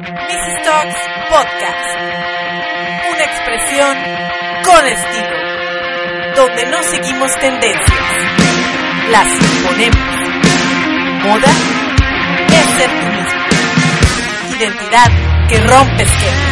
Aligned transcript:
Mrs. 0.00 0.62
Talks 0.64 0.96
Podcast. 1.28 2.00
Una 3.12 3.24
expresión 3.24 3.96
con 4.64 4.86
estilo. 4.86 5.36
Donde 6.36 6.66
no 6.70 6.82
seguimos 6.84 7.30
tendencias. 7.38 8.00
Las 9.10 9.28
imponemos. 9.28 9.98
Moda 11.22 11.50
es 12.48 12.66
ser 12.78 12.90
tú 12.98 13.06
mismo. 13.12 14.58
Identidad 14.58 15.10
que 15.48 15.58
rompe 15.58 16.02
esquemas. 16.02 16.49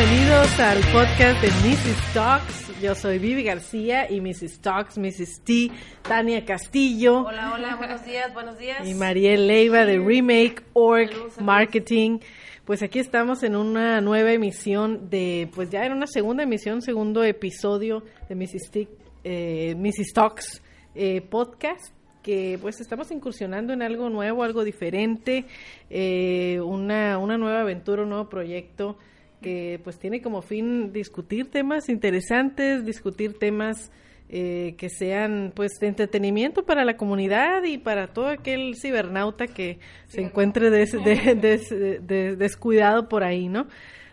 Bienvenidos 0.00 0.58
al 0.58 0.78
podcast 0.94 1.42
de 1.42 1.48
Mrs. 1.48 2.14
Talks. 2.14 2.80
Yo 2.80 2.94
soy 2.94 3.18
Vivi 3.18 3.42
García 3.42 4.10
y 4.10 4.22
Mrs. 4.22 4.60
Talks, 4.60 4.96
Mrs. 4.96 5.42
T, 5.44 5.70
Tania 6.00 6.42
Castillo 6.46 7.24
Hola, 7.26 7.52
hola, 7.52 7.76
buenos 7.76 8.02
días, 8.06 8.32
buenos 8.32 8.58
días. 8.58 8.88
y 8.88 8.94
Mariel 8.94 9.46
Leiva 9.46 9.84
de 9.84 9.98
Remake 9.98 10.62
Org 10.72 11.10
Marketing. 11.42 12.18
Pues 12.64 12.82
aquí 12.82 12.98
estamos 12.98 13.42
en 13.42 13.54
una 13.56 14.00
nueva 14.00 14.32
emisión 14.32 15.10
de, 15.10 15.50
pues 15.54 15.68
ya 15.68 15.84
en 15.84 15.92
una 15.92 16.06
segunda 16.06 16.44
emisión, 16.44 16.80
segundo 16.80 17.22
episodio 17.22 18.02
de 18.26 18.34
Mrs. 18.36 18.70
T, 18.70 18.88
eh, 19.24 19.74
Mrs. 19.74 20.14
Talks 20.14 20.62
eh, 20.94 21.20
podcast 21.20 21.94
que 22.22 22.58
pues 22.62 22.80
estamos 22.80 23.10
incursionando 23.10 23.74
en 23.74 23.82
algo 23.82 24.08
nuevo, 24.08 24.44
algo 24.44 24.64
diferente, 24.64 25.44
eh, 25.90 26.58
una, 26.58 27.18
una 27.18 27.36
nueva 27.36 27.60
aventura, 27.60 28.02
un 28.02 28.08
nuevo 28.08 28.30
proyecto 28.30 28.96
que 29.40 29.80
pues 29.82 29.98
tiene 29.98 30.20
como 30.22 30.42
fin 30.42 30.92
discutir 30.92 31.50
temas 31.50 31.88
interesantes, 31.88 32.84
discutir 32.84 33.38
temas 33.38 33.90
eh, 34.28 34.74
que 34.78 34.88
sean 34.90 35.52
pues 35.56 35.72
de 35.80 35.88
entretenimiento 35.88 36.64
para 36.64 36.84
la 36.84 36.96
comunidad 36.96 37.64
y 37.64 37.78
para 37.78 38.08
todo 38.08 38.28
aquel 38.28 38.76
cibernauta 38.76 39.46
que 39.48 39.78
se 40.06 40.20
encuentre 40.20 40.70
des- 40.70 40.92
de- 40.92 41.34
des- 41.34 41.70
de- 41.70 42.36
descuidado 42.36 43.08
por 43.08 43.24
ahí, 43.24 43.48
¿no? 43.48 43.66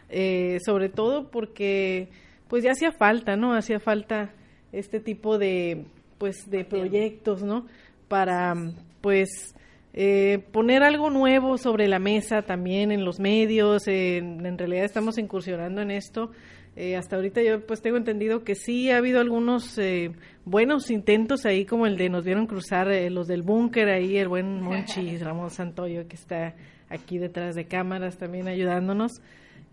Eh, 0.09 0.57
sobre 0.65 0.89
todo 0.89 1.29
porque 1.29 2.07
pues 2.47 2.63
ya 2.63 2.71
hacía 2.71 2.91
falta, 2.91 3.35
¿no? 3.35 3.53
Hacía 3.53 3.79
falta 3.79 4.31
este 4.71 4.99
tipo 4.99 5.37
de 5.37 5.85
pues 6.17 6.49
de 6.49 6.63
proyectos, 6.65 7.43
¿no? 7.43 7.67
Para 8.07 8.55
pues 9.01 9.53
eh, 9.93 10.39
poner 10.51 10.83
algo 10.83 11.09
nuevo 11.09 11.57
sobre 11.57 11.87
la 11.87 11.99
mesa 11.99 12.41
también 12.41 12.91
en 12.91 13.05
los 13.05 13.19
medios. 13.19 13.87
eh, 13.87 14.17
en, 14.17 14.57
realidad 14.57 14.85
estamos 14.85 15.17
incursionando 15.17 15.81
en 15.81 15.91
esto. 15.91 16.31
Eh, 16.79 16.95
hasta 16.95 17.15
ahorita 17.15 17.41
yo 17.41 17.65
pues 17.65 17.81
tengo 17.81 17.97
entendido 17.97 18.43
que 18.43 18.53
sí 18.53 18.91
ha 18.91 18.97
habido 18.97 19.19
algunos 19.19 19.79
eh, 19.79 20.11
buenos 20.45 20.91
intentos 20.91 21.47
ahí 21.47 21.65
como 21.65 21.87
el 21.87 21.97
de 21.97 22.07
nos 22.09 22.23
vieron 22.23 22.45
cruzar 22.45 22.91
eh, 22.91 23.09
los 23.09 23.25
del 23.25 23.41
búnker 23.41 23.89
ahí 23.89 24.15
el 24.17 24.27
buen 24.27 24.61
Monchi 24.61 25.17
Ramón 25.17 25.49
Santoyo 25.49 26.07
que 26.07 26.15
está 26.15 26.53
aquí 26.87 27.17
detrás 27.17 27.55
de 27.55 27.65
cámaras 27.65 28.19
también 28.19 28.47
ayudándonos 28.47 29.13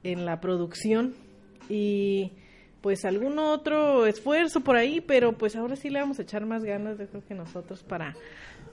en 0.02 0.24
la 0.24 0.40
producción 0.40 1.12
y 1.68 2.32
pues 2.80 3.04
algún 3.04 3.38
otro 3.38 4.06
esfuerzo 4.06 4.60
por 4.60 4.76
ahí, 4.76 5.02
pero 5.02 5.32
pues 5.32 5.56
ahora 5.56 5.76
sí 5.76 5.90
le 5.90 6.00
vamos 6.00 6.18
a 6.18 6.22
echar 6.22 6.44
más 6.46 6.64
ganas, 6.64 6.98
yo 6.98 7.06
creo 7.06 7.24
que 7.26 7.34
nosotros 7.34 7.82
para 7.82 8.14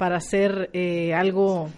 para 0.01 0.15
hacer 0.15 0.71
eh, 0.73 1.13
algo 1.13 1.69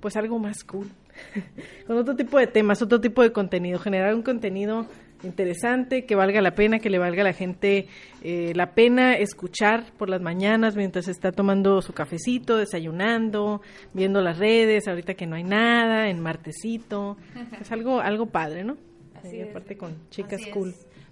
pues 0.00 0.16
algo 0.16 0.40
más 0.40 0.64
cool, 0.64 0.88
con 1.86 1.98
otro 1.98 2.16
tipo 2.16 2.36
de 2.36 2.48
temas, 2.48 2.82
otro 2.82 3.00
tipo 3.00 3.22
de 3.22 3.30
contenido, 3.30 3.78
generar 3.78 4.12
un 4.12 4.22
contenido 4.22 4.86
interesante, 5.22 6.04
que 6.04 6.16
valga 6.16 6.40
la 6.40 6.56
pena, 6.56 6.80
que 6.80 6.90
le 6.90 6.98
valga 6.98 7.22
a 7.22 7.26
la 7.26 7.32
gente 7.32 7.86
eh, 8.24 8.50
la 8.56 8.74
pena 8.74 9.14
escuchar 9.14 9.84
por 9.96 10.08
las 10.08 10.20
mañanas 10.20 10.74
mientras 10.74 11.06
está 11.06 11.30
tomando 11.30 11.80
su 11.80 11.92
cafecito, 11.92 12.56
desayunando, 12.56 13.62
viendo 13.94 14.20
las 14.20 14.38
redes, 14.38 14.88
ahorita 14.88 15.14
que 15.14 15.28
no 15.28 15.36
hay 15.36 15.44
nada, 15.44 16.08
en 16.08 16.18
martesito, 16.18 17.18
es 17.60 17.70
algo 17.70 18.00
algo 18.00 18.26
padre, 18.26 18.64
¿no? 18.64 18.78
Así 19.14 19.36
Y 19.36 19.40
es. 19.42 19.50
aparte 19.50 19.76
con 19.76 19.94
chicas 20.10 20.40
Así 20.40 20.50
es. 20.50 20.54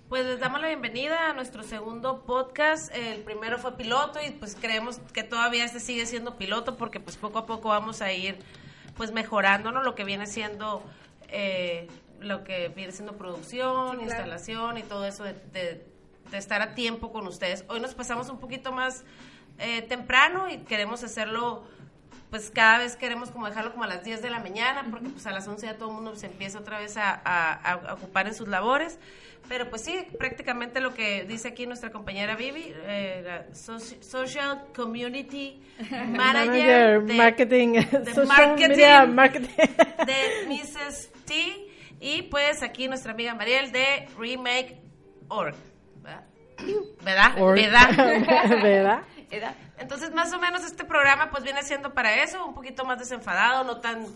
Pues 0.09 0.25
les 0.25 0.41
damos 0.41 0.61
la 0.63 0.69
bienvenida 0.69 1.29
a 1.29 1.33
nuestro 1.35 1.63
segundo 1.63 2.23
podcast. 2.25 2.95
El 2.95 3.21
primero 3.23 3.59
fue 3.59 3.77
piloto 3.77 4.19
y 4.27 4.31
pues 4.31 4.57
creemos 4.59 5.01
que 5.13 5.23
todavía 5.23 5.65
este 5.65 5.81
sigue 5.81 6.07
siendo 6.07 6.37
piloto 6.37 6.77
porque 6.77 6.99
pues 6.99 7.17
poco 7.17 7.39
a 7.41 7.47
poco 7.47 7.69
vamos 7.69 8.01
a 8.01 8.11
ir 8.13 8.39
pues 8.97 9.13
mejorando 9.13 9.71
¿no? 9.71 9.83
lo 9.83 9.95
que 9.95 10.05
viene 10.05 10.27
siendo 10.27 10.83
eh, 11.29 11.89
lo 12.21 12.43
que 12.43 12.69
viene 12.71 12.91
siendo 12.93 13.17
producción, 13.19 14.01
instalación 14.01 14.79
y 14.79 14.83
todo 14.83 15.05
eso 15.07 15.25
de, 15.25 15.35
de- 15.53 15.87
de 16.31 16.37
estar 16.37 16.61
a 16.61 16.75
tiempo 16.75 17.11
con 17.11 17.27
ustedes. 17.27 17.65
Hoy 17.69 17.81
nos 17.81 17.95
pasamos 17.95 18.29
un 18.29 18.39
poquito 18.39 18.71
más 18.71 19.03
eh, 19.59 19.81
temprano 19.81 20.51
y 20.51 20.59
queremos 20.59 21.03
hacerlo 21.03 21.65
pues 22.31 22.51
cada 22.51 22.79
vez 22.79 22.97
queremos 22.97 23.31
como 23.31 23.47
dejarlo 23.49 23.73
como 23.73 23.85
a 23.85 23.87
las 23.87 24.05
10 24.05 24.21
de 24.23 24.31
la 24.31 24.39
mañana, 24.41 24.87
porque 24.91 25.09
pues 25.09 25.27
a 25.27 25.31
las 25.33 25.47
11 25.49 25.67
ya 25.67 25.77
todo 25.79 25.89
el 25.91 25.95
mundo 25.97 26.15
se 26.17 26.27
empieza 26.27 26.59
otra 26.59 26.79
vez 26.79 26.97
a, 26.97 27.11
a- 27.25 27.53
a 27.91 27.95
ocupar 27.95 28.27
en 28.27 28.35
sus 28.35 28.49
labores. 28.49 28.99
Pero 29.49 29.71
pues 29.71 29.83
sí, 29.83 29.97
prácticamente 30.19 30.81
lo 30.81 30.93
que 30.93 31.25
dice 31.25 31.49
aquí 31.49 31.67
nuestra 31.67 31.91
compañera 31.91 32.37
Vivi, 32.37 32.71
eh, 32.85 33.23
la 33.25 33.55
Social 33.55 34.65
Community 34.77 35.63
Manager, 35.91 37.03
de, 37.05 37.15
marketing, 37.15 37.69
de 37.73 38.05
social 38.15 38.27
marketing, 38.27 38.69
media 38.69 39.07
marketing. 39.07 39.49
de 40.07 40.49
Mrs. 40.49 41.11
T. 41.25 41.35
Y 42.01 42.23
pues 42.23 42.63
aquí 42.63 42.89
nuestra 42.89 43.13
amiga 43.13 43.35
Mariel 43.35 43.73
de 43.73 44.07
Remake 44.19 44.77
Org. 45.29 45.55
¿Verdad? 46.03 46.25
¿Verdad? 47.03 47.41
Or- 47.41 47.55
¿Verdad? 48.63 49.03
¿Verdad? 49.31 49.55
Entonces, 49.79 50.13
más 50.13 50.33
o 50.33 50.39
menos 50.39 50.65
este 50.65 50.85
programa 50.85 51.31
pues 51.31 51.45
viene 51.45 51.63
siendo 51.63 51.93
para 51.93 52.23
eso, 52.23 52.45
un 52.47 52.55
poquito 52.55 52.85
más 52.85 52.99
desenfadado, 52.99 53.65
no 53.65 53.79
tan 53.79 54.07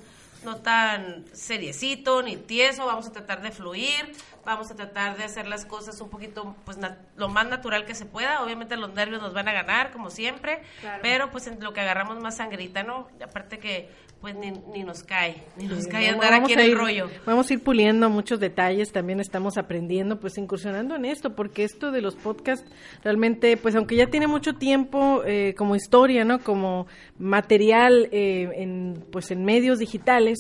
no 0.45 0.57
tan 0.57 1.25
seriecito 1.33 2.23
ni 2.23 2.37
tieso, 2.37 2.87
vamos 2.87 3.07
a 3.07 3.13
tratar 3.13 3.43
de 3.43 3.51
fluir, 3.51 4.13
vamos 4.45 4.71
a 4.71 4.75
tratar 4.75 5.17
de 5.17 5.25
hacer 5.25 5.47
las 5.47 5.65
cosas 5.65 6.01
un 6.01 6.11
poquito 6.11 6.57
pues 6.65 6.79
lo 7.17 7.29
más 7.29 7.47
natural 7.47 7.85
que 7.85 7.95
se 7.95 8.07
pueda, 8.07 8.43
obviamente 8.43 8.77
los 8.77 8.93
nervios 8.93 9.23
nos 9.23 9.33
van 9.35 9.49
a 9.49 9.53
ganar 9.53 9.93
como 9.93 10.11
siempre, 10.11 10.63
pero 11.01 11.31
pues 11.31 11.47
en 11.47 11.63
lo 11.63 11.73
que 11.73 11.81
agarramos 11.81 12.19
más 12.19 12.37
sangrita, 12.37 12.83
¿no? 12.83 13.09
Y 13.19 13.23
aparte 13.23 13.59
que 13.59 13.89
pues 14.23 14.35
ni, 14.37 14.53
ni 14.73 14.85
nos 14.85 15.03
cae, 15.03 15.43
ni 15.59 15.67
nos 15.67 15.87
cae 15.89 16.09
andar 16.09 16.33
aquí 16.33 16.53
en 16.55 16.61
el 16.61 16.71
ir- 16.71 16.79
rollo. 16.79 17.11
Vamos 17.27 17.51
a 17.51 17.53
ir 17.55 17.61
puliendo 17.63 18.09
muchos 18.09 18.41
detalles, 18.41 18.91
también 18.93 19.21
estamos 19.21 19.59
aprendiendo, 19.59 20.19
pues 20.21 20.39
incursionando 20.39 20.95
en 20.97 21.05
esto, 21.05 21.35
porque 21.35 21.65
esto 21.65 21.91
de 21.91 22.01
los 22.01 22.15
podcasts 22.15 22.65
realmente, 23.03 23.57
pues 23.57 23.75
aunque 23.75 23.97
ya 23.97 24.07
tiene 24.07 24.29
mucho 24.29 24.55
tiempo 24.55 25.23
eh, 25.27 25.55
como 25.59 25.77
historia, 25.77 26.25
¿no? 26.25 26.39
Como 26.39 26.87
material 27.19 28.09
eh, 28.13 28.49
en, 28.57 29.05
pues 29.11 29.31
en 29.31 29.45
medios 29.45 29.79
digitales, 29.81 30.39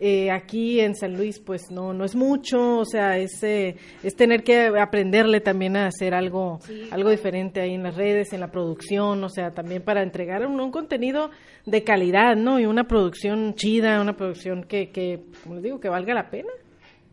eh, 0.00 0.30
aquí 0.30 0.80
en 0.80 0.94
San 0.94 1.16
Luis, 1.16 1.40
pues 1.40 1.70
no, 1.70 1.92
no 1.92 2.04
es 2.04 2.14
mucho, 2.14 2.78
o 2.78 2.84
sea, 2.84 3.18
es, 3.18 3.42
eh, 3.42 3.76
es 4.02 4.14
tener 4.14 4.44
que 4.44 4.68
aprenderle 4.78 5.40
también 5.40 5.76
a 5.76 5.86
hacer 5.86 6.14
algo, 6.14 6.60
algo 6.90 7.10
diferente 7.10 7.60
ahí 7.60 7.74
en 7.74 7.82
las 7.82 7.96
redes, 7.96 8.32
en 8.32 8.40
la 8.40 8.50
producción, 8.50 9.24
o 9.24 9.28
sea, 9.28 9.50
también 9.50 9.82
para 9.82 10.02
entregar 10.02 10.46
un, 10.46 10.60
un 10.60 10.70
contenido 10.70 11.30
de 11.66 11.82
calidad, 11.82 12.36
¿no? 12.36 12.60
Y 12.60 12.66
una 12.66 12.84
producción 12.86 13.54
chida, 13.54 14.00
una 14.00 14.16
producción 14.16 14.64
que, 14.64 14.90
que, 14.90 15.20
como 15.42 15.56
les 15.56 15.64
digo, 15.64 15.80
que 15.80 15.88
valga 15.88 16.14
la 16.14 16.30
pena. 16.30 16.50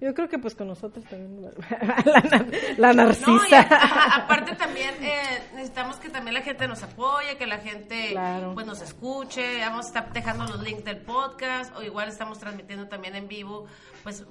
Yo 0.05 0.13
creo 0.13 0.29
que 0.29 0.37
pues 0.37 0.53
con 0.53 0.67
nosotros 0.67 1.03
también 1.05 1.41
la, 2.77 2.93
la 2.93 2.93
No, 2.93 3.03
narcisa. 3.05 3.59
a- 3.61 3.75
ajá, 3.75 4.15
aparte 4.23 4.53
también 4.55 4.91
eh, 5.01 5.41
necesitamos 5.55 5.95
que 5.97 6.09
también 6.09 6.35
la 6.35 6.41
gente 6.41 6.67
nos 6.67 6.83
apoye, 6.83 7.37
que 7.37 7.47
la 7.47 7.57
gente 7.57 8.09
Claro. 8.11 8.53
pues 8.53 8.67
nos 8.67 8.81
escuche, 8.81 9.59
vamos 9.61 9.85
a 9.85 9.87
estar 9.87 10.13
dejando 10.13 10.45
los 10.45 10.61
links 10.63 10.85
del 10.85 10.97
podcast 10.97 11.75
o 11.75 11.81
igual 11.83 12.07
estamos 12.09 12.37
transmitiendo 12.39 12.87
también 12.87 13.15
en 13.15 13.27
vivo, 13.27 13.65
pues 14.03 14.23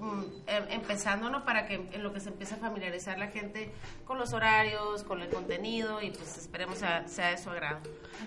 empezando, 0.70 1.30
¿no? 1.30 1.44
Para 1.44 1.66
que 1.66 1.74
en 1.92 2.02
lo 2.02 2.12
que 2.12 2.20
se 2.20 2.28
empiece 2.28 2.54
a 2.54 2.58
familiarizar 2.58 3.18
la 3.18 3.28
gente 3.28 3.72
con 4.04 4.18
los 4.18 4.32
horarios, 4.32 5.02
con 5.02 5.20
el 5.22 5.28
contenido 5.28 6.00
y 6.02 6.10
pues 6.10 6.36
esperemos 6.38 6.78
sea, 6.78 7.06
sea 7.08 7.30
de 7.30 7.38
su 7.38 7.50
agrado. 7.50 7.80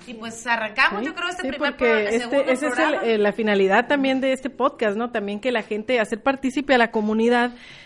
Y 0.06 0.14
pues 0.16 0.46
arrancamos, 0.46 1.04
yo 1.06 1.16
creo, 1.16 1.30
este 1.30 1.44
Sí, 1.44 1.48
primer 1.50 1.72
porque 1.78 2.08
pro- 2.10 2.20
segundo 2.20 2.52
este, 2.52 2.52
esa 2.52 2.68
es 2.68 2.78
el- 3.04 3.10
eh, 3.10 3.18
la 3.18 3.32
finalidad 3.32 3.88
también 3.88 4.20
de 4.20 4.34
este 4.34 4.50
podcast, 4.50 4.98
¿no? 4.98 5.12
También 5.12 5.40
que 5.40 5.52
la 5.52 5.62
gente, 5.64 6.00
hacer 6.00 6.22
partícipe 6.22 6.74
a 6.76 6.78
la 6.78 6.92
comunidad 6.92 7.37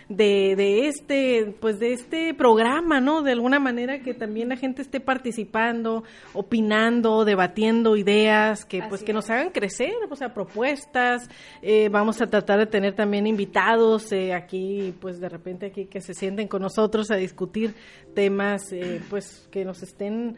de, 0.08 0.56
de 0.56 0.88
este 0.88 1.54
pues 1.60 1.78
de 1.78 1.92
este 1.92 2.34
programa 2.34 3.00
no 3.00 3.22
de 3.22 3.32
alguna 3.32 3.58
manera 3.58 4.00
que 4.00 4.14
también 4.14 4.48
la 4.48 4.56
gente 4.56 4.82
esté 4.82 5.00
participando 5.00 6.04
opinando 6.34 7.24
debatiendo 7.24 7.96
ideas 7.96 8.64
que 8.64 8.82
pues 8.88 9.02
que 9.02 9.12
nos 9.12 9.30
hagan 9.30 9.50
crecer 9.50 9.94
o 10.10 10.16
sea 10.16 10.34
propuestas. 10.34 11.28
Eh, 11.62 11.88
vamos 11.88 12.20
a 12.20 12.26
tratar 12.26 12.58
de 12.58 12.66
tener 12.66 12.94
también 12.94 13.26
invitados 13.26 14.12
eh, 14.12 14.34
aquí 14.34 14.94
pues 15.00 15.20
de 15.20 15.28
repente 15.28 15.66
aquí 15.66 15.86
que 15.86 16.00
se 16.00 16.14
sienten 16.14 16.48
con 16.48 16.62
nosotros 16.62 17.10
a 17.10 17.16
discutir 17.16 17.74
temas 18.14 18.72
eh, 18.72 19.00
pues 19.08 19.48
que 19.50 19.64
nos 19.64 19.82
estén 19.82 20.36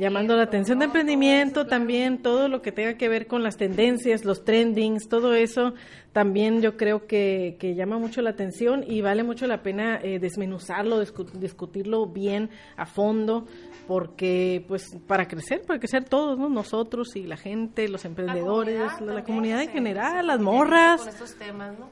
llamando 0.00 0.36
la 0.36 0.44
atención 0.44 0.78
de 0.78 0.86
emprendimiento 0.86 1.66
también 1.66 2.22
todo 2.22 2.48
lo 2.48 2.62
que 2.62 2.72
tenga 2.72 2.94
que 2.94 3.08
ver 3.08 3.26
con 3.26 3.42
las 3.42 3.56
tendencias 3.56 4.24
los 4.24 4.44
trendings 4.44 5.08
todo 5.08 5.34
eso 5.34 5.74
también 6.12 6.60
yo 6.60 6.76
creo 6.76 7.06
que, 7.06 7.56
que 7.58 7.74
llama 7.74 7.98
mucho 7.98 8.20
la 8.20 8.30
atención 8.30 8.84
y 8.86 9.00
vale 9.00 9.22
mucho 9.22 9.46
la 9.46 9.62
pena 9.62 9.98
eh, 10.02 10.18
desmenuzarlo, 10.18 11.00
discutirlo 11.00 12.06
bien 12.06 12.50
a 12.76 12.84
fondo, 12.84 13.46
porque 13.88 14.64
pues 14.68 14.96
para 15.06 15.26
crecer, 15.26 15.62
para 15.62 15.78
crecer 15.78 16.04
todos, 16.04 16.38
¿no? 16.38 16.48
Nosotros 16.48 17.16
y 17.16 17.22
la 17.24 17.36
gente, 17.36 17.88
los 17.88 18.04
emprendedores, 18.04 19.00
la 19.00 19.24
comunidad, 19.24 19.62
en 19.62 19.70
general, 19.70 20.26
las 20.26 20.40
morras, 20.40 21.00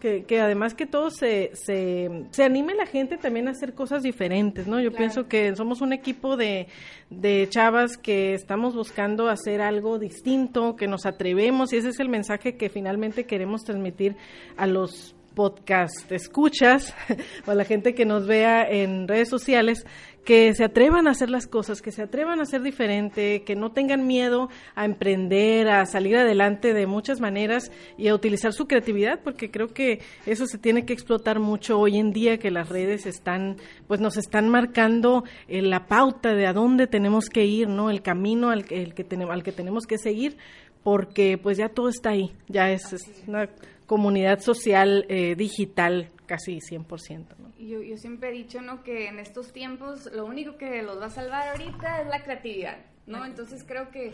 que, 0.01 0.25
que 0.25 0.41
además 0.41 0.75
que 0.75 0.87
todo 0.87 1.11
se, 1.11 1.51
se, 1.55 2.27
se 2.31 2.45
anime 2.45 2.75
la 2.75 2.87
gente 2.87 3.17
también 3.17 3.49
a 3.49 3.53
hacer 3.53 3.75
cosas 3.75 4.03
diferentes, 4.03 4.67
¿no? 4.67 4.81
Yo 4.81 4.93
pienso 4.93 5.29
que 5.29 5.57
somos 5.57 5.81
un 5.81 5.93
equipo 5.93 6.37
de, 6.37 6.69
de 7.09 7.49
chavas 7.49 7.97
que 7.97 8.35
estamos 8.35 8.75
buscando 8.75 9.29
hacer 9.29 9.63
algo 9.63 9.99
distinto, 9.99 10.77
que 10.77 10.87
nos 10.87 11.07
atrevemos 11.07 11.73
y 11.73 11.79
ese 11.79 11.89
es 11.89 12.01
el 12.01 12.09
mensaje 12.09 12.57
que 12.57 12.69
finalmente 12.69 13.25
queremos 13.25 13.65
transmitir 13.65 14.10
a 14.57 14.67
los 14.67 15.15
podcast 15.35 16.11
escuchas 16.11 16.95
o 17.47 17.51
a 17.51 17.55
la 17.55 17.65
gente 17.65 17.95
que 17.95 18.05
nos 18.05 18.27
vea 18.27 18.69
en 18.69 19.09
redes 19.09 19.29
sociales 19.29 19.87
que 20.25 20.53
se 20.55 20.65
atrevan 20.65 21.09
a 21.09 21.13
hacer 21.13 21.31
las 21.31 21.47
cosas, 21.47 21.81
que 21.81 21.93
se 21.93 22.03
atrevan 22.03 22.41
a 22.41 22.45
ser 22.45 22.63
diferente, 22.63 23.43
que 23.43 23.57
no 23.57 23.73
tengan 23.73 24.07
miedo 24.07 24.51
a 24.75 24.85
emprender, 24.85 25.69
a 25.69 25.87
salir 25.87 26.17
adelante 26.17 26.75
de 26.75 26.87
muchas 26.87 27.21
maneras 27.21 27.73
y 27.97 28.09
a 28.09 28.15
utilizar 28.15 28.53
su 28.53 28.67
creatividad, 28.67 29.21
porque 29.25 29.51
creo 29.51 29.69
que 29.69 30.01
eso 30.27 30.47
se 30.47 30.59
tiene 30.59 30.85
que 30.85 30.93
explotar 30.93 31.41
mucho 31.41 31.79
hoy 31.79 31.97
en 31.97 32.13
día 32.13 32.39
que 32.39 32.51
las 32.51 32.69
redes 32.69 33.07
están, 33.07 33.57
pues 33.89 34.01
nos 34.01 34.19
están 34.19 34.49
marcando 34.49 35.25
eh, 35.49 35.63
la 35.63 35.87
pauta 35.87 36.35
de 36.35 36.47
a 36.47 36.53
dónde 36.53 36.87
tenemos 36.87 37.31
que 37.31 37.47
ir, 37.47 37.69
¿no? 37.69 37.91
El 37.91 38.03
camino 38.03 38.51
al, 38.51 38.67
el 38.71 38.95
que 38.95 39.05
tenemos, 39.05 39.33
al 39.33 39.43
que 39.43 39.53
tenemos 39.53 39.87
que 39.87 39.97
seguir, 39.97 40.37
porque 40.83 41.39
pues 41.39 41.57
ya 41.57 41.71
todo 41.71 41.89
está 41.89 42.11
ahí, 42.11 42.33
ya 42.47 42.71
es, 42.71 42.93
es 42.93 43.03
una 43.27 43.49
comunidad 43.91 44.39
social 44.39 45.05
eh, 45.09 45.35
digital 45.35 46.13
casi 46.27 46.61
100%. 46.61 47.27
¿no? 47.39 47.53
Yo, 47.59 47.83
yo 47.83 47.97
siempre 47.97 48.29
he 48.29 48.33
dicho 48.33 48.61
¿no? 48.61 48.85
que 48.85 49.09
en 49.09 49.19
estos 49.19 49.53
tiempos 49.53 50.09
lo 50.13 50.27
único 50.27 50.57
que 50.57 50.81
los 50.85 51.01
va 51.01 51.07
a 51.07 51.11
salvar 51.11 51.49
ahorita 51.49 52.03
es 52.03 52.07
la 52.07 52.23
creatividad, 52.23 52.77
¿no? 53.09 53.25
Entonces 53.25 53.65
creo 53.67 53.91
que 53.91 54.13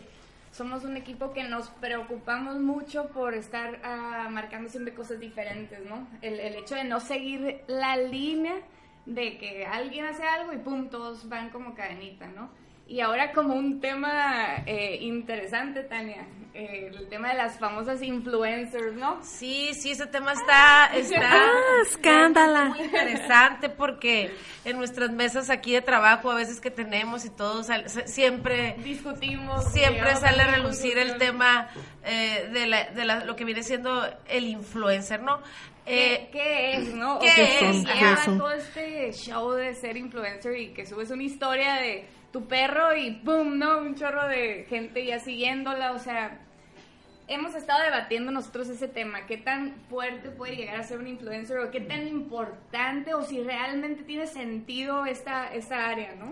somos 0.49 0.83
un 0.83 0.97
equipo 0.97 1.31
que 1.31 1.43
nos 1.43 1.69
preocupamos 1.69 2.57
mucho 2.57 3.09
por 3.09 3.35
estar 3.35 3.75
uh, 3.75 4.31
marcando 4.31 4.67
siempre 4.67 4.95
cosas 4.95 5.19
diferentes, 5.19 5.79
¿no? 5.87 6.07
El, 6.23 6.39
el, 6.39 6.55
hecho 6.55 6.73
de 6.73 6.83
no 6.83 6.99
seguir 6.99 7.61
la 7.67 7.97
línea 7.97 8.55
de 9.05 9.37
que 9.37 9.67
alguien 9.67 10.05
hace 10.05 10.23
algo 10.23 10.53
y 10.53 10.57
pum, 10.57 10.89
todos 10.89 11.29
van 11.29 11.51
como 11.51 11.75
cadenita, 11.75 12.25
¿no? 12.29 12.49
Y 12.87 13.01
ahora 13.01 13.33
como 13.33 13.53
un 13.53 13.81
tema 13.81 14.63
eh, 14.65 14.99
interesante, 15.01 15.83
Tania, 15.83 16.25
eh, 16.53 16.89
el 16.91 17.07
tema 17.07 17.29
de 17.29 17.35
las 17.35 17.59
famosas 17.59 18.01
influencers, 18.01 18.95
¿no? 18.95 19.19
Sí, 19.21 19.75
sí, 19.75 19.91
ese 19.91 20.07
tema 20.07 20.33
está, 20.33 20.87
está 20.95 21.19
ah, 21.43 21.81
escándala. 21.83 22.65
muy 22.69 22.79
interesante 22.79 23.69
porque 23.69 24.33
en 24.65 24.77
nuestras 24.77 25.11
mesas 25.11 25.51
aquí 25.51 25.73
de 25.73 25.83
trabajo 25.83 26.31
a 26.31 26.35
veces 26.35 26.59
que 26.59 26.71
tenemos 26.71 27.25
y 27.25 27.29
todos 27.29 27.67
siempre 28.05 28.75
discutimos, 28.83 29.71
siempre 29.71 30.15
sale 30.15 30.41
a 30.41 30.55
relucir 30.55 30.97
el 30.97 31.17
tema 31.17 31.69
eh, 32.03 32.49
de, 32.51 32.65
la, 32.65 32.85
de 32.85 33.05
la, 33.05 33.23
lo 33.23 33.35
que 33.35 33.45
viene 33.45 33.61
siendo 33.61 34.03
el 34.27 34.47
influencer, 34.47 35.21
¿no? 35.21 35.41
Eh, 35.85 36.27
¿Qué, 36.31 36.73
es, 36.73 36.93
no? 36.93 37.19
¿Qué, 37.19 37.27
es? 37.59 37.85
es? 37.85 38.25
todo 38.25 38.51
este 38.51 39.13
show 39.13 39.51
de 39.51 39.75
ser 39.75 39.95
influencer 39.95 40.57
y 40.57 40.73
que 40.73 40.85
subes 40.85 41.11
una 41.11 41.23
historia 41.23 41.75
de 41.75 42.05
tu 42.37 42.47
perro 42.47 42.95
y 42.95 43.09
¡pum! 43.11 43.57
¿no? 43.57 43.79
Un 43.79 43.95
chorro 43.95 44.27
de 44.27 44.67
gente 44.69 45.03
ya 45.03 45.17
siguiéndola, 45.17 45.93
o 45.93 45.97
sea, 45.97 46.37
hemos 47.27 47.55
estado 47.55 47.81
debatiendo 47.83 48.31
nosotros 48.31 48.69
ese 48.69 48.87
tema, 48.87 49.25
qué 49.25 49.37
tan 49.37 49.73
fuerte 49.89 50.29
puede 50.29 50.55
llegar 50.55 50.79
a 50.79 50.83
ser 50.83 50.99
un 50.99 51.07
influencer 51.07 51.57
o 51.57 51.71
qué 51.71 51.81
tan 51.81 52.07
importante 52.07 53.15
o 53.15 53.23
si 53.23 53.41
realmente 53.41 54.03
tiene 54.03 54.27
sentido 54.27 55.07
esta, 55.07 55.51
esta 55.51 55.89
área, 55.89 56.13
¿no? 56.13 56.31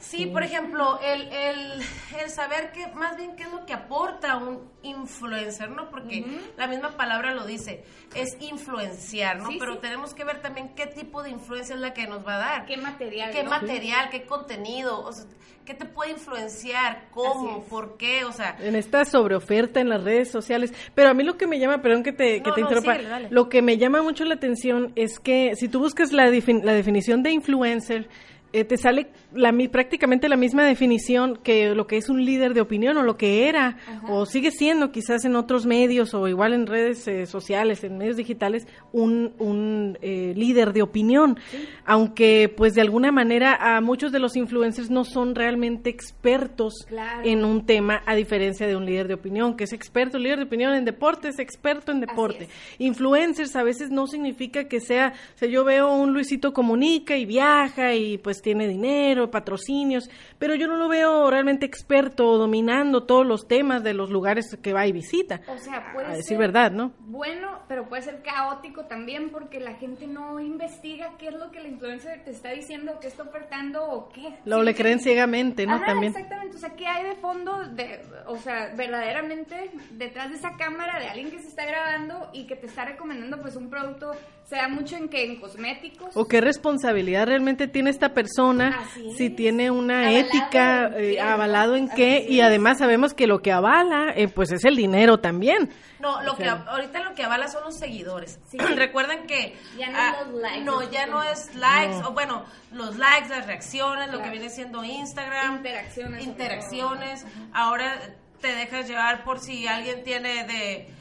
Sí, 0.00 0.26
por 0.26 0.42
ejemplo, 0.42 0.98
el, 1.02 1.22
el, 1.28 1.82
el, 2.20 2.30
saber 2.30 2.72
que, 2.72 2.86
más 2.94 3.16
bien 3.16 3.36
qué 3.36 3.42
es 3.42 3.52
lo 3.52 3.66
que 3.66 3.74
aporta 3.74 4.38
un 4.38 4.60
influencer, 4.82 5.70
¿no? 5.70 5.90
Porque 5.90 6.24
la 6.56 6.66
misma 6.66 6.96
palabra 6.96 7.34
lo 7.34 7.44
dice, 7.44 7.84
es 8.14 8.36
influenciar, 8.40 9.38
¿no? 9.38 9.50
Pero 9.58 9.78
tenemos 9.78 10.14
que 10.14 10.24
ver 10.24 10.40
también 10.40 10.70
qué 10.74 10.86
tipo 10.86 11.22
de 11.22 11.30
influencia 11.30 11.74
es 11.74 11.80
la 11.80 11.92
que 11.92 12.06
nos 12.06 12.26
va 12.26 12.36
a 12.36 12.38
dar. 12.38 12.66
¿Qué 12.66 12.78
material? 12.78 13.30
¿Qué 13.30 13.44
material? 13.44 14.08
¿Qué 14.10 14.24
contenido? 14.24 15.00
O 15.04 15.12
sea, 15.12 15.26
¿qué 15.66 15.74
te 15.74 15.84
puede 15.84 16.12
influenciar? 16.12 17.08
¿Cómo? 17.10 17.62
¿Por 17.64 17.98
qué? 17.98 18.24
O 18.24 18.32
sea... 18.32 18.56
En 18.58 18.76
esta 18.76 19.04
sobreoferta 19.04 19.80
en 19.80 19.90
las 19.90 20.02
redes 20.02 20.30
sociales. 20.30 20.72
Pero 20.94 21.10
a 21.10 21.14
mí 21.14 21.24
lo 21.24 21.36
que 21.36 21.46
me 21.46 21.58
llama, 21.58 21.82
perdón 21.82 22.02
que 22.02 22.12
te, 22.12 22.42
que 22.42 22.50
te 22.52 22.60
interrumpa, 22.62 22.98
lo 23.30 23.50
que 23.50 23.60
me 23.60 23.76
llama 23.76 24.02
mucho 24.02 24.24
la 24.24 24.34
atención 24.34 24.92
es 24.96 25.20
que 25.20 25.52
si 25.56 25.68
tú 25.68 25.78
buscas 25.78 26.12
la, 26.12 26.24
la 26.24 26.72
definición 26.72 27.22
de 27.22 27.32
influencer, 27.32 28.08
eh, 28.52 28.64
te 28.64 28.76
sale 28.76 29.08
la, 29.34 29.52
prácticamente 29.70 30.28
la 30.28 30.36
misma 30.36 30.64
definición 30.64 31.38
que 31.42 31.74
lo 31.74 31.86
que 31.86 31.96
es 31.96 32.08
un 32.08 32.24
líder 32.24 32.54
de 32.54 32.60
opinión 32.60 32.96
o 32.96 33.02
lo 33.02 33.16
que 33.16 33.48
era 33.48 33.76
o 34.08 34.26
sigue 34.26 34.50
siendo 34.50 34.92
quizás 34.92 35.24
en 35.24 35.36
otros 35.36 35.66
medios 35.66 36.14
o 36.14 36.28
igual 36.28 36.52
en 36.52 36.66
redes 36.66 37.06
eh, 37.08 37.26
sociales, 37.26 37.84
en 37.84 37.98
medios 37.98 38.16
digitales, 38.16 38.66
un, 38.92 39.32
un 39.38 39.98
eh, 40.02 40.32
líder 40.36 40.72
de 40.72 40.82
opinión. 40.82 41.38
Aunque 41.84 42.52
pues 42.54 42.74
de 42.74 42.80
alguna 42.80 43.12
manera 43.12 43.76
a 43.76 43.80
muchos 43.80 44.12
de 44.12 44.18
los 44.18 44.36
influencers 44.36 44.90
no 44.90 45.04
son 45.04 45.34
realmente 45.34 45.90
expertos 45.90 46.86
en 47.24 47.44
un 47.44 47.66
tema 47.66 48.02
a 48.06 48.14
diferencia 48.14 48.66
de 48.66 48.76
un 48.76 48.86
líder 48.86 49.08
de 49.08 49.14
opinión, 49.14 49.56
que 49.56 49.64
es 49.64 49.72
experto, 49.72 50.18
líder 50.18 50.38
de 50.38 50.44
opinión 50.44 50.74
en 50.74 50.84
deporte, 50.84 51.28
es 51.28 51.38
experto 51.38 51.92
en 51.92 52.00
deporte. 52.00 52.48
Influencers 52.78 53.54
a 53.56 53.62
veces 53.62 53.90
no 53.90 54.06
significa 54.06 54.64
que 54.64 54.80
sea, 54.80 55.14
o 55.34 55.38
sea, 55.38 55.48
yo 55.48 55.64
veo 55.64 55.92
un 55.92 56.12
Luisito 56.12 56.52
comunica 56.52 57.16
y 57.16 57.26
viaja 57.26 57.94
y 57.94 58.18
pues 58.18 58.42
tiene 58.42 58.68
dinero, 58.68 59.19
patrocinios, 59.28 60.08
pero 60.38 60.54
yo 60.54 60.66
no 60.66 60.76
lo 60.76 60.88
veo 60.88 61.30
realmente 61.30 61.66
experto 61.66 62.38
dominando 62.38 63.02
todos 63.04 63.26
los 63.26 63.48
temas 63.48 63.82
de 63.82 63.92
los 63.92 64.10
lugares 64.10 64.56
que 64.62 64.72
va 64.72 64.86
y 64.86 64.92
visita. 64.92 65.40
O 65.48 65.58
sea, 65.58 65.92
puede 65.92 66.06
a 66.06 66.14
decir 66.14 66.38
verdad, 66.38 66.70
¿no? 66.70 66.92
Bueno, 67.00 67.60
pero 67.68 67.88
puede 67.88 68.02
ser 68.02 68.22
caótico 68.22 68.86
también 68.86 69.30
porque 69.30 69.60
la 69.60 69.74
gente 69.74 70.06
no 70.06 70.38
investiga 70.40 71.14
qué 71.18 71.28
es 71.28 71.34
lo 71.34 71.50
que 71.50 71.60
la 71.60 71.68
influencer 71.68 72.22
te 72.24 72.30
está 72.30 72.50
diciendo, 72.50 72.98
qué 73.00 73.08
está 73.08 73.24
ofertando 73.24 73.84
o 73.84 74.08
qué. 74.10 74.38
Lo 74.44 74.62
le 74.62 74.74
creen 74.74 75.00
ciegamente, 75.00 75.66
¿no? 75.66 75.80
también. 75.80 76.12
Exactamente, 76.14 76.56
o 76.56 76.60
sea, 76.60 76.76
¿qué 76.76 76.86
hay 76.86 77.04
de 77.04 77.16
fondo 77.16 77.64
de, 77.68 78.00
o 78.26 78.36
sea, 78.36 78.72
verdaderamente 78.76 79.70
detrás 79.92 80.30
de 80.30 80.36
esa 80.36 80.56
cámara 80.56 80.98
de 81.00 81.08
alguien 81.08 81.30
que 81.30 81.40
se 81.40 81.48
está 81.48 81.64
grabando 81.64 82.30
y 82.32 82.46
que 82.46 82.56
te 82.56 82.66
está 82.66 82.84
recomendando 82.84 83.40
pues 83.40 83.56
un 83.56 83.68
producto, 83.68 84.12
sea 84.44 84.68
mucho 84.68 84.96
en 84.96 85.08
que 85.08 85.24
en 85.24 85.40
cosméticos. 85.40 86.16
O 86.16 86.26
qué 86.26 86.40
responsabilidad 86.40 87.26
realmente 87.26 87.66
tiene 87.68 87.90
esta 87.90 88.14
persona 88.14 88.20
persona, 88.20 88.78
si 89.16 89.30
tiene 89.30 89.70
una 89.70 90.12
ética 90.12 90.90
eh, 90.96 91.20
avalado 91.20 91.76
en 91.76 91.88
qué, 91.88 92.24
y 92.28 92.40
además 92.40 92.78
sabemos 92.78 93.14
que 93.14 93.26
lo 93.26 93.40
que 93.40 93.52
avala, 93.52 94.12
eh, 94.14 94.28
pues 94.28 94.52
es 94.52 94.64
el 94.64 94.76
dinero 94.76 95.18
también. 95.18 95.70
No, 96.00 96.22
lo 96.22 96.34
que 96.36 96.48
ahorita 96.48 97.00
lo 97.00 97.14
que 97.14 97.22
avala 97.22 97.48
son 97.48 97.64
los 97.64 97.78
seguidores. 97.78 98.38
Recuerden 98.76 99.26
que 99.26 99.56
ya 99.78 99.90
no, 99.90 99.98
ah, 99.98 100.16
los 100.26 100.40
likes, 100.40 100.64
no 100.64 100.90
ya 100.90 101.06
no 101.06 101.22
es 101.22 101.54
likes 101.54 101.96
o 102.04 102.12
bueno 102.12 102.44
los 102.72 102.96
likes, 102.96 103.28
las 103.28 103.46
reacciones, 103.46 104.10
lo 104.10 104.22
que 104.22 104.30
viene 104.30 104.48
siendo 104.48 104.82
Instagram, 104.82 105.56
interacciones, 105.56 106.24
interacciones. 106.24 107.26
Ahora 107.52 108.00
te 108.40 108.54
dejas 108.54 108.88
llevar 108.88 109.24
por 109.24 109.40
si 109.40 109.66
alguien 109.66 110.02
tiene 110.02 110.44
de 110.44 110.99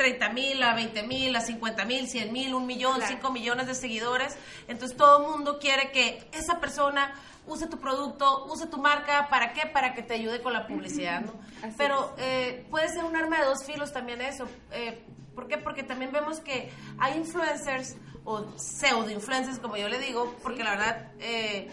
30 0.00 0.30
mil, 0.30 0.62
a 0.62 0.72
20 0.72 1.02
mil, 1.02 1.36
a 1.36 1.42
50 1.42 1.84
mil, 1.84 2.08
100 2.08 2.32
mil, 2.32 2.54
un 2.54 2.66
millón, 2.66 3.02
5 3.06 3.30
millones 3.30 3.66
de 3.66 3.74
seguidores. 3.74 4.34
Entonces 4.66 4.96
todo 4.96 5.20
el 5.20 5.30
mundo 5.30 5.58
quiere 5.58 5.90
que 5.92 6.26
esa 6.32 6.58
persona 6.58 7.12
use 7.46 7.66
tu 7.66 7.78
producto, 7.78 8.46
use 8.46 8.66
tu 8.66 8.78
marca, 8.78 9.28
¿para 9.28 9.52
qué? 9.52 9.66
Para 9.66 9.92
que 9.92 10.02
te 10.02 10.14
ayude 10.14 10.40
con 10.40 10.54
la 10.54 10.66
publicidad, 10.66 11.20
¿no? 11.20 11.34
Pero 11.76 12.14
eh, 12.16 12.64
puede 12.70 12.88
ser 12.88 13.04
un 13.04 13.14
arma 13.14 13.40
de 13.40 13.44
dos 13.44 13.62
filos 13.62 13.92
también 13.92 14.22
eso. 14.22 14.48
Eh, 14.72 15.04
¿Por 15.34 15.48
qué? 15.48 15.58
Porque 15.58 15.82
también 15.82 16.12
vemos 16.12 16.40
que 16.40 16.70
hay 16.98 17.18
influencers 17.18 17.94
o 18.24 18.46
pseudo 18.56 19.10
influencers, 19.10 19.58
como 19.58 19.76
yo 19.76 19.90
le 19.90 19.98
digo, 19.98 20.34
porque 20.42 20.64
la 20.64 20.70
verdad, 20.70 21.12
eh, 21.18 21.70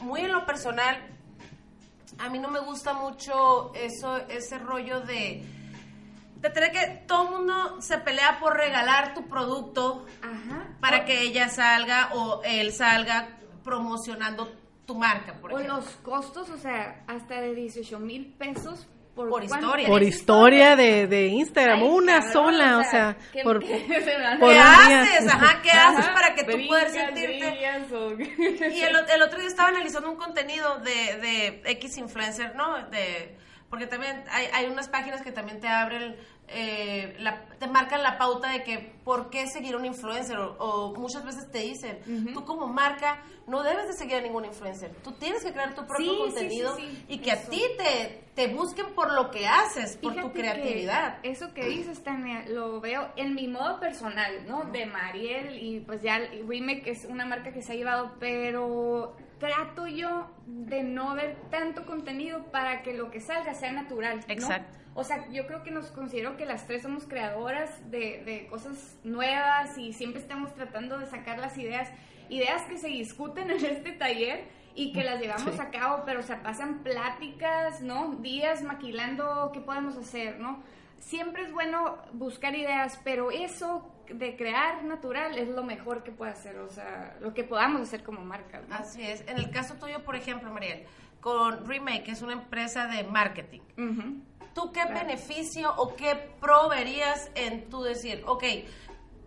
muy 0.00 0.22
en 0.22 0.32
lo 0.32 0.44
personal, 0.44 0.96
a 2.18 2.28
mí 2.28 2.40
no 2.40 2.48
me 2.48 2.58
gusta 2.58 2.92
mucho 2.92 3.72
eso, 3.76 4.16
ese 4.28 4.58
rollo 4.58 5.00
de 5.02 5.61
de 6.42 6.50
tener 6.50 6.72
que 6.72 6.86
todo 7.06 7.24
el 7.28 7.30
mundo 7.38 7.80
se 7.80 7.96
pelea 7.98 8.38
por 8.40 8.56
regalar 8.56 9.14
tu 9.14 9.28
producto 9.28 10.04
Ajá. 10.22 10.68
para 10.80 11.04
que 11.06 11.22
ella 11.22 11.48
salga 11.48 12.10
o 12.12 12.42
él 12.44 12.72
salga 12.72 13.38
promocionando 13.64 14.52
tu 14.86 14.94
marca, 14.96 15.34
por 15.40 15.52
O 15.52 15.58
ejemplo. 15.58 15.76
los 15.80 15.86
costos, 16.02 16.50
o 16.50 16.58
sea, 16.58 17.04
hasta 17.06 17.40
de 17.40 17.54
18 17.54 17.98
mil 18.00 18.34
pesos 18.34 18.86
por, 19.14 19.28
Por 19.28 19.44
historia. 19.44 19.86
Por 19.86 20.02
historia 20.02 20.74
de, 20.74 21.06
de 21.06 21.26
Instagram, 21.26 21.80
Ay, 21.80 21.88
una 21.88 22.14
cabrón, 22.20 22.32
sola, 22.32 22.78
o 22.78 22.82
sea, 22.84 23.16
que- 23.32 23.42
por, 23.42 23.60
por 23.60 23.68
¿Qué 23.68 23.78
día. 24.54 24.72
haces? 25.02 25.28
Ajá, 25.32 25.60
¿qué 25.62 25.70
haces 25.70 26.08
para 26.08 26.34
que 26.34 26.44
tú 26.44 26.56
puedas 26.66 26.92
sentirte? 26.92 27.68
o- 27.94 28.18
Y 28.20 28.80
el, 28.80 28.96
o- 28.96 29.06
el 29.06 29.22
otro 29.22 29.38
día 29.38 29.48
estaba 29.48 29.68
analizando 29.68 30.10
un 30.10 30.16
contenido 30.16 30.78
de, 30.78 31.18
de 31.18 31.62
X 31.72 31.98
influencer, 31.98 32.56
¿no? 32.56 32.86
De, 32.88 33.36
porque 33.72 33.86
también 33.86 34.22
hay, 34.30 34.48
hay 34.52 34.66
unas 34.66 34.86
páginas 34.90 35.22
que 35.22 35.32
también 35.32 35.58
te 35.58 35.66
abren, 35.66 36.14
eh, 36.46 37.16
la- 37.20 37.46
te 37.58 37.66
marcan 37.66 38.02
la 38.02 38.18
pauta 38.18 38.50
de 38.52 38.62
que 38.64 38.92
por 39.02 39.30
qué 39.30 39.46
seguir 39.46 39.72
a 39.72 39.78
un 39.78 39.86
influencer 39.86 40.36
o, 40.36 40.56
o 40.58 40.94
muchas 40.94 41.24
veces 41.24 41.50
te 41.50 41.60
dicen, 41.60 41.98
tú 42.34 42.44
como 42.44 42.66
marca 42.66 43.22
no 43.46 43.62
debes 43.62 43.86
de 43.88 43.94
seguir 43.94 44.16
a 44.16 44.20
ningún 44.20 44.44
influencer, 44.44 44.90
tú 45.02 45.12
tienes 45.12 45.42
que 45.42 45.52
crear 45.52 45.74
tu 45.74 45.86
propio 45.86 46.12
Sí, 46.12 46.18
contenido 46.18 46.76
sí, 46.76 46.82
sí, 46.82 47.04
y 47.08 47.18
que 47.20 47.32
a 47.32 47.42
ti 47.48 47.62
te, 47.78 48.24
te 48.34 48.48
busquen 48.54 48.94
por 48.94 49.10
lo 49.10 49.30
que 49.30 49.46
haces, 49.48 49.96
por 49.96 50.14
tu 50.16 50.30
que 50.32 50.40
creatividad. 50.40 51.16
eso 51.22 51.54
que 51.54 51.66
dices, 51.66 52.04
Tania, 52.04 52.44
lo 52.48 52.78
veo 52.78 53.08
en 53.16 53.34
mi 53.34 53.48
modo 53.48 53.80
personal, 53.80 54.46
¿no? 54.46 54.64
De 54.64 54.84
Mariel 54.84 55.56
y 55.62 55.80
pues 55.80 56.02
ya 56.02 56.18
Remake 56.46 56.90
es 56.90 57.06
una 57.06 57.24
marca 57.24 57.52
que 57.54 57.62
se 57.62 57.72
ha 57.72 57.76
llevado, 57.76 58.12
pero 58.20 59.16
trato 59.42 59.88
yo 59.88 60.30
de 60.46 60.84
no 60.84 61.14
ver 61.16 61.36
tanto 61.50 61.84
contenido 61.84 62.44
para 62.52 62.82
que 62.82 62.94
lo 62.94 63.10
que 63.10 63.20
salga 63.20 63.54
sea 63.54 63.72
natural. 63.72 64.18
¿no? 64.28 64.32
Exacto. 64.32 64.78
O 64.94 65.02
sea, 65.02 65.28
yo 65.30 65.48
creo 65.48 65.64
que 65.64 65.72
nos 65.72 65.88
considero 65.90 66.36
que 66.36 66.46
las 66.46 66.68
tres 66.68 66.82
somos 66.82 67.06
creadoras 67.06 67.90
de, 67.90 68.22
de 68.24 68.46
cosas 68.48 68.96
nuevas 69.02 69.76
y 69.76 69.92
siempre 69.94 70.20
estamos 70.22 70.54
tratando 70.54 70.96
de 70.98 71.06
sacar 71.06 71.40
las 71.40 71.58
ideas, 71.58 71.88
ideas 72.28 72.62
que 72.66 72.78
se 72.78 72.86
discuten 72.86 73.50
en 73.56 73.64
este 73.64 73.90
taller 73.92 74.44
y 74.76 74.92
que 74.92 75.02
las 75.02 75.20
llevamos 75.20 75.54
Sí. 75.54 75.60
a 75.60 75.70
cabo, 75.70 76.04
pero 76.06 76.22
se 76.22 76.36
pasan 76.36 76.84
pláticas, 76.84 77.80
¿no? 77.80 78.14
Días 78.20 78.62
maquilando 78.62 79.50
qué 79.52 79.60
podemos 79.60 79.96
hacer, 79.96 80.38
¿no? 80.38 80.62
Siempre 81.00 81.42
es 81.42 81.52
bueno 81.52 81.98
buscar 82.12 82.54
ideas, 82.54 83.00
pero 83.02 83.32
eso 83.32 83.90
de 84.14 84.36
crear 84.36 84.84
natural 84.84 85.36
es 85.38 85.48
lo 85.48 85.62
mejor 85.62 86.02
que 86.02 86.12
puede 86.12 86.32
hacer, 86.32 86.58
o 86.58 86.68
sea, 86.68 87.16
lo 87.20 87.32
que 87.34 87.44
podamos 87.44 87.82
hacer 87.82 88.02
como 88.02 88.20
marca, 88.24 88.60
¿no? 88.68 88.74
Así 88.74 89.02
es. 89.02 89.22
En 89.28 89.38
el 89.38 89.50
caso 89.50 89.74
tuyo, 89.74 90.02
por 90.04 90.16
ejemplo, 90.16 90.50
Mariel, 90.52 90.84
con 91.20 91.66
Remake, 91.66 92.04
que 92.04 92.10
es 92.12 92.22
una 92.22 92.32
empresa 92.34 92.86
de 92.86 93.04
marketing. 93.04 93.60
¿Tú 94.54 94.70
qué 94.72 94.84
beneficio 94.84 95.72
o 95.76 95.94
qué 95.96 96.14
pro 96.40 96.68
verías 96.68 97.30
en 97.34 97.68
tú 97.70 97.82
decir, 97.82 98.22
ok, 98.26 98.42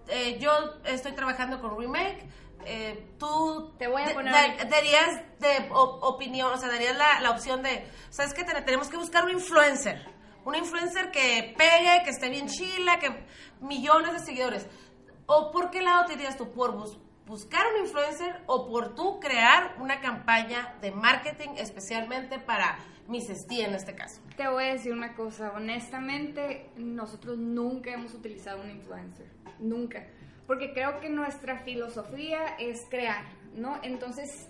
eh, 0.08 0.38
yo 0.39 0.51
estoy 0.86 1.13
trabajando 1.13 1.60
con 1.60 1.80
Remake, 1.80 2.25
eh, 2.65 3.08
tú 3.18 3.74
Te 3.77 3.88
voy 3.88 4.01
a 4.04 4.08
de- 4.08 4.13
poner 4.13 4.34
ahorita. 4.34 4.65
darías 4.65 5.22
de 5.39 5.68
o- 5.72 6.00
opinión, 6.08 6.51
o 6.54 6.58
sea, 6.58 6.70
darías 6.70 6.96
la, 6.98 7.22
la 7.22 7.32
opción 7.32 7.62
de, 7.63 7.86
¿sabes 8.10 8.34
qué? 8.34 8.44
Ten- 8.44 8.63
tenemos 8.65 8.89
que 8.89 8.98
buscar 8.98 9.24
un 9.25 9.32
influencer, 9.32 10.04
un 10.46 10.56
influencer 10.56 11.12
que 11.12 11.54
pegue, 11.58 12.04
que 12.04 12.12
esté 12.12 12.30
bien 12.30 12.48
chila, 12.48 13.00
que 13.00 13.10
millones 13.62 14.14
de 14.14 14.20
seguidores. 14.20 14.68
¿O 15.25 15.52
por 15.52 15.72
qué 15.72 15.82
lado 15.82 16.06
te 16.06 16.14
dirías 16.14 16.38
tú? 16.38 16.52
¿Por 16.54 16.74
bus- 16.78 16.98
buscar 17.25 17.66
un 17.74 17.86
influencer 17.86 18.44
o 18.46 18.68
por 18.70 18.94
tú 18.96 19.20
crear 19.20 19.75
una 19.80 20.00
campaña 20.00 20.75
de 20.82 20.92
marketing 20.92 21.50
especialmente 21.58 22.38
para 22.40 22.78
Miss 23.08 23.28
Esti 23.30 23.62
en 23.62 23.74
este 23.74 23.96
caso? 23.96 24.22
Te 24.38 24.48
voy 24.48 24.66
a 24.66 24.74
decir 24.74 24.94
una 24.94 25.16
cosa, 25.16 25.52
honestamente, 25.56 26.70
nosotros 26.78 27.38
nunca 27.38 27.92
hemos 27.92 28.14
utilizado 28.14 28.62
un 28.62 28.70
influencer, 28.70 29.25
nunca, 29.60 30.06
porque 30.46 30.74
creo 30.74 31.00
que 31.00 31.10
nuestra 31.10 31.58
filosofía 31.64 32.56
es 32.60 32.86
crear, 32.90 33.25
¿no? 33.56 33.80
Entonces, 33.82 34.48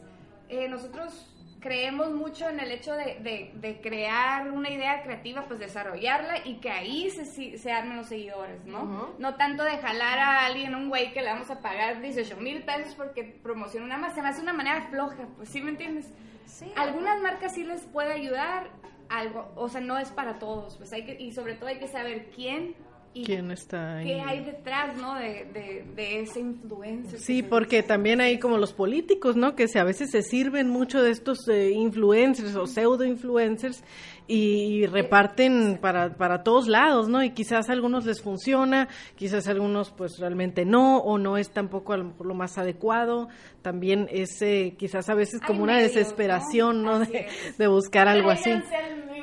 eh, 0.50 0.68
nosotros 0.68 1.32
creemos 1.66 2.12
mucho 2.12 2.48
en 2.48 2.60
el 2.60 2.72
hecho 2.72 2.94
de, 2.94 3.18
de- 3.22 3.50
de 3.56 3.82
crear 3.82 4.52
una 4.52 4.70
idea 4.70 5.02
creativa, 5.02 5.46
pues 5.48 5.60
desarrollarla 5.60 6.46
y 6.46 6.58
que 6.58 6.70
ahí 6.70 7.10
se, 7.10 7.58
se 7.58 7.72
armen 7.72 7.98
los 7.98 8.06
seguidores, 8.06 8.64
¿no? 8.66 9.16
No 9.18 9.34
tanto 9.36 9.64
de 9.64 9.76
jalar 9.80 10.20
a 10.20 10.46
alguien, 10.46 10.76
un 10.76 10.90
güey 10.90 11.12
que 11.12 11.24
le 11.24 11.32
vamos 11.32 11.50
a 11.50 11.62
pagar 11.62 12.02
18 12.02 12.38
mil 12.38 12.62
pesos 12.64 12.94
porque 12.94 13.24
promociona 13.24 13.84
una 13.88 13.98
más, 13.98 14.14
se 14.14 14.22
me 14.22 14.28
hace 14.30 14.42
una 14.44 14.54
manera 14.54 14.84
floja, 14.92 15.26
pues 15.38 15.50
sí 15.50 15.60
me 15.60 15.72
entiendes. 15.72 16.08
Sí. 16.46 16.72
Algunas 16.76 17.20
marcas 17.22 17.56
sí 17.56 17.64
les 17.64 17.82
puede 17.82 18.14
ayudar, 18.14 18.70
algo, 19.10 19.52
o 19.56 19.68
sea, 19.68 19.82
no 19.82 19.98
es 19.98 20.10
para 20.12 20.38
todos, 20.38 20.78
pues 20.78 20.94
hay 20.94 21.04
que, 21.04 21.20
y 21.20 21.32
sobre 21.32 21.56
todo 21.56 21.70
hay 21.70 21.80
que 21.80 21.88
saber 21.88 22.30
quién 22.36 22.76
y 23.16 23.24
¿Quién 23.24 23.50
está 23.50 23.96
ahí? 23.96 24.08
qué 24.08 24.20
hay 24.20 24.44
detrás, 24.44 24.98
¿no? 24.98 25.16
De, 25.16 25.48
de, 25.54 25.86
de 25.96 26.20
ese 26.20 26.42
influencer. 26.42 27.18
Sí, 27.18 27.42
porque 27.44 27.78
dice. 27.78 27.88
también 27.88 28.20
hay 28.20 28.40
como 28.40 28.58
los 28.58 28.74
políticos, 28.74 29.38
¿no? 29.38 29.56
Que 29.56 29.70
se, 29.70 29.80
a 29.80 29.86
veces 29.86 30.12
se 30.12 30.22
sirven 30.22 30.70
mucho 30.70 31.02
de 31.02 31.12
estos 31.12 31.48
eh, 31.48 31.72
influencers 31.72 32.58
o 32.58 32.68
pseudo 32.68 33.06
influencers 33.06 33.82
y, 34.28 34.82
y 34.82 34.86
reparten 34.86 35.78
para, 35.82 36.16
para 36.18 36.44
todos 36.44 36.68
lados, 36.68 37.08
¿no? 37.08 37.24
Y 37.24 37.30
quizás 37.30 37.70
a 37.70 37.72
algunos 37.72 38.06
les 38.06 38.22
funciona, 38.22 38.90
quizás 39.16 39.48
a 39.48 39.52
algunos 39.52 39.92
pues 39.92 40.20
realmente 40.20 40.66
no, 40.66 40.98
o 40.98 41.18
no 41.18 41.38
es 41.38 41.52
tampoco 41.52 41.94
a 41.94 41.98
lo 41.98 42.04
mejor 42.06 42.26
lo 42.26 42.34
más 42.34 42.58
adecuado. 42.58 43.30
También 43.62 44.08
es 44.12 44.42
eh, 44.42 44.76
quizás 44.78 45.08
a 45.10 45.14
veces 45.14 45.40
Hay 45.42 45.48
como 45.48 45.64
una 45.64 45.76
medios, 45.76 45.94
desesperación, 45.94 46.84
¿no? 46.84 47.00
De, 47.00 47.68
buscar 47.68 48.10
algo 48.10 48.30
así. 48.30 48.52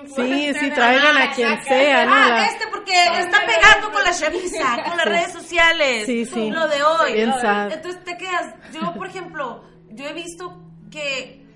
Sí, 0.06 0.54
sí, 0.54 0.70
traigan 0.70 1.14
la 1.14 1.24
a 1.24 1.32
quien 1.32 1.62
sea, 1.62 2.06
¿no? 2.06 2.12
Ah, 2.14 2.46
este 2.46 2.66
porque 2.68 2.92
está 2.92 3.38
pegando 3.46 3.92
con 3.92 4.04
la 4.04 4.12
chaviza, 4.12 4.82
con 4.88 4.96
las 4.96 5.06
redes 5.06 5.32
sociales. 5.32 6.06
Sí, 6.06 6.24
sí. 6.24 6.50
Lo 6.50 6.66
de 6.68 6.82
hoy. 6.82 7.20
Entonces 7.20 8.04
te 8.04 8.16
quedas. 8.16 8.54
Yo, 8.72 8.94
por 8.94 9.06
ejemplo, 9.06 9.64
yo 9.90 10.06
he 10.06 10.12
visto 10.12 10.62
que 10.90 11.46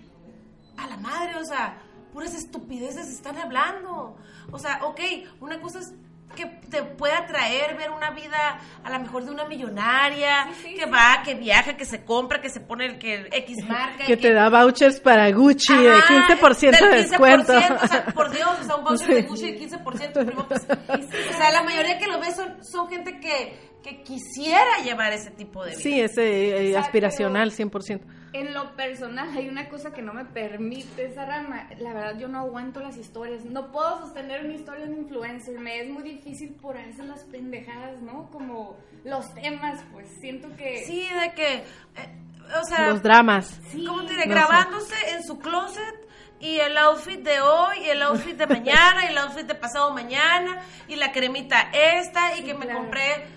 a 0.77 0.87
la 0.87 0.97
madre, 0.97 1.37
o 1.37 1.45
sea, 1.45 1.79
puras 2.13 2.35
estupideces 2.35 3.09
están 3.09 3.39
hablando. 3.39 4.17
O 4.51 4.59
sea, 4.59 4.81
ok, 4.85 5.01
una 5.41 5.61
cosa 5.61 5.81
es 5.81 5.93
que 6.35 6.47
te 6.71 6.83
puede 6.83 7.15
atraer 7.15 7.77
ver 7.77 7.91
una 7.91 8.11
vida 8.11 8.61
a 8.85 8.91
lo 8.91 8.99
mejor 9.01 9.25
de 9.25 9.31
una 9.31 9.45
millonaria 9.45 10.49
Sí, 10.55 10.69
sí, 10.71 10.75
que 10.75 10.85
sí. 10.85 10.91
va, 10.91 11.23
que 11.25 11.35
viaja, 11.35 11.77
que 11.77 11.85
se 11.85 12.05
compra, 12.05 12.41
que 12.41 12.51
se 12.51 12.61
pone 12.61 12.87
el 12.87 12.99
que 12.99 13.29
X 13.33 13.65
marca 13.67 14.05
y 14.05 14.07
que 14.07 14.17
te 14.17 14.33
da 14.33 14.49
vouchers 14.51 15.01
para 15.01 15.31
Gucci 15.31 15.77
de 15.77 15.91
Ajá, 15.91 16.29
15% 16.29 16.61
de 16.61 16.71
del 16.71 16.91
15%, 16.91 16.93
descuento. 16.93 17.53
O 17.83 17.89
sea, 17.89 18.05
por 18.07 18.31
Dios, 18.31 18.51
o 18.61 18.65
sea, 18.65 18.77
un 18.77 18.85
voucher 18.85 19.15
de 19.15 19.23
Gucci 19.23 19.53
de 19.53 19.61
15%, 19.61 20.27
primo, 20.27 20.47
pues, 20.47 20.67
o 20.69 21.37
sea, 21.37 21.51
la 21.53 21.63
mayoría 21.63 21.99
que 21.99 22.07
lo 22.07 22.21
ves 22.21 22.37
son, 22.37 22.65
son 22.65 22.89
gente 22.89 23.19
que, 23.19 23.76
que 23.87 24.03
quisiera 24.03 24.83
llevar 24.85 25.13
ese 25.13 25.31
tipo 25.31 25.65
de 25.65 25.71
vida. 25.71 25.81
Sí, 25.81 26.01
es 26.01 26.19
eh, 26.19 26.71
sea, 26.73 26.81
aspiracional, 26.81 27.53
100%. 27.53 28.01
En 28.33 28.53
lo 28.53 28.75
personal 28.75 29.31
hay 29.37 29.49
una 29.49 29.69
cosa 29.69 29.93
que 29.93 30.03
no 30.03 30.13
me 30.13 30.25
permite 30.25 31.07
esa 31.07 31.25
rama. 31.25 31.69
La 31.79 31.95
verdad 31.95 32.19
yo 32.19 32.29
no 32.29 32.41
aguanto 32.41 32.81
las 32.81 32.97
historias. 32.97 33.45
No 33.45 33.71
puedo 33.71 33.99
sostener 34.01 34.45
una 34.45 34.55
historia 34.55 34.87
de 34.87 34.95
influencer. 34.95 35.59
Me 35.59 35.81
es 35.81 35.89
muy 35.89 36.03
difícil 36.03 36.55
por 36.55 36.77
eso 36.77 37.05
las 37.05 37.25
pendejadas, 37.25 38.03
¿no? 38.03 38.29
Como 38.31 38.77
los 39.05 39.33
temas, 39.35 39.83
pues 39.93 40.09
siento 40.21 40.49
que... 40.57 40.85
Sí, 40.85 41.07
de 41.23 41.33
que, 41.35 41.55
eh, 41.55 42.17
o 42.61 42.65
sea, 42.65 42.91
Los 42.91 43.03
dramas. 43.03 43.61
Sí. 43.71 43.85
¿cómo 43.87 44.05
te 44.05 44.15
diré? 44.15 44.27
No 44.27 44.35
Grabándose 44.35 44.97
en 45.15 45.23
su 45.23 45.39
closet 45.39 46.07
y 46.41 46.59
el 46.59 46.77
outfit 46.77 47.21
de 47.21 47.41
hoy, 47.41 47.79
y 47.87 47.89
el 47.89 48.03
outfit 48.03 48.37
de 48.37 48.47
mañana, 48.59 49.07
y 49.07 49.09
el 49.09 49.19
outfit 49.19 49.47
de 49.47 49.55
pasado 49.55 49.93
mañana, 49.95 50.61
y 50.89 50.97
la 50.97 51.13
cremita 51.13 51.71
esta, 51.73 52.37
y 52.39 52.43
que 52.43 52.55
me 52.55 52.67
claro. 52.67 52.81
compré. 52.81 53.36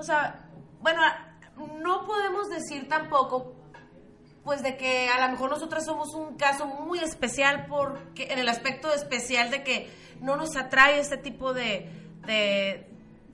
O 0.00 0.02
sea, 0.02 0.48
bueno, 0.80 1.00
no 1.82 2.06
podemos 2.06 2.48
decir 2.48 2.88
tampoco, 2.88 3.54
pues 4.42 4.62
de 4.62 4.76
que 4.78 5.08
a 5.10 5.24
lo 5.26 5.32
mejor 5.32 5.50
nosotras 5.50 5.84
somos 5.84 6.14
un 6.14 6.36
caso 6.36 6.66
muy 6.66 6.98
especial 7.00 7.66
porque 7.68 8.32
en 8.32 8.38
el 8.38 8.48
aspecto 8.48 8.92
especial 8.94 9.50
de 9.50 9.62
que 9.62 9.90
no 10.20 10.36
nos 10.36 10.56
atrae 10.56 10.98
este 11.00 11.18
tipo 11.18 11.52
de, 11.52 11.90
de, 12.26 12.86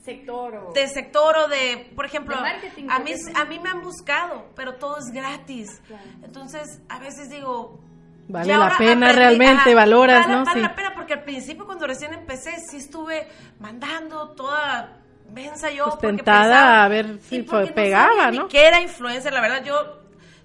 Sector 0.05 0.55
o... 0.57 0.73
de 0.73 0.89
sector 0.89 1.37
o 1.37 1.49
de, 1.49 1.93
por 1.97 2.05
ejemplo, 2.07 2.35
De 2.37 2.43
marketing, 2.43 2.89
a 2.91 2.99
mí, 2.99 3.13
a 3.35 3.45
me 3.45 3.69
han 3.71 3.83
buscado, 3.83 4.51
pero 4.57 4.75
todo 4.75 4.99
es 4.99 5.07
gratis. 5.13 5.81
Claro. 5.87 6.03
Entonces, 6.25 6.81
a 6.89 6.99
veces 6.99 7.31
digo... 7.31 7.81
Vale 8.29 8.57
la 8.57 8.77
pena 8.77 9.11
aprendí- 9.11 9.15
realmente, 9.15 9.61
ajá, 9.71 9.75
valoras, 9.75 10.27
vale- 10.27 10.33
¿no? 10.39 10.45
Vale 10.45 10.61
Sí. 10.61 10.67
la 10.67 10.75
pena 10.75 10.93
porque 10.97 11.13
al 11.13 11.23
principio 11.23 11.65
cuando 11.65 11.87
recién 11.87 12.13
empecé 12.13 12.57
sí 12.69 12.79
estuve 12.79 13.29
mandando 13.61 14.31
toda 14.31 15.01
mensa 15.33 15.71
yo. 15.71 15.85
Pues 15.85 15.99
tentada 15.99 16.43
pensaba- 16.45 16.85
a 16.85 16.89
ver 16.89 17.19
si 17.21 17.43
fue- 17.43 17.67
pegaba, 17.73 18.09
sabía 18.15 18.31
ni 18.33 18.39
¿no? 18.39 18.49
que 18.49 18.67
era 18.67 18.81
influencer, 18.81 19.33
la 19.33 19.41
verdad 19.41 19.65
yo 19.65 19.75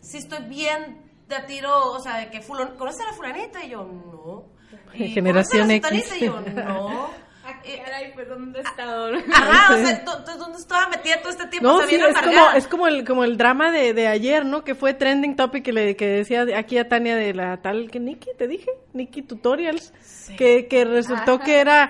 sí 0.02 0.18
estoy 0.18 0.44
bien 0.46 1.02
de 1.28 1.40
tiro, 1.48 1.92
o 1.92 2.00
sea, 2.00 2.18
de 2.18 2.30
que 2.30 2.42
fulano, 2.42 2.76
¿conoces 2.76 3.02
a 3.02 3.06
la 3.06 3.14
fulanita? 3.14 3.64
Y 3.64 3.70
yo, 3.70 3.84
no. 3.84 4.46
Y, 4.94 5.10
Generación 5.10 5.68
"¿Conoces 5.68 5.86
a 5.86 5.94
la 5.94 6.00
X". 6.00 6.22
Y 6.22 6.26
yo, 6.26 6.42
no. 6.56 7.10
Ah, 7.44 7.60
Eh, 7.64 7.82
caray, 7.84 8.14
pues 8.14 8.30
¿dónde 8.30 8.60
he 8.60 8.62
estado? 8.62 9.10
Ajá, 9.34 9.74
o 9.74 9.78
Sí. 9.78 9.86
sea, 9.86 9.98
entonces, 9.98 10.38
¿dónde 10.38 10.58
estaba 10.60 10.88
metida 10.90 11.18
todo 11.22 11.32
este 11.32 11.48
tiempo? 11.48 11.70
No, 11.70 11.76
O 11.78 11.80
sea, 11.80 11.88
sí, 11.88 11.96
es 11.96 12.14
como, 12.22 12.52
es 12.52 12.68
como 12.68 12.88
el, 12.88 13.04
como 13.04 13.24
el 13.24 13.36
drama 13.36 13.72
de, 13.72 13.96
de 13.96 14.08
ayer, 14.08 14.46
¿no? 14.46 14.64
Que 14.64 14.76
fue 14.76 14.94
trending 14.94 15.36
topic 15.36 15.66
que 15.66 15.74
le 15.74 15.96
que 15.96 16.06
decía 16.06 16.46
aquí 16.56 16.78
a 16.78 16.88
Tania 16.88 17.16
de 17.16 17.34
la 17.34 17.58
tal 17.60 17.90
que 17.90 18.00
Nikki, 18.00 18.30
te 18.38 18.48
dije, 18.48 18.70
Nikki 18.94 19.24
Tutorials, 19.24 19.92
que, 20.38 20.68
que 20.68 20.86
resultó 20.86 21.40
que 21.40 21.60
era 21.60 21.90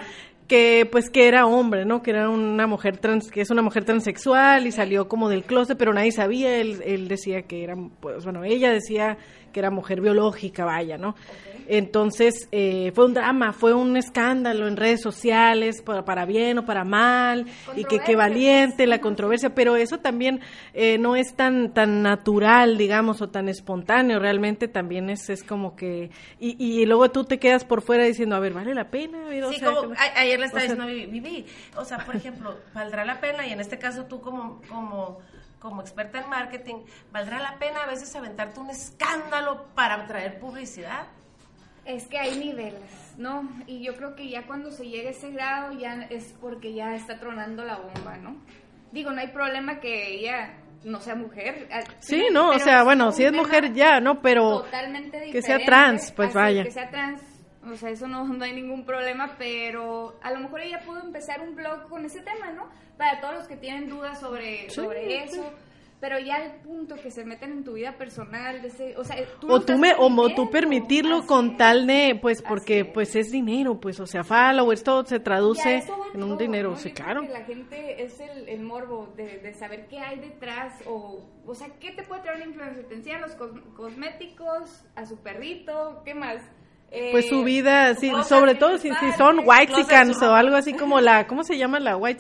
que 0.52 0.86
pues 0.92 1.10
que 1.10 1.30
era 1.30 1.46
hombre, 1.46 1.86
¿no? 1.86 2.04
Que 2.04 2.12
era 2.12 2.28
una 2.28 2.68
mujer 2.68 2.98
trans, 2.98 3.32
que 3.32 3.40
es 3.40 3.52
una 3.52 3.62
mujer 3.62 3.86
transexual 3.86 4.68
y 4.68 4.74
salió 4.74 5.08
como 5.08 5.30
del 5.30 5.46
closet, 5.46 5.78
pero 5.78 5.94
nadie 5.94 6.12
sabía, 6.12 6.58
él, 6.58 6.82
él 6.84 7.08
decía 7.08 7.44
que 7.44 7.64
era, 7.64 7.78
pues 8.02 8.26
bueno, 8.26 8.44
ella 8.44 8.70
decía 8.70 9.18
que 9.54 9.62
era 9.62 9.72
mujer 9.72 10.02
biológica, 10.02 10.66
vaya, 10.66 10.98
¿no? 10.98 11.16
Entonces, 11.74 12.50
eh, 12.52 12.92
fue 12.94 13.06
un 13.06 13.14
drama, 13.14 13.54
fue 13.54 13.74
un 13.74 13.96
escándalo 13.96 14.68
en 14.68 14.76
redes 14.76 15.02
sociales, 15.02 15.82
para, 15.82 16.04
para 16.04 16.26
bien 16.26 16.58
o 16.58 16.66
para 16.66 16.84
mal, 16.84 17.46
y 17.78 17.86
que 17.86 18.00
qué 18.00 18.18
valiente 18.18 18.86
la 18.88 19.00
controversia, 19.00 19.56
pero 19.56 19.78
eso 19.78 19.98
también 20.00 20.42
eh, 20.74 20.98
no 20.98 21.16
es 21.16 21.34
tan 21.34 21.74
tan 21.74 22.02
natural, 22.02 22.78
digamos, 22.78 23.22
o 23.22 23.30
tan 23.30 23.48
espontáneo, 23.48 24.20
realmente 24.20 24.68
también 24.68 25.10
es, 25.10 25.30
es 25.30 25.46
como 25.46 25.78
que, 25.78 26.12
y, 26.42 26.62
y 26.62 26.86
luego 26.86 27.10
tú 27.10 27.24
te 27.24 27.40
quedas 27.40 27.64
por 27.64 27.82
fuera 27.82 28.04
diciendo, 28.04 28.36
a 28.36 28.40
ver, 28.40 28.52
¿vale 28.52 28.76
la 28.76 28.90
pena? 28.90 29.20
sí, 29.30 29.62
como 29.62 29.94
ayer 30.18 30.42
le 30.42 30.48
estaba 30.48 30.64
diciendo 30.64 30.88
Vivi, 30.88 31.46
o 31.78 31.86
sea, 31.86 32.00
por 32.00 32.18
ejemplo, 32.18 32.58
¿valdrá 32.74 33.06
la 33.06 33.22
pena? 33.22 33.48
Y 33.48 33.54
en 33.54 33.62
este 33.62 33.80
caso 33.80 34.04
tú 34.08 34.20
como... 34.20 34.62
como 34.68 35.20
como 35.62 35.82
experta 35.82 36.20
en 36.20 36.28
marketing, 36.28 36.78
¿valdrá 37.12 37.40
la 37.40 37.60
pena 37.60 37.84
a 37.84 37.86
veces 37.86 38.16
aventarte 38.16 38.60
un 38.60 38.72
escándalo 38.72 39.68
para 39.76 39.94
atraer 39.94 40.40
publicidad? 40.40 41.06
Es 41.86 42.08
que 42.08 42.18
hay 42.18 42.38
niveles, 42.38 43.14
¿no? 43.18 43.50
Y 43.68 43.84
yo 43.84 43.96
creo 43.96 44.16
que 44.16 44.30
ya 44.30 44.46
cuando 44.46 44.72
se 44.72 44.88
llegue 44.88 45.08
a 45.08 45.12
ese 45.12 45.32
grado 45.32 45.74
ya 45.74 46.08
es 46.10 46.36
porque 46.40 46.74
ya 46.74 46.96
está 46.96 47.20
tronando 47.20 47.64
la 47.66 47.78
bomba, 47.78 48.18
¿no? 48.18 48.36
Digo, 48.92 49.12
no 49.12 49.22
hay 49.22 49.30
problema 49.30 49.80
que 49.80 50.16
ella 50.16 50.54
no 50.84 51.00
sea 51.00 51.16
mujer. 51.16 51.68
Ah, 51.72 51.82
sí, 52.00 52.28
no, 52.32 52.50
o 52.52 52.60
sea, 52.60 52.84
bueno, 52.84 53.12
si 53.12 53.24
es 53.24 53.32
mujer 53.32 53.74
ya, 53.74 54.00
¿no? 54.00 54.22
Pero 54.22 54.66
que 55.32 55.42
sea 55.42 55.60
trans, 55.66 56.12
pues 56.12 56.34
vaya. 56.34 56.64
Que 56.64 56.72
sea 56.72 56.90
trans, 56.90 57.22
o 57.64 57.76
sea, 57.76 57.90
eso 57.90 58.08
no, 58.08 58.26
no 58.28 58.44
hay 58.44 58.54
ningún 58.54 58.86
problema, 58.86 59.36
pero 59.38 60.20
a 60.22 60.32
lo 60.32 60.40
mejor 60.40 60.62
ella 60.62 60.82
pudo 60.86 61.02
empezar 61.02 61.42
un 61.42 61.56
blog 61.56 61.90
con 61.90 62.06
ese 62.06 62.22
tema, 62.22 62.52
¿no? 62.52 62.70
para 63.02 63.20
todos 63.20 63.34
los 63.34 63.48
que 63.48 63.58
tienen 63.58 63.90
dudas 63.90 64.20
sobre, 64.20 64.70
sobre 64.70 65.24
eso. 65.24 65.52
Pero 66.02 66.18
ya 66.18 66.38
el 66.38 66.54
punto 66.62 66.96
que 66.96 67.12
se 67.12 67.24
meten 67.24 67.52
en 67.52 67.64
tu 67.64 67.74
vida 67.74 67.96
personal, 67.96 68.60
o 68.98 69.04
sea, 69.04 69.18
tú 69.40 69.52
o 69.52 69.62
tú 69.62 69.78
me, 69.78 69.94
o 69.96 70.30
tú 70.34 70.50
permitirlo 70.50 71.28
con 71.28 71.58
tal 71.58 71.86
de, 71.86 72.18
pues, 72.20 72.42
porque 72.42 72.86
pues 72.86 73.16
es 73.16 73.32
dinero, 73.32 73.80
pues, 73.80 74.00
o 74.00 74.08
sea, 74.08 74.24
followers, 74.24 74.84
todo 74.84 75.06
se 75.06 75.20
traduce 75.20 75.84
en 76.16 76.24
un 76.24 76.40
dinero, 76.40 76.76
sí, 76.76 76.92
claro. 76.92 77.22
la 77.22 77.46
gente 77.46 78.02
es 78.04 78.20
el, 78.20 78.50
el 78.50 78.62
morbo 78.62 79.14
de, 79.16 79.38
de, 79.38 79.54
saber 79.54 79.88
qué 79.90 80.00
hay 80.00 80.20
detrás, 80.20 80.74
o, 80.88 81.22
o 81.46 81.54
sea, 81.54 81.70
qué 81.80 81.92
te 81.92 82.02
puede 82.02 82.24
traer 82.24 82.38
una 82.38 82.48
influencia, 82.48 82.88
te 82.88 82.96
enseñan 82.96 83.22
los 83.22 83.36
cosméticos, 83.76 84.84
a 84.96 85.06
su 85.06 85.18
perrito, 85.18 86.02
¿qué 86.04 86.16
más? 86.16 86.42
pues 87.12 87.30
su 87.30 87.44
vida, 87.44 87.96
sí, 87.96 88.12
sobre 88.28 88.56
todo 88.56 88.78
si, 88.78 88.90
si 88.90 89.12
son 89.14 89.44
white 89.46 89.72
o 89.74 90.34
algo 90.34 90.58
así 90.58 90.74
como 90.74 91.00
la, 91.00 91.26
¿cómo 91.26 91.44
se 91.44 91.58
llama 91.58 91.80
la 91.80 91.96
white 91.96 92.20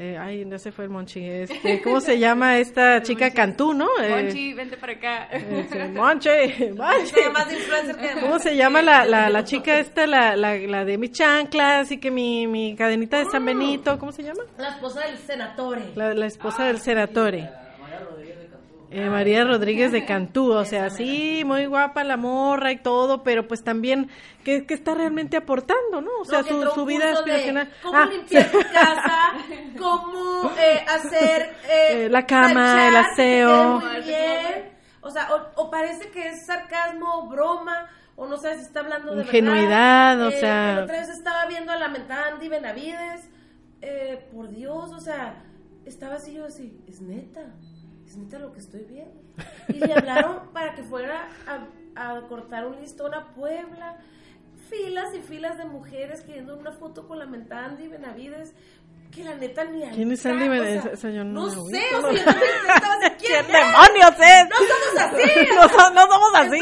eh, 0.00 0.16
ay, 0.16 0.44
no 0.44 0.58
se 0.60 0.70
fue 0.70 0.84
el 0.84 0.90
Monchi. 0.90 1.24
Este, 1.28 1.82
¿Cómo 1.82 2.00
se 2.00 2.20
llama 2.20 2.58
esta 2.58 3.02
chica 3.02 3.32
Cantú, 3.32 3.74
no? 3.74 3.88
Eh, 4.00 4.10
Monchi, 4.10 4.54
vente 4.54 4.76
para 4.76 4.92
acá. 4.92 5.24
Este, 5.24 5.88
Monchi, 5.88 6.28
Monchi. 6.76 7.14
¿Cómo 8.20 8.38
se 8.38 8.54
llama 8.56 8.80
la, 8.80 9.04
la, 9.04 9.28
la 9.28 9.42
chica 9.42 9.80
esta, 9.80 10.06
la, 10.06 10.36
la, 10.36 10.54
la 10.54 10.84
de 10.84 10.98
mi 10.98 11.08
chanclas 11.10 11.90
y 11.90 11.98
que 11.98 12.12
mi, 12.12 12.46
mi 12.46 12.76
cadenita 12.76 13.18
de 13.18 13.24
San 13.24 13.44
Benito? 13.44 13.98
¿Cómo 13.98 14.12
se 14.12 14.22
llama? 14.22 14.44
La 14.56 14.68
esposa 14.68 15.00
del 15.04 15.18
senatore. 15.18 15.82
La, 15.96 16.14
la 16.14 16.26
esposa 16.26 16.64
del 16.66 16.78
senatore. 16.78 17.50
Eh, 18.90 19.10
María 19.10 19.44
Rodríguez 19.44 19.92
de 19.92 20.06
Cantú, 20.06 20.50
o 20.50 20.64
sea, 20.64 20.88
sí, 20.88 21.42
muy 21.44 21.66
guapa 21.66 22.04
la 22.04 22.16
morra 22.16 22.72
y 22.72 22.78
todo, 22.78 23.22
pero 23.22 23.46
pues 23.46 23.62
también, 23.62 24.08
¿qué, 24.44 24.64
está 24.66 24.94
realmente 24.94 25.36
aportando, 25.36 26.00
no? 26.00 26.10
O 26.22 26.24
sea, 26.24 26.42
su, 26.42 26.62
su 26.74 26.86
vida 26.86 27.10
aspiracional. 27.10 27.70
Cómo 27.82 27.98
ah, 27.98 28.06
limpiar 28.06 28.50
tu 28.50 28.58
casa, 28.72 29.32
cómo 29.78 30.50
eh, 30.58 30.86
hacer 30.88 31.54
eh, 31.68 32.04
eh, 32.04 32.08
la 32.08 32.24
cama, 32.24 32.88
el 32.88 32.96
aseo. 32.96 33.80
Muy 33.80 34.00
bien. 34.04 34.78
O 35.02 35.10
sea, 35.10 35.28
o, 35.56 35.70
parece 35.70 36.10
que 36.10 36.28
es 36.28 36.46
sarcasmo, 36.46 37.28
broma, 37.28 37.90
o 38.16 38.26
no 38.26 38.38
sé 38.38 38.54
si 38.56 38.62
está 38.62 38.80
hablando 38.80 39.14
de 39.14 39.22
Ingenuidad, 39.22 40.18
o 40.22 40.30
sea. 40.30 40.76
La 40.76 40.84
otra 40.84 41.00
vez 41.00 41.10
estaba 41.10 41.44
viendo 41.44 41.72
a 41.72 41.76
la 41.76 41.88
mentada 41.88 42.28
Andy 42.28 42.48
Benavides, 42.48 43.28
por 44.32 44.48
Dios, 44.48 44.92
o 44.92 45.00
sea, 45.00 45.44
estaba 45.84 46.14
así 46.14 46.32
yo 46.32 46.46
así, 46.46 46.82
es 46.88 47.02
neta 47.02 47.52
es 48.08 48.16
neta 48.16 48.38
lo 48.38 48.52
que 48.52 48.60
estoy 48.60 48.84
viendo. 48.84 49.20
Y 49.68 49.74
le 49.74 49.92
hablaron 49.92 50.48
para 50.52 50.74
que 50.74 50.82
fuera 50.82 51.28
a, 51.46 52.20
cortar 52.28 52.66
un 52.66 52.80
listón 52.80 53.14
a 53.14 53.34
Puebla. 53.34 53.98
Filas 54.68 55.14
y 55.14 55.20
filas 55.20 55.56
de 55.56 55.64
mujeres 55.64 56.22
queriendo 56.22 56.56
una 56.56 56.72
foto 56.72 57.06
con 57.06 57.18
la 57.18 57.26
mentada 57.26 57.66
Andy 57.66 57.88
Benavides 57.88 58.54
que 59.10 59.24
la 59.24 59.34
neta 59.34 59.64
ni 59.64 59.82
¿Quién 59.88 60.12
es 60.12 60.26
Andy 60.26 60.48
Benavides? 60.48 60.84
no, 60.84 60.90
no 60.90 60.90
sé, 60.90 60.92
o 60.92 60.96
sea, 60.96 61.10
yo 61.10 61.24
no 61.24 61.40
¿quién 63.18 63.46
demonios 63.46 64.14
es? 64.18 64.48
No 64.50 64.56
somos 64.56 65.00
así. 65.00 65.48
no, 65.54 65.90
no 65.90 66.02
somos 66.02 66.30
así. 66.34 66.60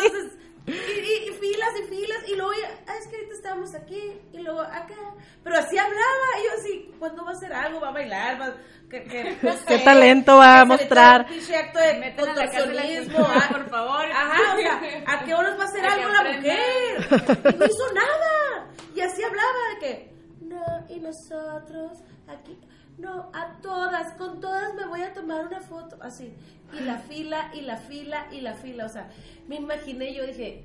Filas 1.67 1.81
y 1.81 1.95
filas, 1.95 2.29
y 2.29 2.37
luego, 2.37 2.53
ah, 2.87 2.95
es 2.99 3.09
que 3.09 3.17
ahorita 3.17 3.35
estábamos 3.35 3.75
aquí, 3.75 4.21
y 4.33 4.39
luego 4.39 4.61
acá. 4.61 4.95
Pero 5.43 5.57
así 5.57 5.79
hablaba, 5.79 6.41
y 6.41 6.45
yo 6.45 6.51
así, 6.59 6.91
¿cuándo 6.99 7.25
va 7.25 7.31
a 7.31 7.35
hacer 7.35 7.53
algo? 7.53 7.81
¿Va 7.81 7.89
a 7.89 7.93
bailar? 7.93 8.41
¿Va, 8.41 8.55
¿Qué 8.89 9.79
talento 9.85 10.37
va 10.37 10.61
a 10.61 10.65
mostrar? 10.65 11.27
Un 11.29 11.55
acto 11.55 11.79
de 11.79 12.15
contorsionismo, 12.17 13.19
ah, 13.19 13.49
por 13.51 13.69
favor. 13.69 14.07
Ajá, 14.13 14.55
o 14.55 14.59
sea, 14.59 15.03
¿a 15.07 15.25
qué 15.25 15.35
horas 15.35 15.59
va 15.59 15.65
a 15.65 15.67
hacer 15.67 15.85
algo 15.87 16.09
la 16.09 16.23
mujer? 16.23 17.55
Y 17.55 17.59
no 17.59 17.67
hizo 17.67 17.95
nada. 17.95 18.67
Y 18.95 19.01
así 19.01 19.23
hablaba 19.23 19.59
de 19.75 19.79
que, 19.81 20.13
no, 20.41 20.65
y 20.89 21.01
nosotros 21.01 21.99
aquí, 22.29 22.59
no, 22.99 23.31
a 23.35 23.61
todas, 23.61 24.15
con 24.15 24.41
todas 24.41 24.75
me 24.75 24.87
voy 24.87 25.03
a 25.03 25.13
tomar 25.13 25.47
una 25.47 25.61
foto, 25.61 25.97
así. 26.01 26.33
Y 26.73 26.81
la 26.81 26.99
fila, 26.99 27.51
y 27.55 27.61
la 27.61 27.77
fila, 27.77 28.27
y 28.31 28.41
la 28.41 28.55
fila. 28.55 28.87
O 28.87 28.89
sea, 28.89 29.09
me 29.49 29.57
imaginé, 29.57 30.15
yo 30.15 30.27
dije, 30.27 30.65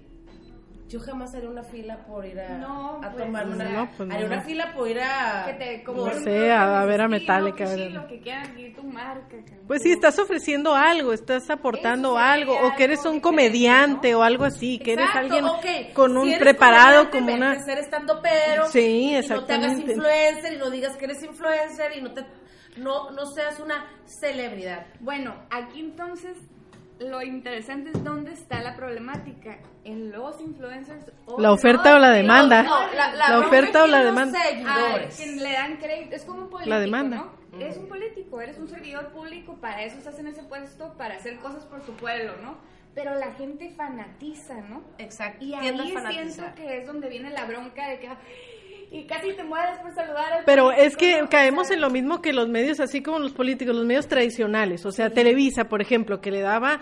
yo 0.92 1.00
jamás 1.00 1.34
haré 1.34 1.48
una 1.48 1.64
fila 1.64 2.06
por 2.06 2.26
ir 2.26 2.38
a, 2.38 2.58
no, 2.58 2.98
a 2.98 3.12
pues, 3.12 3.24
tomar 3.24 3.48
una. 3.48 3.70
No, 3.70 3.90
pues 3.96 4.12
haré 4.12 4.26
una 4.26 4.42
fila 4.42 4.74
por 4.74 4.90
ir 4.90 5.00
a. 5.00 5.46
Que 5.46 5.54
te, 5.54 5.84
como 5.84 6.06
no 6.06 6.14
sé, 6.22 6.52
a, 6.52 6.84
ver 6.84 7.02
a 7.02 7.08
Metallica. 7.08 7.66
Sí, 7.66 7.90
lo 7.90 8.06
que 8.08 8.20
quieran, 8.20 8.54
tu 8.76 8.84
marca. 8.84 9.38
Pues 9.68 9.84
sí, 9.84 9.92
estás 9.94 10.20
ofreciendo 10.20 10.76
algo, 10.76 11.14
estás 11.14 11.50
aportando 11.50 12.18
algo, 12.18 12.54
o 12.54 12.76
que 12.76 12.84
eres 12.84 13.06
un 13.06 13.22
comediante 13.22 14.14
o 14.16 14.22
algo 14.22 14.44
así, 14.44 14.80
que 14.80 14.94
eres 14.94 15.10
alguien 15.14 15.46
con 15.94 16.18
un 16.18 16.38
preparado 16.38 17.10
como 17.10 17.34
una. 17.34 17.64
ser 17.64 17.78
estando 17.78 18.22
pero. 18.22 18.66
Sí, 18.66 19.16
exactamente. 19.16 19.94
Y 19.94 19.96
no 19.96 20.04
te 20.04 20.10
hagas 20.10 20.30
influencer 20.34 20.54
y 20.54 20.58
no 20.58 20.70
digas 20.70 20.98
que 20.98 21.06
eres 21.06 21.24
influencer 21.24 21.98
y 21.98 22.02
no 22.02 22.14
te. 22.14 22.26
No, 22.76 23.12
no 23.12 23.26
seas 23.28 23.60
una 23.62 23.86
celebridad. 24.06 24.88
Bueno, 25.00 25.36
aquí 25.52 25.80
entonces 25.80 26.38
lo 27.02 27.22
interesante 27.22 27.92
es 27.94 28.04
dónde 28.04 28.32
está 28.32 28.62
la 28.62 28.76
problemática. 28.76 29.58
En 29.84 30.12
los 30.12 30.40
influencers 30.40 31.12
o 31.26 31.40
La 31.40 31.52
oferta 31.52 31.96
o 31.96 32.00
la 32.00 32.12
demanda. 32.12 32.64
la, 32.94 33.40
oferta 33.40 33.84
o 33.84 33.88
la 33.88 34.04
demanda. 34.04 34.40
que 35.18 35.26
le 35.26 35.54
dan 35.54 35.78
crédito. 35.78 36.16
Es 36.16 36.24
como 36.24 36.44
un 36.44 36.50
político. 36.50 36.70
La 36.70 36.80
demanda. 36.80 37.18
¿no? 37.18 37.42
Es 37.60 37.78
un 37.78 37.88
político, 37.88 38.40
eres 38.40 38.58
un 38.58 38.70
servidor 38.70 39.10
público, 39.10 39.58
para 39.60 39.84
eso 39.84 39.98
estás 39.98 40.18
en 40.20 40.28
ese 40.28 40.44
puesto, 40.44 40.94
para 40.98 41.16
hacer 41.16 41.38
cosas 41.40 41.66
por 41.66 41.82
su 41.86 41.94
pueblo, 41.94 42.34
¿no? 42.42 42.58
Pero 42.96 43.16
la 43.16 43.32
gente 43.34 43.74
fanatiza, 43.76 44.56
¿no? 44.62 44.84
Exacto. 44.98 45.44
Y 45.44 45.54
ahí 45.54 45.94
siento 46.12 46.44
que 46.56 46.78
es 46.78 46.88
donde 46.88 47.10
viene 47.10 47.30
la 47.30 47.46
bronca 47.46 47.90
de 47.90 48.00
que 48.00 48.10
y 48.92 49.06
casi 49.06 49.32
te 49.34 49.44
mueres 49.44 49.80
por 49.80 49.96
saludar 49.96 50.44
Pero 50.46 50.74
es 50.74 50.98
que 50.98 51.26
caemos 51.30 51.72
en 51.72 51.80
lo 51.80 51.90
mismo 51.90 52.22
que 52.22 52.34
los 52.34 52.50
medios, 52.50 52.82
así 52.82 53.02
como 53.02 53.20
los 53.20 53.32
políticos, 53.32 53.74
los 53.74 53.86
medios 53.86 54.08
tradicionales. 54.08 54.86
O 54.86 54.92
sea, 54.92 55.10
Televisa, 55.10 55.70
por 55.70 55.82
ejemplo, 55.82 56.20
que 56.20 56.30
le 56.30 56.42
daba 56.42 56.82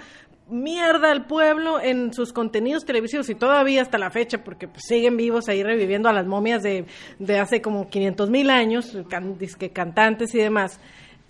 mierda 0.49 1.11
al 1.11 1.27
pueblo 1.27 1.79
en 1.79 2.11
sus 2.11 2.33
contenidos 2.33 2.83
televisivos 2.83 3.29
y 3.29 3.35
todavía 3.35 3.83
hasta 3.83 3.99
la 3.99 4.09
fecha, 4.09 4.43
porque 4.43 4.67
pues, 4.67 4.85
siguen 4.87 5.17
vivos 5.17 5.47
ahí 5.49 5.61
reviviendo 5.61 6.09
a 6.09 6.13
las 6.13 6.25
momias 6.25 6.63
de, 6.63 6.85
de 7.19 7.39
hace 7.39 7.61
como 7.61 7.87
500 7.87 8.31
mil 8.31 8.49
años, 8.49 8.97
can, 9.07 9.37
cantantes 9.71 10.33
y 10.33 10.39
demás 10.39 10.79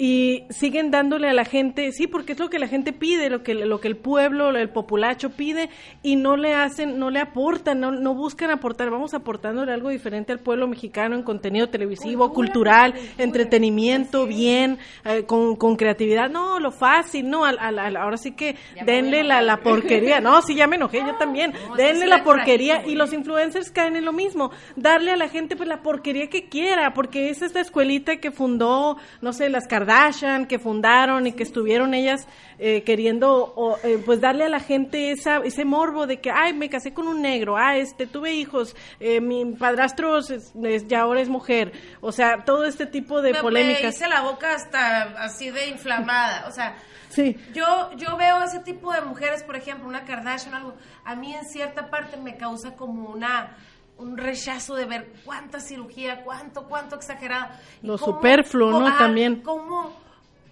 y 0.02 0.46
siguen 0.50 0.92
dándole 0.92 1.28
a 1.28 1.34
la 1.34 1.44
gente, 1.44 1.92
sí, 1.92 2.08
porque 2.08 2.32
es 2.32 2.40
lo 2.40 2.50
que 2.50 2.58
la 2.58 2.70
gente 2.70 2.94
pide, 2.94 3.30
lo 3.30 3.44
que, 3.44 3.54
lo 3.54 3.82
que 3.82 3.90
el 3.90 3.98
pueblo, 3.98 4.50
el 4.56 4.70
populacho 4.70 5.32
pide, 5.32 5.70
y 6.02 6.16
no 6.16 6.38
le 6.38 6.54
hacen, 6.54 6.98
no 6.98 7.10
le 7.10 7.20
aportan, 7.20 7.82
no, 7.82 7.92
no 7.92 8.16
buscan 8.16 8.50
aportar, 8.50 8.90
vamos 8.92 9.14
aportándole 9.14 9.74
algo 9.74 9.90
diferente 9.90 10.32
al 10.32 10.40
pueblo 10.40 10.70
mexicano 10.70 11.18
en 11.18 11.24
contenido 11.24 11.68
televisivo, 11.68 12.32
cultural, 12.32 12.94
entretenimiento, 13.18 14.26
bien, 14.26 14.80
eh, 15.04 15.26
con, 15.26 15.58
con, 15.58 15.76
creatividad, 15.76 16.30
no, 16.30 16.62
lo 16.62 16.72
fácil, 16.72 17.30
no, 17.30 17.44
al, 17.44 17.60
al, 17.60 17.98
ahora 17.98 18.16
sí 18.16 18.32
que 18.32 18.56
denle 18.86 19.26
la, 19.26 19.42
la, 19.42 19.58
porquería, 19.58 20.22
no, 20.22 20.42
sí, 20.42 20.56
ya 20.56 20.66
me 20.66 20.78
enojé, 20.78 21.00
yo 21.00 21.18
también, 21.18 21.52
denle 21.76 22.08
la 22.08 22.24
porquería, 22.24 22.88
y 22.88 22.96
los 22.96 23.12
influencers 23.12 23.70
caen 23.70 23.98
en 23.98 24.06
lo 24.06 24.14
mismo, 24.14 24.52
darle 24.78 25.12
a 25.12 25.18
la 25.18 25.28
gente 25.28 25.58
pues 25.58 25.68
la 25.68 25.82
porquería 25.82 26.30
que 26.30 26.48
quiera, 26.48 26.94
porque 26.94 27.30
es 27.30 27.42
esta 27.42 27.60
escuelita 27.60 28.16
que 28.16 28.32
fundó, 28.32 28.96
no 29.20 29.34
sé, 29.34 29.50
las 29.50 29.68
Kardashian, 29.68 29.89
Kardashian 29.94 30.46
que 30.46 30.60
fundaron 30.60 31.26
y 31.26 31.32
que 31.34 31.42
estuvieron 31.44 31.94
ellas 31.96 32.28
eh, 32.60 32.84
queriendo 32.84 33.54
o, 33.56 33.78
eh, 33.84 34.02
pues 34.06 34.22
darle 34.22 34.44
a 34.44 34.50
la 34.50 34.60
gente 34.60 35.12
esa, 35.12 35.38
ese 35.38 35.66
morbo 35.66 36.06
de 36.06 36.20
que, 36.20 36.30
ay, 36.30 36.54
me 36.54 36.70
casé 36.70 36.94
con 36.94 37.08
un 37.08 37.22
negro, 37.22 37.58
ah, 37.58 37.76
este, 37.78 38.06
tuve 38.06 38.34
hijos, 38.34 38.76
eh, 39.00 39.20
mi 39.22 39.46
padrastro 39.56 40.20
es- 40.20 40.30
es- 40.64 40.88
ya 40.88 41.02
ahora 41.02 41.22
es 41.22 41.30
mujer, 41.30 41.72
o 42.02 42.12
sea, 42.12 42.44
todo 42.46 42.66
este 42.66 42.86
tipo 42.86 43.22
de 43.22 43.32
Me- 43.32 43.38
Me 43.38 43.42
polémicas. 43.42 43.96
hice 43.96 44.08
la 44.08 44.22
boca 44.22 44.54
hasta 44.54 45.04
así 45.24 45.50
de 45.52 45.70
inflamada. 45.70 46.46
O 46.48 46.52
sea, 46.52 46.76
Sí. 47.10 47.36
yo, 47.54 47.90
yo 47.96 48.16
veo 48.18 48.44
ese 48.44 48.60
tipo 48.60 48.92
de 48.94 49.02
mujeres, 49.02 49.42
por 49.44 49.56
ejemplo, 49.56 49.88
una 49.88 50.04
Kardashian 50.06 50.54
algo, 50.54 50.76
a 51.06 51.16
mí 51.16 51.34
en 51.34 51.46
cierta 51.46 51.90
parte 51.90 52.18
me 52.18 52.38
causa 52.38 52.76
como 52.76 53.10
una 53.10 53.56
un 54.00 54.18
rechazo 54.18 54.76
de 54.76 54.86
ver 54.86 55.14
cuánta 55.26 55.60
cirugía, 55.60 56.24
cuánto, 56.24 56.64
cuánto 56.68 56.96
exagerado. 56.96 57.48
Lo 57.82 57.98
cómo- 57.98 58.14
superfluo, 58.18 58.72
¿no? 58.80 58.88
ajá, 58.88 58.98
También. 59.00 59.42
Cómo, 59.42 59.92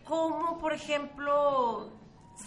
cómo, 0.04 0.60
por 0.60 0.74
ejemplo, 0.74 1.92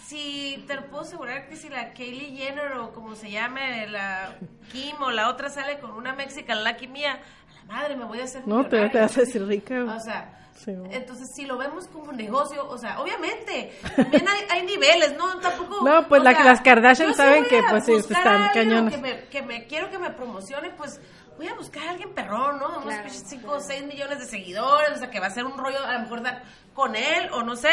si 0.07 0.63
te 0.67 0.75
lo 0.75 0.87
puedo 0.87 1.03
asegurar 1.03 1.47
que 1.49 1.55
si 1.57 1.69
la 1.69 1.91
Kylie 1.93 2.35
Jenner 2.37 2.73
o 2.77 2.91
como 2.93 3.15
se 3.15 3.29
llame, 3.31 3.87
la 3.87 4.35
Kim 4.71 4.95
o 5.01 5.11
la 5.11 5.29
otra 5.29 5.49
sale 5.49 5.79
con 5.79 5.91
una 5.91 6.13
Mexican 6.13 6.63
Lucky 6.63 6.87
Mía, 6.87 7.13
a 7.19 7.67
la 7.67 7.73
madre 7.73 7.95
me 7.95 8.05
voy 8.05 8.19
a 8.21 8.23
hacer 8.23 8.47
No, 8.47 8.65
te, 8.65 8.89
te 8.89 8.99
decir 8.99 9.45
rica. 9.45 9.83
O 9.83 9.99
sea, 9.99 10.40
Sí. 10.63 10.71
entonces 10.91 11.31
si 11.33 11.45
lo 11.45 11.57
vemos 11.57 11.87
como 11.87 12.11
negocio, 12.11 12.67
o 12.69 12.77
sea, 12.77 12.99
obviamente, 13.01 13.73
también 13.95 14.27
hay, 14.27 14.41
hay 14.49 14.65
niveles, 14.65 15.17
¿no? 15.17 15.39
Tampoco. 15.39 15.83
No, 15.83 16.07
pues 16.07 16.21
la- 16.21 16.33
sea, 16.35 16.43
las 16.43 16.61
Kardashian 16.61 17.15
saben 17.15 17.45
que, 17.45 17.61
pues, 17.69 17.85
sí, 17.85 17.93
están 17.93 18.49
cañonas. 18.53 18.93
Que 18.93 19.01
me, 19.01 19.23
que 19.25 19.41
me 19.41 19.65
quiero 19.65 19.89
que 19.89 19.97
me 19.97 20.11
promocione, 20.11 20.69
pues 20.71 20.99
voy 21.37 21.47
a 21.47 21.55
buscar 21.55 21.87
a 21.87 21.91
alguien 21.91 22.13
perrón, 22.13 22.59
¿no? 22.59 22.67
Unos 22.69 22.83
Claro, 22.83 23.09
5 23.09 23.51
o 23.51 23.59
6 23.59 23.85
millones 23.85 24.19
de 24.19 24.25
seguidores, 24.25 24.91
o 24.91 24.97
sea, 24.97 25.09
que 25.09 25.19
va 25.19 25.27
a 25.27 25.31
ser 25.31 25.45
un 25.45 25.57
rollo 25.57 25.83
a 25.83 25.93
lo 25.93 25.99
mejor 26.01 26.21
dar 26.21 26.43
con 26.75 26.95
él 26.95 27.29
o 27.31 27.41
no 27.41 27.55
sé, 27.55 27.71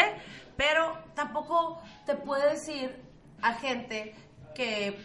pero 0.57 0.97
tampoco 1.13 1.79
te 2.07 2.15
puede 2.15 2.49
decir 2.51 2.99
a 3.41 3.53
gente 3.53 4.15
que 4.55 4.97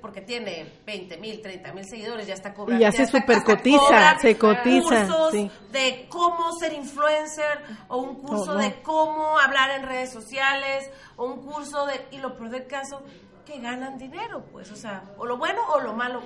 porque 0.00 0.20
tiene 0.20 0.66
20 0.86 1.16
mil, 1.18 1.40
30 1.42 1.72
mil 1.72 1.84
seguidores, 1.88 2.26
ya 2.26 2.34
está 2.34 2.54
cobrando. 2.54 2.80
Y 2.80 2.84
ya 2.86 2.92
se 2.92 3.02
está- 3.02 3.18
supercotiza, 3.20 4.18
se 4.20 4.36
cotiza, 4.38 5.06
Cursos 5.06 5.30
sí. 5.32 5.50
de 5.72 6.06
cómo 6.08 6.52
ser 6.58 6.72
influencer, 6.72 7.58
o 7.88 7.98
un 7.98 8.16
curso 8.16 8.54
no. 8.54 8.60
de 8.60 8.80
cómo 8.82 9.38
hablar 9.38 9.70
en 9.78 9.86
redes 9.86 10.10
sociales, 10.12 10.90
o 11.16 11.26
un 11.26 11.42
curso 11.44 11.86
de. 11.86 12.00
Y 12.10 12.18
lo 12.18 12.34
peor 12.36 12.50
del 12.50 12.66
caso, 12.66 13.02
que 13.44 13.58
ganan 13.60 13.98
dinero, 13.98 14.44
pues, 14.52 14.70
o 14.72 14.76
sea, 14.76 15.02
o 15.16 15.24
lo 15.26 15.36
bueno 15.38 15.60
o 15.74 15.80
lo 15.80 15.92
malo. 15.94 16.22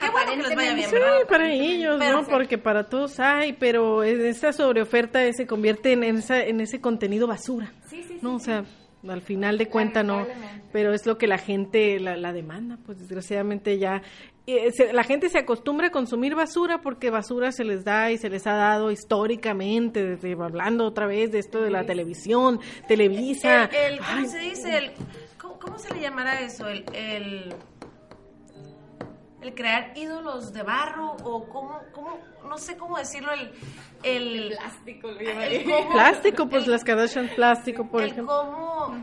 Qué 0.00 0.08
bueno 0.10 0.30
que 0.30 0.36
les 0.48 0.54
vaya 0.56 0.74
bien, 0.74 0.88
Sí, 0.90 0.94
¿verdad? 0.94 1.26
para 1.28 1.50
ellos, 1.50 1.94
¿no? 1.98 2.04
Perfecto. 2.04 2.30
Porque 2.30 2.56
para 2.58 2.88
todos 2.88 3.18
hay, 3.18 3.52
pero 3.54 4.04
esa 4.04 4.52
sobreoferta 4.52 5.20
se 5.32 5.44
convierte 5.46 5.92
en, 5.92 6.04
esa, 6.04 6.40
en 6.40 6.60
ese 6.60 6.80
contenido 6.80 7.26
basura. 7.26 7.72
Sí, 7.88 8.02
sí, 8.04 8.08
sí, 8.10 8.18
¿no? 8.22 8.36
O 8.36 8.38
sea, 8.38 8.64
al 9.06 9.22
final 9.22 9.58
de 9.58 9.66
cuentas 9.68 10.04
no, 10.04 10.26
pero 10.72 10.92
es 10.94 11.06
lo 11.06 11.18
que 11.18 11.26
la 11.26 11.38
gente, 11.38 12.00
la, 12.00 12.16
la 12.16 12.32
demanda, 12.32 12.78
pues 12.84 12.98
desgraciadamente 12.98 13.78
ya, 13.78 14.02
eh, 14.46 14.70
se- 14.72 14.92
la 14.92 15.04
gente 15.04 15.28
se 15.28 15.38
acostumbra 15.38 15.88
a 15.88 15.90
consumir 15.90 16.34
basura 16.34 16.80
porque 16.80 17.10
basura 17.10 17.52
se 17.52 17.64
les 17.64 17.84
da 17.84 18.10
y 18.10 18.18
se 18.18 18.28
les 18.30 18.46
ha 18.46 18.54
dado 18.54 18.90
históricamente, 18.90 20.04
desde 20.04 20.32
hablando 20.32 20.84
otra 20.86 21.06
vez 21.06 21.30
de 21.32 21.38
esto 21.38 21.62
de 21.62 21.70
la 21.70 21.84
televisión, 21.84 22.60
Televisa. 22.88 23.66
El, 23.66 23.94
el- 23.94 23.98
¿Cómo 23.98 24.10
Ay, 24.10 24.26
se 24.26 24.38
dice? 24.38 24.78
El, 24.78 24.90
¿cómo, 25.40 25.58
cómo 25.58 25.78
se 25.78 25.94
le 25.94 26.00
llamará 26.00 26.40
eso? 26.40 26.66
El, 26.68 27.54
el, 29.40 29.48
el 29.48 29.54
crear 29.54 29.92
ídolos 29.96 30.52
de 30.52 30.62
barro 30.62 31.12
o 31.24 31.48
cómo, 31.48 31.80
cómo 31.92 32.18
no 32.48 32.58
sé 32.58 32.76
cómo 32.76 32.96
decirlo, 32.98 33.32
el... 33.32 33.52
el 34.02 34.48
Plástico, 34.56 35.10
lo 35.10 35.20
el 35.20 35.64
cómo- 35.64 35.90
plástico, 35.92 36.48
pues 36.48 36.64
el- 36.64 36.70
las 36.72 36.84
Kardashian 36.84 37.28
plástico, 37.34 37.86
por 37.88 38.02
el 38.02 38.10
ejemplo. 38.10 38.34
cómo 38.36 38.96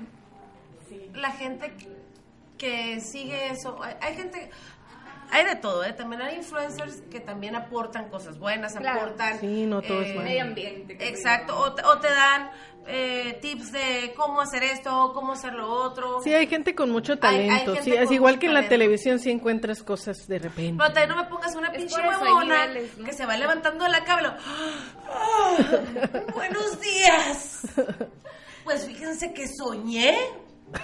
la 1.14 1.32
gente 1.32 1.74
que, 1.78 1.96
que 2.58 3.00
sigue 3.02 3.48
eso, 3.52 3.82
hay, 3.82 3.94
hay 4.02 4.16
gente, 4.16 4.50
hay 5.32 5.46
de 5.46 5.56
todo, 5.56 5.84
¿eh? 5.84 5.94
también 5.94 6.22
hay 6.22 6.36
influencers 6.38 7.02
que 7.12 7.20
también 7.20 7.56
aportan 7.56 8.10
cosas 8.10 8.38
buenas, 8.40 8.74
Claro. 8.76 9.02
aportan... 9.02 9.40
Sí, 9.40 9.66
no 9.66 9.82
todo 9.82 10.02
es 10.02 10.10
malo. 10.16 10.22
Medio 10.28 10.42
ambiente. 10.44 10.98
Exacto, 11.08 11.58
o 11.58 11.74
te, 11.74 11.84
o 11.84 11.98
te 12.00 12.10
dan 12.10 12.50
eh, 12.88 13.40
tips 13.42 13.72
de 13.72 14.14
cómo 14.16 14.42
hacer 14.42 14.64
esto, 14.64 15.12
cómo 15.14 15.34
hacer 15.34 15.54
lo 15.54 15.68
otro. 15.70 16.22
Sí, 16.24 16.34
hay 16.34 16.46
gente 16.48 16.76
con 16.76 16.92
mucho 16.92 17.14
Hay- 17.14 17.20
hay 17.42 17.48
talento. 17.50 17.74
gente 17.74 17.84
sí, 17.84 17.92
con 17.92 18.04
es 18.04 18.12
igual 18.12 18.40
que 18.40 18.46
en 18.48 18.54
la 18.54 18.68
televisión 18.70 19.20
si 19.20 19.32
encuentras 19.32 19.82
cosas 19.84 20.28
de 20.28 20.38
repente. 20.40 20.76
Pero 20.78 20.94
también 20.94 21.10
no 21.10 21.16
me 21.24 21.30
pongas 21.30 21.56
una 21.56 21.70
Es 21.70 21.78
pinche 21.78 22.08
huevona 22.08 22.68
niveles, 22.68 22.98
¿no? 22.98 23.06
que 23.06 23.14
se 23.14 23.26
va 23.26 23.36
levantando 23.38 23.84
de 23.86 23.90
la 23.90 24.04
cama. 24.04 24.38
¡Buenos 26.34 26.80
días! 26.82 27.62
Pues 28.64 28.86
fíjense 28.86 29.34
que 29.34 29.46
soñé. 29.48 30.18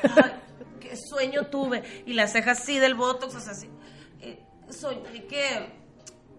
Ay, 0.04 0.32
qué 0.80 0.96
sueño 0.96 1.48
tuve. 1.48 1.84
Y 2.06 2.14
las 2.14 2.32
cejas 2.32 2.60
así 2.62 2.80
del 2.80 2.96
botox, 2.96 3.36
o 3.36 3.40
sea, 3.40 3.52
así. 3.54 3.70
Soñé 4.72 5.26
que. 5.28 5.82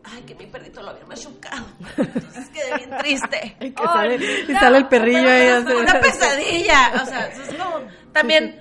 Ay, 0.04 0.22
que 0.26 0.34
mi 0.34 0.46
perrito 0.46 0.82
lo 0.82 0.90
había 0.90 1.04
machucado. 1.06 1.64
Entonces 1.96 2.48
quedé 2.50 2.76
bien 2.76 2.90
triste. 2.98 3.56
Y, 3.60 3.70
que 3.70 3.84
sale, 3.84 4.16
y 4.48 4.52
sale 4.54 4.78
el 4.78 4.88
perrillo 4.88 5.28
ahí. 5.30 5.48
Una 5.80 6.00
pesadilla. 6.00 6.92
O 7.02 7.06
sea, 7.06 7.26
es 7.28 7.54
como. 7.54 7.80
También. 8.12 8.60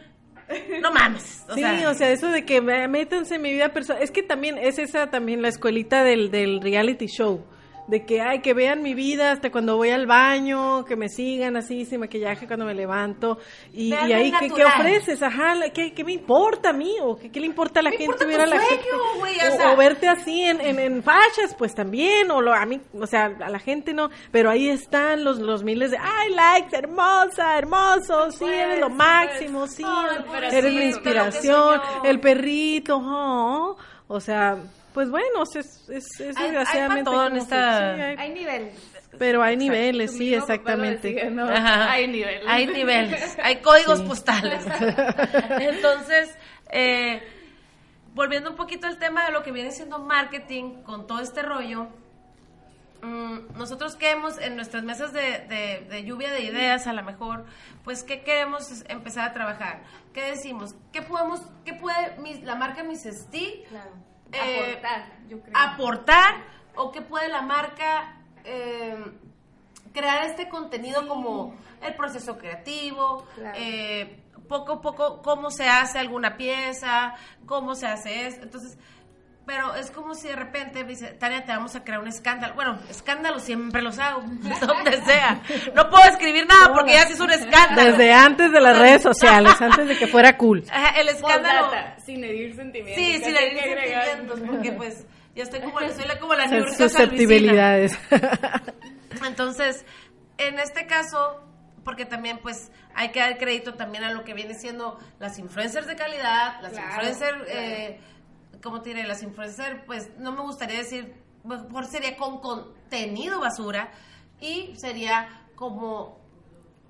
No 0.81 0.91
mames. 0.91 1.45
O 1.49 1.53
sí, 1.55 1.61
sea, 1.61 1.89
o 1.89 1.93
sea, 1.93 2.09
eso 2.11 2.27
de 2.27 2.45
que 2.45 2.59
me- 2.61 2.87
métanse 2.89 3.35
en 3.35 3.41
mi 3.41 3.53
vida 3.53 3.69
personal. 3.69 4.03
Es 4.03 4.11
que 4.11 4.21
también 4.21 4.57
es 4.57 4.77
esa 4.79 5.09
también 5.09 5.41
la 5.41 5.47
escuelita 5.47 6.03
del, 6.03 6.29
del 6.29 6.61
reality 6.61 7.07
show. 7.07 7.45
De 7.91 8.05
que, 8.05 8.21
ay, 8.21 8.39
que 8.39 8.53
vean 8.53 8.81
mi 8.81 8.93
vida 8.93 9.33
hasta 9.33 9.51
cuando 9.51 9.75
voy 9.75 9.89
al 9.89 10.05
baño, 10.05 10.85
que 10.85 10.95
me 10.95 11.09
sigan 11.09 11.57
así, 11.57 11.83
sin 11.83 11.99
maquillaje 11.99 12.47
cuando 12.47 12.65
me 12.65 12.73
levanto. 12.73 13.37
Y, 13.73 13.91
ahí, 13.91 14.31
¿qué, 14.39 14.49
qué 14.49 14.63
ofreces? 14.63 15.21
Ajá, 15.21 15.55
¿qué, 15.73 15.93
qué 15.93 16.03
me 16.05 16.13
importa 16.13 16.69
a 16.69 16.73
mí? 16.73 16.95
¿O 17.01 17.17
qué, 17.17 17.29
qué 17.29 17.41
le 17.41 17.47
importa 17.47 17.81
a 17.81 17.83
la 17.83 17.89
Me 17.89 17.97
gente 17.97 18.25
ver 18.25 18.39
a 18.39 18.45
la 18.45 18.61
gente? 18.61 18.85
o 18.93 19.21
o, 19.21 19.57
sea. 19.57 19.73
o 19.73 19.75
verte 19.75 20.07
así 20.07 20.41
en, 20.41 20.61
en, 20.61 20.79
en 20.79 21.03
fachas, 21.03 21.53
pues 21.57 21.75
también. 21.75 22.31
O 22.31 22.39
lo, 22.39 22.53
a 22.53 22.65
mí, 22.65 22.79
o 22.97 23.05
sea, 23.05 23.25
a 23.25 23.49
la 23.49 23.59
gente 23.59 23.93
no. 23.93 24.09
Pero 24.31 24.49
ahí 24.49 24.69
están 24.69 25.25
los, 25.25 25.39
los 25.39 25.63
miles 25.63 25.91
de, 25.91 25.97
ay, 25.97 26.33
likes, 26.33 26.73
hermosa, 26.73 27.57
hermoso, 27.57 28.31
sí, 28.31 28.45
eres 28.45 28.79
lo 28.79 28.87
Pues, 28.87 28.97
máximo, 28.97 29.67
sí, 29.67 29.83
eres 30.49 30.63
mi 30.63 30.75
lo 30.75 30.79
que 30.79 30.85
inspiración, 30.85 31.81
el 32.05 32.21
perrito, 32.21 32.97
oh, 33.03 33.75
o 34.07 34.19
sea, 34.21 34.57
pues 34.93 35.09
bueno, 35.09 35.43
es, 35.43 35.55
es, 35.89 35.89
es 35.89 36.19
Hay- 36.19 36.25
hay 36.43 36.51
desgraciadamente 36.51 37.09
en 37.09 37.15
como 37.15 37.29
que 37.31 37.37
esta- 37.37 37.95
sí, 37.95 38.01
hay- 38.01 38.15
Hay 38.17 38.29
niveles. 38.33 38.75
pero 39.17 39.43
hay 39.43 39.57
niveles, 39.57 40.11
sí, 40.17 40.33
exactamente. 40.33 41.13
Decía, 41.13 41.29
no. 41.29 41.47
Hay 41.49 42.07
niveles. 42.07 42.43
Hay 42.47 42.67
niveles, 42.67 43.37
hay 43.43 43.57
códigos 43.57 43.99
Sí. 43.99 44.05
postales. 44.05 44.63
Entonces, 45.59 46.35
eh, 46.71 47.21
volviendo 48.13 48.49
un 48.49 48.55
poquito 48.55 48.87
al 48.87 48.97
tema 48.97 49.25
de 49.25 49.31
lo 49.31 49.43
que 49.43 49.51
viene 49.51 49.71
siendo 49.71 49.99
marketing 49.99 50.83
con 50.83 51.07
todo 51.07 51.19
este 51.21 51.41
rollo, 51.41 51.87
mm, 53.01 53.57
nosotros 53.57 53.95
queremos 53.95 54.37
en 54.39 54.55
nuestras 54.55 54.83
mesas 54.83 55.13
de, 55.13 55.21
de- 55.47 55.85
de 55.89 56.03
lluvia 56.03 56.31
de 56.31 56.41
ideas, 56.41 56.87
a 56.87 56.93
lo 56.93 57.03
mejor, 57.03 57.45
pues, 57.83 58.03
¿qué 58.03 58.21
queremos 58.21 58.83
empezar 58.89 59.29
a 59.29 59.33
trabajar? 59.33 59.81
¿Qué 60.13 60.23
decimos? 60.23 60.75
¿Qué 60.93 61.01
podemos, 61.01 61.41
qué 61.65 61.73
puede 61.73 62.17
mis- 62.19 62.43
la 62.43 62.55
marca 62.55 62.83
Miss 62.83 63.03
Claro. 63.69 63.91
Eh, 64.31 64.61
Aportar, 64.79 65.05
yo 65.27 65.41
creo. 65.41 65.53
aportar 65.57 66.35
o 66.75 66.91
qué 66.91 67.01
puede 67.01 67.27
la 67.29 67.41
marca 67.41 68.15
eh, 68.43 68.95
crear 69.93 70.25
este 70.25 70.47
contenido 70.49 71.07
como 71.07 71.55
el 71.81 71.95
proceso 71.95 72.37
creativo, 72.37 73.25
Claro. 73.35 73.57
eh, 73.59 74.23
poco 74.47 74.73
a 74.73 74.81
poco 74.81 75.21
cómo 75.21 75.49
se 75.51 75.67
hace 75.67 75.99
alguna 75.99 76.37
pieza, 76.37 77.13
cómo 77.45 77.75
se 77.75 77.87
hace 77.87 78.27
eso. 78.27 78.41
Entonces, 78.41 78.77
pero 79.45 79.75
es 79.75 79.91
como 79.91 80.13
si 80.15 80.27
de 80.27 80.35
repente 80.35 80.83
me 80.83 80.91
dice, 80.91 81.07
Tania, 81.13 81.43
te 81.45 81.51
vamos 81.51 81.75
a 81.75 81.83
crear 81.83 81.99
un 81.99 82.07
escándalo. 82.07 82.53
Bueno, 82.53 82.79
escándalos 82.89 83.43
siempre 83.43 83.81
los 83.81 83.97
hago, 83.99 84.21
donde 84.67 85.01
sea. 85.03 85.41
No 85.75 85.89
puedo 85.89 86.03
escribir 86.09 86.45
nada 86.47 86.73
porque 86.73 86.93
ya 86.93 87.03
se 87.07 87.13
hizo 87.13 87.23
un 87.23 87.31
escándalo. 87.31 87.91
Desde 87.91 88.13
antes 88.13 88.51
de 88.51 88.61
las 88.61 88.77
redes 88.77 89.01
sociales, 89.01 89.59
antes 89.61 89.87
de 89.87 89.97
que 89.97 90.07
fuera 90.07 90.37
cool. 90.37 90.63
Ajá, 90.71 90.99
el 91.01 91.09
escándalo. 91.09 91.71
Sin 92.05 92.23
herir 92.23 92.55
sentimientos. 92.55 92.95
Sí, 93.03 93.17
sin 93.23 93.35
herir 93.35 93.59
agregar. 93.59 94.05
sentimientos, 94.05 94.39
porque 94.47 94.71
pues 94.73 95.05
ya 95.35 95.43
estoy 95.43 95.59
como, 95.61 95.79
soy 95.79 96.05
la- 96.07 96.19
como 96.19 96.33
la 96.35 96.47
Salvicina. 96.47 96.89
susceptibilidades. 96.89 97.97
Entonces, 99.25 99.85
en 100.37 100.59
este 100.59 100.85
caso, 100.87 101.43
porque 101.83 102.05
también 102.05 102.39
pues 102.39 102.71
hay 102.95 103.09
que 103.09 103.19
dar 103.19 103.37
crédito 103.37 103.73
también 103.75 104.03
a 104.03 104.11
lo 104.11 104.23
que 104.23 104.33
viene 104.33 104.53
siendo 104.53 104.99
las 105.19 105.37
influencers 105.39 105.87
de 105.87 105.95
calidad, 105.95 106.61
las 106.61 106.73
Claro, 106.73 106.87
influencers, 106.87 107.31
claro. 107.43 107.45
eh, 107.49 107.99
¿cómo 108.61 108.81
te 108.81 108.89
diré? 108.89 109.07
Las 109.07 109.23
influencers, 109.23 109.83
pues 109.85 110.17
no 110.17 110.31
me 110.31 110.41
gustaría 110.41 110.77
decir, 110.77 111.15
mejor 111.43 111.85
sería 111.85 112.17
con 112.17 112.39
contenido 112.39 113.39
basura 113.39 113.91
y 114.39 114.75
sería 114.77 115.47
como 115.55 116.19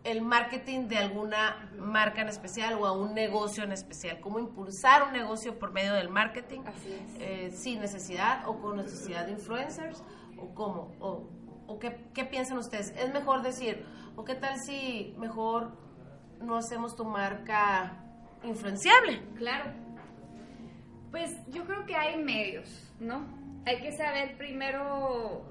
el 0.04 0.22
marketing 0.22 0.88
de 0.88 0.98
alguna 0.98 1.70
marca 1.78 2.22
en 2.22 2.30
especial 2.30 2.74
o 2.76 2.88
a 2.88 2.92
un 2.92 3.14
negocio 3.14 3.64
en 3.64 3.72
especial, 3.72 4.20
cómo 4.20 4.40
impulsar 4.40 5.04
un 5.04 5.14
negocio 5.14 5.60
por 5.60 5.72
medio 5.72 5.94
del 5.94 6.10
marketing 6.10 6.62
eh, 7.20 7.52
sin 7.54 7.82
necesidad 7.82 8.48
o 8.48 8.60
con 8.60 8.78
necesidad 8.78 9.26
de 9.28 9.34
influencers 9.34 10.04
o 10.38 10.56
cómo 10.56 10.96
o, 11.00 11.30
o 11.68 11.80
qué, 11.80 12.10
qué 12.14 12.26
piensan 12.26 12.58
ustedes? 12.58 12.94
¿Es 12.98 13.14
mejor 13.14 13.44
decir, 13.44 13.86
o 14.16 14.26
qué 14.26 14.36
tal 14.36 14.60
si 14.60 15.14
mejor 15.18 15.72
no 16.42 16.58
hacemos 16.58 16.96
tu 16.96 17.06
marca 17.06 18.04
influenciable? 18.44 19.22
Claro. 19.36 19.72
Pues 21.12 21.36
yo 21.52 21.66
creo 21.66 21.86
que 21.86 21.96
hay 21.96 22.18
medios, 22.18 22.90
¿no? 23.00 23.26
Hay 23.66 23.82
que 23.82 23.92
saber 23.92 24.38
primero 24.38 25.44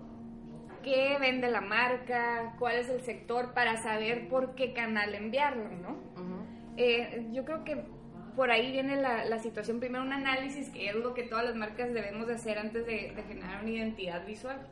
qué 0.82 1.18
vende 1.20 1.50
la 1.50 1.60
marca, 1.60 2.54
cuál 2.58 2.76
es 2.76 2.88
el 2.88 3.02
sector 3.02 3.52
para 3.52 3.76
saber 3.82 4.28
por 4.28 4.54
qué 4.54 4.72
canal 4.72 5.14
enviarlo, 5.14 5.68
¿no? 5.68 6.10
Eh, 6.76 7.28
yo 7.32 7.44
creo 7.44 7.62
que 7.62 7.84
por 8.34 8.50
ahí 8.50 8.72
viene 8.72 8.96
la, 8.96 9.24
la, 9.26 9.38
situación, 9.38 9.80
primero 9.80 10.02
un 10.02 10.12
análisis, 10.12 10.70
que 10.70 10.88
es 10.88 10.94
lo 10.94 11.12
que 11.12 11.24
todas 11.24 11.44
las 11.44 11.54
marcas 11.56 11.92
debemos 11.92 12.26
de 12.26 12.34
hacer 12.34 12.58
antes 12.58 12.86
de, 12.86 13.12
generar 13.28 13.60
una 13.62 13.70
identidad 13.70 14.24
visual, 14.24 14.66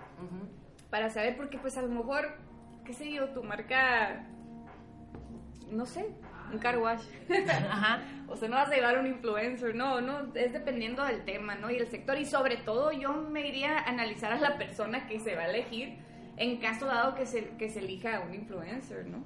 para 0.88 1.11
saber, 1.11 1.37
porque 1.37 1.59
pues 1.59 1.77
a 1.77 1.83
lo 1.83 1.88
mejor, 1.88 2.37
qué 2.87 2.94
sé 2.94 3.12
yo, 3.12 3.29
tu 3.31 3.42
marca, 3.42 4.27
no 5.70 5.87
sé, 5.87 6.07
un 6.52 6.59
car 6.59 6.78
wash. 6.78 7.02
o 8.28 8.37
sea, 8.37 8.48
no 8.48 8.57
vas 8.57 8.70
a 8.70 8.74
llevar 8.74 8.98
un 8.98 9.07
influencer, 9.07 9.74
no, 9.74 10.00
no, 10.00 10.35
es 10.35 10.52
dependiendo 10.52 11.04
del 11.04 11.24
tema, 11.24 11.54
¿no? 11.54 11.70
Y 11.70 11.76
el 11.76 11.88
sector. 11.88 12.18
Y 12.18 12.24
sobre 12.24 12.57
todo 12.57 12.92
yo 12.92 13.12
me 13.12 13.46
iría 13.46 13.78
a 13.78 13.88
analizar 13.88 14.33
a 14.33 14.38
la 14.38 14.59
persona 14.59 15.07
que 15.07 15.20
se 15.20 15.35
va 15.35 15.42
a 15.42 15.50
elegir 15.50 15.98
en 16.37 16.59
caso 16.59 16.87
dado 16.87 17.14
que 17.14 17.26
se, 17.26 17.48
que 17.57 17.68
se 17.68 17.81
elija 17.81 18.20
un 18.20 18.35
influencer, 18.35 19.07
¿no? 19.07 19.24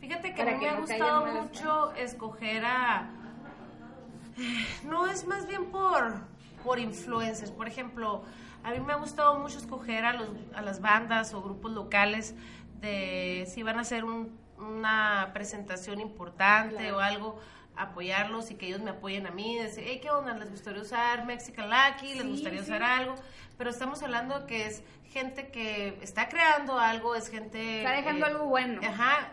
Fíjate 0.00 0.34
que 0.34 0.42
a 0.42 0.44
mí 0.44 0.54
me 0.58 0.68
ha 0.68 0.78
gustado 0.78 1.26
mucho 1.26 1.92
escoger 1.94 2.64
a... 2.64 3.10
No, 4.84 5.06
es 5.06 5.26
más 5.26 5.46
bien 5.48 5.66
por, 5.66 6.14
por 6.62 6.78
influencers. 6.78 7.50
Por 7.50 7.66
ejemplo, 7.66 8.22
a 8.62 8.70
mí 8.72 8.80
me 8.80 8.92
ha 8.92 8.96
gustado 8.96 9.38
mucho 9.38 9.58
escoger 9.58 10.04
a, 10.04 10.12
los, 10.12 10.28
a 10.54 10.62
las 10.62 10.80
bandas 10.80 11.34
o 11.34 11.42
grupos 11.42 11.72
locales 11.72 12.34
de 12.80 13.46
si 13.48 13.62
van 13.62 13.78
a 13.78 13.80
hacer 13.80 14.04
un 14.04 14.45
una 14.58 15.30
presentación 15.32 16.00
importante 16.00 16.92
o 16.92 17.00
algo, 17.00 17.38
apoyarlos 17.76 18.50
y 18.50 18.54
que 18.54 18.66
ellos 18.66 18.80
me 18.80 18.90
apoyen 18.90 19.26
a 19.26 19.30
mí, 19.30 19.58
decir, 19.58 19.84
hey, 19.86 20.00
¿qué 20.02 20.10
onda? 20.10 20.34
¿Les 20.34 20.50
gustaría 20.50 20.80
usar 20.80 21.26
Mexican 21.26 21.68
Lucky? 21.68 22.14
¿Les 22.14 22.26
gustaría 22.26 22.60
usar 22.60 22.82
algo? 22.82 23.14
Pero 23.58 23.70
estamos 23.70 24.02
hablando 24.02 24.46
que 24.46 24.66
es 24.66 24.82
gente 25.10 25.48
que 25.48 25.98
está 26.02 26.28
creando 26.28 26.78
algo, 26.78 27.14
es 27.14 27.28
gente... 27.28 27.78
Está 27.78 27.92
dejando 27.92 28.26
algo 28.26 28.46
bueno 28.46 28.80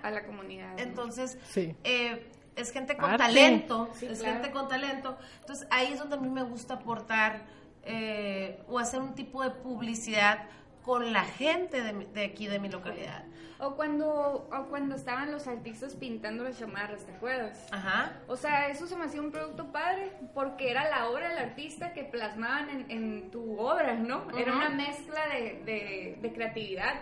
a 0.04 0.12
la 0.12 0.24
comunidad. 0.26 0.80
Entonces, 0.80 1.38
eh, 1.56 2.30
es 2.56 2.72
gente 2.72 2.98
con 2.98 3.18
talento, 3.18 3.90
es 4.02 4.22
gente 4.22 4.52
con 4.52 4.68
talento. 4.68 5.18
Entonces, 5.42 5.68
ahí 5.72 5.94
es 5.94 6.00
donde 6.00 6.16
a 6.16 6.20
mí 6.20 6.30
me 6.30 6.44
gusta 6.44 6.76
aportar 6.76 7.46
eh, 7.84 8.62
o 8.68 8.80
hacer 8.80 9.02
un 9.02 9.14
tipo 9.14 9.44
de 9.44 9.50
publicidad 9.50 10.48
con 10.84 11.14
la 11.14 11.24
gente 11.24 11.82
de, 11.82 11.94
de 11.94 12.26
aquí, 12.26 12.48
de 12.48 12.60
mi 12.60 12.70
localidad. 12.70 13.24
O 13.60 13.76
cuando, 13.76 14.50
o 14.52 14.66
cuando 14.70 14.96
estaban 14.96 15.32
los 15.32 15.48
artistas 15.48 15.96
pintando 15.96 16.44
las 16.44 16.60
chamarras, 16.60 17.06
¿te 17.06 17.14
acuerdas? 17.14 17.68
Ajá. 17.72 18.12
O 18.28 18.36
sea, 18.36 18.68
eso 18.68 18.88
se 18.88 18.96
me 18.98 19.06
hacía 19.06 19.22
un 19.22 19.32
producto 19.32 19.72
padre, 19.72 20.12
porque 20.34 20.70
era 20.70 20.90
la 20.90 21.08
obra 21.08 21.30
del 21.30 21.38
artista 21.38 21.94
que 21.94 22.04
plasmaban 22.04 22.70
en, 22.70 22.92
en 22.92 23.32
tu 23.32 23.58
obra, 23.58 23.94
¿no? 23.94 24.28
Era 24.38 24.54
una 24.54 24.70
mezcla 24.70 25.22
de, 25.30 26.18
de, 26.22 26.34
creatividad. 26.34 26.94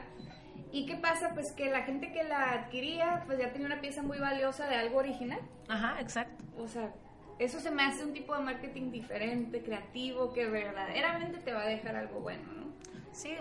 ¿Y 0.71 0.85
qué 0.85 0.95
pasa? 0.95 1.31
Pues 1.33 1.51
que 1.51 1.71
la 1.71 1.81
gente 1.81 2.11
que 2.11 2.23
la 2.23 2.51
adquiría, 2.51 3.23
pues 3.25 3.39
ya 3.39 3.51
tenía 3.51 3.65
una 3.67 3.81
pieza 3.81 4.03
muy 4.03 4.19
valiosa 4.19 4.67
de 4.67 4.75
algo 4.75 4.99
original. 4.99 5.39
Ajá, 5.67 5.99
exacto. 5.99 6.43
O 6.57 6.67
sea, 6.67 6.93
eso 7.39 7.59
se 7.59 7.71
me 7.71 7.81
hace 7.81 8.03
un 8.03 8.13
tipo 8.13 8.35
de 8.35 8.43
marketing 8.43 8.91
diferente, 8.91 9.63
creativo, 9.63 10.31
que 10.31 10.45
verdaderamente 10.45 11.39
te 11.39 11.53
va 11.53 11.63
a 11.63 11.67
dejar 11.67 11.95
algo 11.95 12.19
bueno, 12.19 12.43
¿no? 12.53 12.61
Sí, 13.13 13.31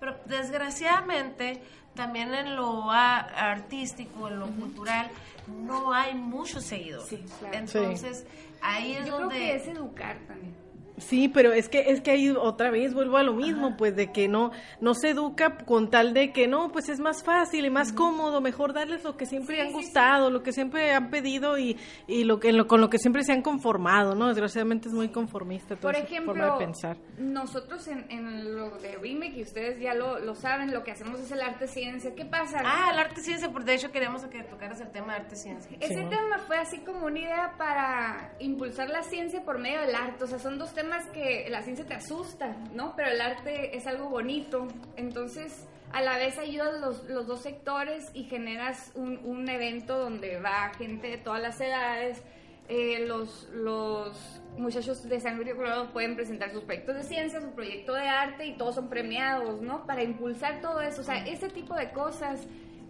pero 0.00 0.16
desgraciadamente 0.26 1.62
también 1.94 2.32
en 2.32 2.54
lo 2.54 2.90
artístico, 2.90 4.28
en 4.28 4.38
lo 4.38 4.46
cultural, 4.46 5.10
no 5.48 5.92
hay 5.92 6.14
muchos 6.14 6.64
seguidores. 6.64 7.08
Sí, 7.08 7.24
Entonces, 7.52 8.24
ahí 8.62 8.94
es 8.94 9.06
Yo 9.06 9.18
donde... 9.18 9.34
Creo 9.36 9.48
que 9.48 9.56
es 9.56 9.68
educar 9.68 10.18
también. 10.26 10.67
Sí, 10.98 11.28
pero 11.28 11.52
es 11.52 11.68
que 11.68 11.90
es 11.90 12.00
que 12.00 12.10
ahí 12.10 12.30
otra 12.30 12.70
vez 12.70 12.94
vuelvo 12.94 13.16
a 13.16 13.22
lo 13.22 13.32
mismo, 13.32 13.76
pues 13.76 13.94
de 13.96 14.12
que 14.12 14.28
no 14.28 14.50
no 14.80 14.94
se 14.94 15.10
educa 15.10 15.56
con 15.58 15.90
tal 15.90 16.14
de 16.14 16.32
que 16.32 16.48
no, 16.48 16.70
pues 16.72 16.88
es 16.88 17.00
más 17.00 17.22
fácil 17.22 17.64
y 17.64 17.70
más 17.70 17.92
cómodo, 17.92 18.40
mejor 18.40 18.72
darles 18.72 19.04
lo 19.04 19.16
que 19.16 19.26
siempre 19.26 19.60
han 19.60 19.72
gustado, 19.72 20.30
lo 20.30 20.42
que 20.42 20.52
siempre 20.52 20.92
han 20.92 21.10
pedido 21.10 21.58
y, 21.58 21.76
y 22.06 22.24
lo 22.24 22.40
que 22.40 22.56
con 22.66 22.80
lo 22.80 22.90
que 22.90 22.98
siempre 22.98 23.22
se 23.22 23.32
han 23.32 23.42
conformado, 23.42 24.14
¿no? 24.14 24.28
Desgraciadamente 24.28 24.88
es 24.88 24.94
muy 24.94 25.08
conformista 25.08 25.76
toda 25.76 25.92
Por 25.92 26.02
ejemplo, 26.02 26.34
forma 26.34 26.52
de 26.58 26.64
pensar. 26.66 26.96
Nosotros 27.18 27.86
en, 27.88 28.06
en 28.10 28.56
lo 28.56 28.70
de 28.78 28.96
remake 28.96 29.36
y 29.36 29.42
ustedes 29.42 29.80
ya 29.80 29.94
lo, 29.94 30.18
lo 30.18 30.34
saben, 30.34 30.72
lo 30.72 30.82
que 30.82 30.92
hacemos 30.92 31.20
es 31.20 31.30
el 31.30 31.42
arte 31.42 31.68
ciencia. 31.68 32.14
¿Qué 32.14 32.24
pasa? 32.24 32.60
Ah, 32.64 32.90
el 32.92 32.98
arte 32.98 33.20
ciencia, 33.20 33.50
por 33.50 33.64
de 33.64 33.74
hecho 33.74 33.92
queremos 33.92 34.24
que 34.26 34.42
tocaras 34.42 34.80
el 34.80 34.90
tema 34.90 35.14
de 35.14 35.20
arte 35.20 35.36
ciencia. 35.36 35.76
Ese 35.80 36.02
tema 36.04 36.38
fue 36.46 36.58
así 36.58 36.78
como 36.78 37.06
una 37.06 37.18
idea 37.18 37.54
para 37.56 38.34
impulsar 38.40 38.88
la 38.90 39.02
ciencia 39.02 39.44
por 39.44 39.58
medio 39.58 39.80
del 39.80 39.94
arte, 39.94 40.24
o 40.24 40.26
sea, 40.26 40.38
son 40.38 40.58
dos 40.58 40.74
temas 40.74 40.87
que 41.12 41.48
la 41.50 41.62
ciencia 41.62 41.86
te 41.86 41.94
asusta, 41.94 42.56
¿no? 42.74 42.94
Pero 42.96 43.10
el 43.10 43.20
arte 43.20 43.76
es 43.76 43.86
algo 43.86 44.08
bonito. 44.08 44.68
Entonces, 44.96 45.66
a 45.92 46.02
la 46.02 46.16
vez 46.16 46.38
ayudas 46.38 46.80
los, 46.80 47.04
los 47.04 47.26
dos 47.26 47.42
sectores 47.42 48.10
y 48.14 48.24
generas 48.24 48.92
un, 48.94 49.18
un, 49.24 49.48
evento 49.48 49.98
donde 49.98 50.40
va 50.40 50.70
gente 50.76 51.08
de 51.08 51.18
todas 51.18 51.40
las 51.40 51.60
edades. 51.60 52.22
Eh, 52.68 53.06
los, 53.06 53.48
los 53.54 54.42
muchachos 54.58 55.08
de 55.08 55.20
San 55.20 55.36
Luis 55.36 55.54
Colorado 55.54 55.90
pueden 55.90 56.16
presentar 56.16 56.52
sus 56.52 56.64
proyectos 56.64 56.96
de 56.96 57.02
ciencia, 57.04 57.40
su 57.40 57.52
proyecto 57.52 57.94
de 57.94 58.06
arte 58.06 58.46
y 58.46 58.58
todos 58.58 58.74
son 58.74 58.90
premiados, 58.90 59.62
¿no? 59.62 59.86
Para 59.86 60.02
impulsar 60.02 60.60
todo 60.60 60.80
eso. 60.82 61.00
O 61.00 61.04
sea, 61.04 61.26
ese 61.26 61.48
tipo 61.48 61.74
de 61.74 61.90
cosas 61.92 62.46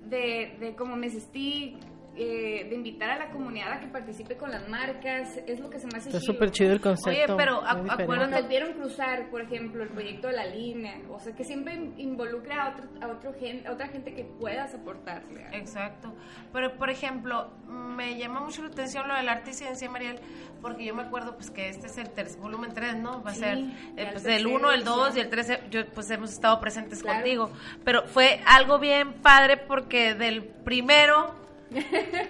de, 0.06 0.56
de 0.58 0.74
como 0.74 0.96
Mesestic, 0.96 1.76
eh, 2.16 2.66
de 2.68 2.74
invitar 2.74 3.10
a 3.10 3.18
la 3.18 3.30
comunidad 3.30 3.72
a 3.74 3.80
que 3.80 3.86
participe 3.86 4.36
con 4.36 4.50
las 4.50 4.68
marcas, 4.68 5.36
es 5.46 5.60
lo 5.60 5.70
que 5.70 5.78
se 5.78 5.86
me 5.86 5.98
hace 5.98 6.08
Está 6.08 6.20
súper 6.20 6.50
chido 6.50 6.72
el 6.72 6.80
concepto. 6.80 7.10
Oye, 7.10 7.26
pero 7.36 7.62
acuérdate. 7.64 8.48
vieron 8.48 8.72
cruzar, 8.72 9.30
por 9.30 9.42
ejemplo, 9.42 9.82
el 9.84 9.90
proyecto 9.90 10.26
de 10.26 10.34
la 10.34 10.46
línea, 10.46 11.00
o 11.10 11.20
sea, 11.20 11.34
que 11.34 11.44
siempre 11.44 11.74
involucra 11.96 12.64
a, 12.64 12.70
otro, 12.70 12.84
a, 13.00 13.06
otro 13.08 13.30
a 13.30 13.72
otra 13.72 13.88
gente 13.88 14.14
que 14.14 14.24
puedas 14.24 14.74
aportarle. 14.74 15.46
Exacto. 15.52 16.12
Pero, 16.52 16.76
por 16.76 16.90
ejemplo, 16.90 17.52
me 17.68 18.18
llama 18.18 18.40
mucho 18.40 18.62
la 18.62 18.68
atención 18.68 19.06
lo 19.06 19.14
del 19.14 19.28
arte 19.28 19.50
y 19.50 19.54
ciencia, 19.54 19.88
Mariel, 19.88 20.18
porque 20.60 20.84
yo 20.84 20.94
me 20.94 21.02
acuerdo 21.02 21.36
pues 21.36 21.50
que 21.50 21.68
este 21.68 21.86
es 21.86 21.98
el 21.98 22.10
tercer, 22.10 22.40
volumen 22.40 22.72
3, 22.74 22.96
¿no? 22.96 23.22
Va 23.22 23.30
a 23.30 23.34
ser 23.34 23.58
eh, 23.96 24.08
pues, 24.12 24.24
el 24.26 24.46
1, 24.46 24.72
el 24.72 24.84
2 24.84 25.16
y 25.16 25.20
el 25.20 25.30
3, 25.30 25.70
yo 25.70 25.86
pues 25.94 26.10
hemos 26.10 26.32
estado 26.32 26.60
presentes 26.60 27.02
contigo, 27.02 27.50
pero 27.84 28.06
fue 28.06 28.40
algo 28.46 28.78
bien 28.78 29.14
padre 29.22 29.56
porque 29.56 30.14
del 30.14 30.42
primero 30.44 31.47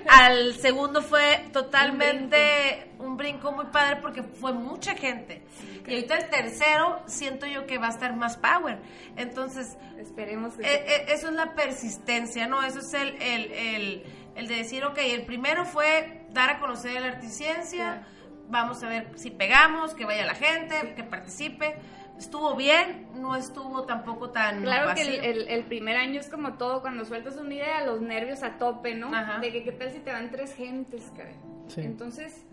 al 0.09 0.55
segundo 0.55 1.03
fue 1.03 1.45
totalmente 1.53 2.91
un 2.99 3.17
brinco. 3.17 3.53
muy 3.53 3.67
padre 3.67 3.97
porque 4.01 4.23
fue 4.23 4.53
mucha 4.53 4.95
gente. 4.95 5.43
y 5.87 5.95
ahorita 5.95 6.17
el 6.17 6.31
tercero 6.31 7.03
siento 7.07 7.47
yo 7.47 7.67
que 7.67 7.79
va 7.79 7.89
a 7.89 7.91
estar 7.91 8.17
más 8.17 8.37
power. 8.37 8.79
Entonces, 9.17 9.77
esperemos. 9.99 10.59
E, 10.59 10.65
e, 10.65 11.13
eso 11.13 11.29
es 11.29 11.35
la 11.35 11.55
persistencia, 11.55 12.47
¿no? 12.47 12.63
Eso 12.63 12.81
es 12.81 12.95
el, 12.95 13.21
el, 13.21 14.03
el, 14.35 14.49
de 14.49 14.55
decir, 14.57 14.85
ok, 14.85 14.99
el 14.99 15.25
primero 15.25 15.65
fue 15.65 16.27
dar 16.31 16.51
a 16.51 16.59
conocer 16.59 17.01
la 17.01 17.09
articiencia. 17.09 18.07
Vamos 18.49 18.83
a 18.83 18.89
ver 18.89 19.11
si 19.17 19.31
pegamos, 19.31 19.95
que 19.95 20.05
vaya 20.05 20.25
la 20.25 20.35
gente, 20.35 20.95
que 20.95 21.05
participe 21.05 21.77
estuvo 22.19 22.55
bien, 22.57 23.09
no 23.15 23.37
estuvo 23.37 23.85
tampoco 23.85 24.31
tan 24.31 24.63
Claro 24.63 24.95
que 24.95 25.03
el, 25.03 25.65
primer 25.65 25.97
año 25.97 26.21
es 26.21 26.29
como 26.29 26.55
todo, 26.55 26.81
cuando 26.81 27.05
sueltas 27.05 27.37
una 27.37 27.55
idea, 27.55 27.85
los 27.85 28.01
nervios 28.01 28.43
a 28.43 28.59
tope, 28.59 28.95
¿no? 28.95 29.11
De 29.41 29.53
que 29.53 29.63
qué 29.63 29.73
tal 29.73 29.93
si 29.93 30.01
te 30.01 30.13
van 30.13 30.31
tres 30.31 30.55
gentes, 30.55 31.13
caray. 31.17 31.37
Entonces, 31.77 32.45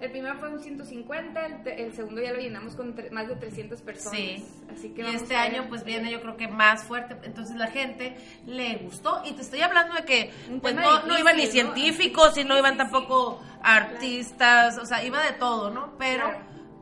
el 0.00 0.10
primero 0.10 0.36
fue 0.36 0.50
un 0.50 0.60
150, 0.60 1.46
el, 1.46 1.94
segundo 1.94 2.20
ya 2.20 2.32
lo 2.32 2.38
llenamos 2.38 2.74
con 2.74 2.94
más 3.12 3.28
de 3.28 3.36
300 3.36 3.80
personas. 3.80 4.18
Sí. 4.18 4.44
Así 4.70 4.88
que 4.90 5.02
y 5.02 5.14
este 5.14 5.36
año 5.36 5.66
pues 5.68 5.84
viene 5.84 6.10
yo 6.10 6.20
creo 6.20 6.36
que 6.36 6.48
más 6.48 6.82
fuerte, 6.84 7.16
entonces 7.22 7.56
la 7.56 7.68
gente 7.68 8.16
le 8.44 8.76
gustó. 8.76 9.22
Y 9.24 9.32
te 9.32 9.42
estoy 9.42 9.62
hablando 9.62 9.94
de 9.94 10.04
que 10.04 10.32
pues 10.60 10.74
no, 10.74 11.06
no, 11.06 11.18
iban 11.18 11.36
ni 11.36 11.46
científicos 11.46 12.36
y 12.36 12.44
no 12.44 12.58
iban 12.58 12.76
tampoco 12.76 13.40
artistas, 13.62 14.78
o 14.78 14.84
sea, 14.84 15.02
iba 15.04 15.22
de 15.22 15.32
todo, 15.32 15.70
¿no? 15.70 15.94
Pero 15.96 16.30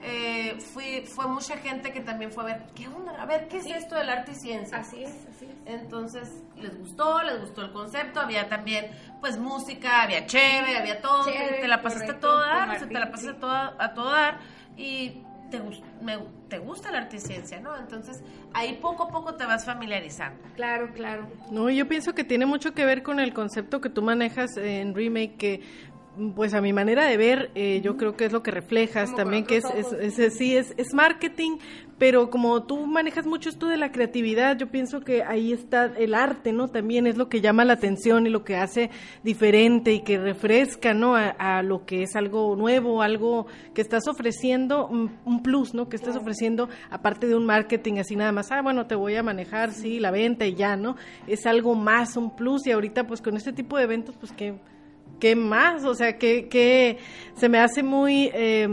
eh, 0.04 0.58
fui, 0.58 1.04
fue 1.06 1.28
mucha 1.28 1.56
gente 1.56 1.92
que 1.92 2.00
también 2.00 2.32
fue 2.32 2.42
a 2.42 2.46
ver, 2.46 2.62
¿qué 2.74 2.88
onda? 2.88 3.12
A 3.20 3.26
ver, 3.26 3.46
¿qué 3.48 3.58
es 3.58 3.66
esto 3.66 3.94
del 3.94 4.08
arte 4.08 4.32
y 4.32 4.34
ciencia? 4.34 4.78
Así 4.78 5.04
es, 5.04 5.14
así 5.30 5.46
es. 5.46 5.56
Entonces, 5.64 6.42
les 6.60 6.76
gustó, 6.76 7.22
les 7.22 7.40
gustó 7.40 7.62
el 7.62 7.72
concepto, 7.72 8.20
había 8.20 8.48
también, 8.48 8.90
pues, 9.20 9.38
música, 9.38 10.02
había 10.02 10.26
chévere, 10.26 10.76
había 10.76 11.00
todo, 11.00 11.24
te 11.24 11.68
la 11.68 11.82
pasaste 11.82 12.12
a 12.12 12.20
todo 12.20 12.40
dar, 12.40 12.88
te 12.88 12.94
la 12.94 13.10
pasaste 13.10 13.30
a, 13.30 13.40
todo, 13.40 13.52
a 13.52 13.94
todo 13.94 14.10
dar, 14.10 14.38
y 14.76 15.22
te, 15.52 15.60
me, 16.00 16.18
te 16.48 16.58
gusta 16.58 16.90
la 16.90 16.98
arte 16.98 17.16
y 17.16 17.20
ciencia, 17.20 17.60
¿no? 17.60 17.76
Entonces, 17.76 18.22
ahí 18.54 18.78
poco 18.80 19.04
a 19.04 19.08
poco 19.08 19.34
te 19.34 19.46
vas 19.46 19.64
familiarizando. 19.64 20.42
Claro, 20.56 20.92
claro. 20.94 21.28
No, 21.50 21.70
yo 21.70 21.86
pienso 21.86 22.14
que 22.14 22.24
tiene 22.24 22.46
mucho 22.46 22.74
que 22.74 22.84
ver 22.84 23.02
con 23.02 23.20
el 23.20 23.32
concepto 23.32 23.80
que 23.80 23.88
tú 23.88 24.02
manejas 24.02 24.56
en 24.56 24.94
Remake, 24.94 25.36
que 25.36 25.60
pues 26.34 26.52
a 26.54 26.60
mi 26.60 26.72
manera 26.72 27.06
de 27.06 27.16
ver, 27.16 27.50
eh, 27.54 27.80
yo 27.82 27.96
creo 27.96 28.16
que 28.16 28.26
es 28.26 28.32
lo 28.32 28.42
que 28.42 28.50
reflejas 28.50 29.10
Como 29.10 29.16
también, 29.16 29.44
que 29.44 29.56
es, 29.56 29.64
es, 29.64 30.34
sí, 30.34 30.56
es, 30.56 30.74
es 30.76 30.92
marketing, 30.92 31.58
pero 31.98 32.30
como 32.30 32.64
tú 32.64 32.86
manejas 32.86 33.26
mucho 33.26 33.48
esto 33.48 33.66
de 33.68 33.78
la 33.78 33.92
creatividad, 33.92 34.58
yo 34.58 34.70
pienso 34.70 35.00
que 35.00 35.22
ahí 35.22 35.52
está 35.52 35.86
el 35.96 36.14
arte, 36.14 36.52
¿no? 36.52 36.68
También 36.68 37.06
es 37.06 37.16
lo 37.16 37.28
que 37.28 37.40
llama 37.40 37.64
la 37.64 37.74
atención 37.74 38.26
y 38.26 38.30
lo 38.30 38.44
que 38.44 38.56
hace 38.56 38.90
diferente 39.22 39.92
y 39.92 40.00
que 40.00 40.18
refresca, 40.18 40.92
¿no? 40.92 41.16
A, 41.16 41.30
a 41.30 41.62
lo 41.62 41.86
que 41.86 42.02
es 42.02 42.14
algo 42.14 42.56
nuevo, 42.56 43.02
algo 43.02 43.46
que 43.72 43.80
estás 43.80 44.06
ofreciendo, 44.06 44.86
un, 44.86 45.16
un 45.24 45.42
plus, 45.42 45.72
¿no? 45.72 45.88
Que 45.88 45.96
estás 45.96 46.16
ofreciendo, 46.16 46.68
aparte 46.90 47.26
de 47.26 47.36
un 47.36 47.46
marketing 47.46 47.98
así 47.98 48.16
nada 48.16 48.32
más, 48.32 48.52
ah, 48.52 48.60
bueno, 48.62 48.86
te 48.86 48.94
voy 48.94 49.14
a 49.16 49.22
manejar, 49.22 49.72
sí, 49.72 49.98
la 49.98 50.10
venta 50.10 50.44
y 50.44 50.54
ya, 50.54 50.76
¿no? 50.76 50.96
Es 51.26 51.46
algo 51.46 51.74
más, 51.74 52.16
un 52.16 52.36
plus, 52.36 52.66
y 52.66 52.72
ahorita 52.72 53.06
pues 53.06 53.22
con 53.22 53.36
este 53.36 53.52
tipo 53.52 53.78
de 53.78 53.84
eventos, 53.84 54.16
pues 54.18 54.32
que 54.32 54.54
¿qué 55.22 55.36
más? 55.36 55.84
O 55.84 55.94
sea, 55.94 56.18
que, 56.18 56.48
que 56.48 56.98
se 57.36 57.48
me 57.48 57.60
hace 57.60 57.84
muy, 57.84 58.32
eh, 58.34 58.66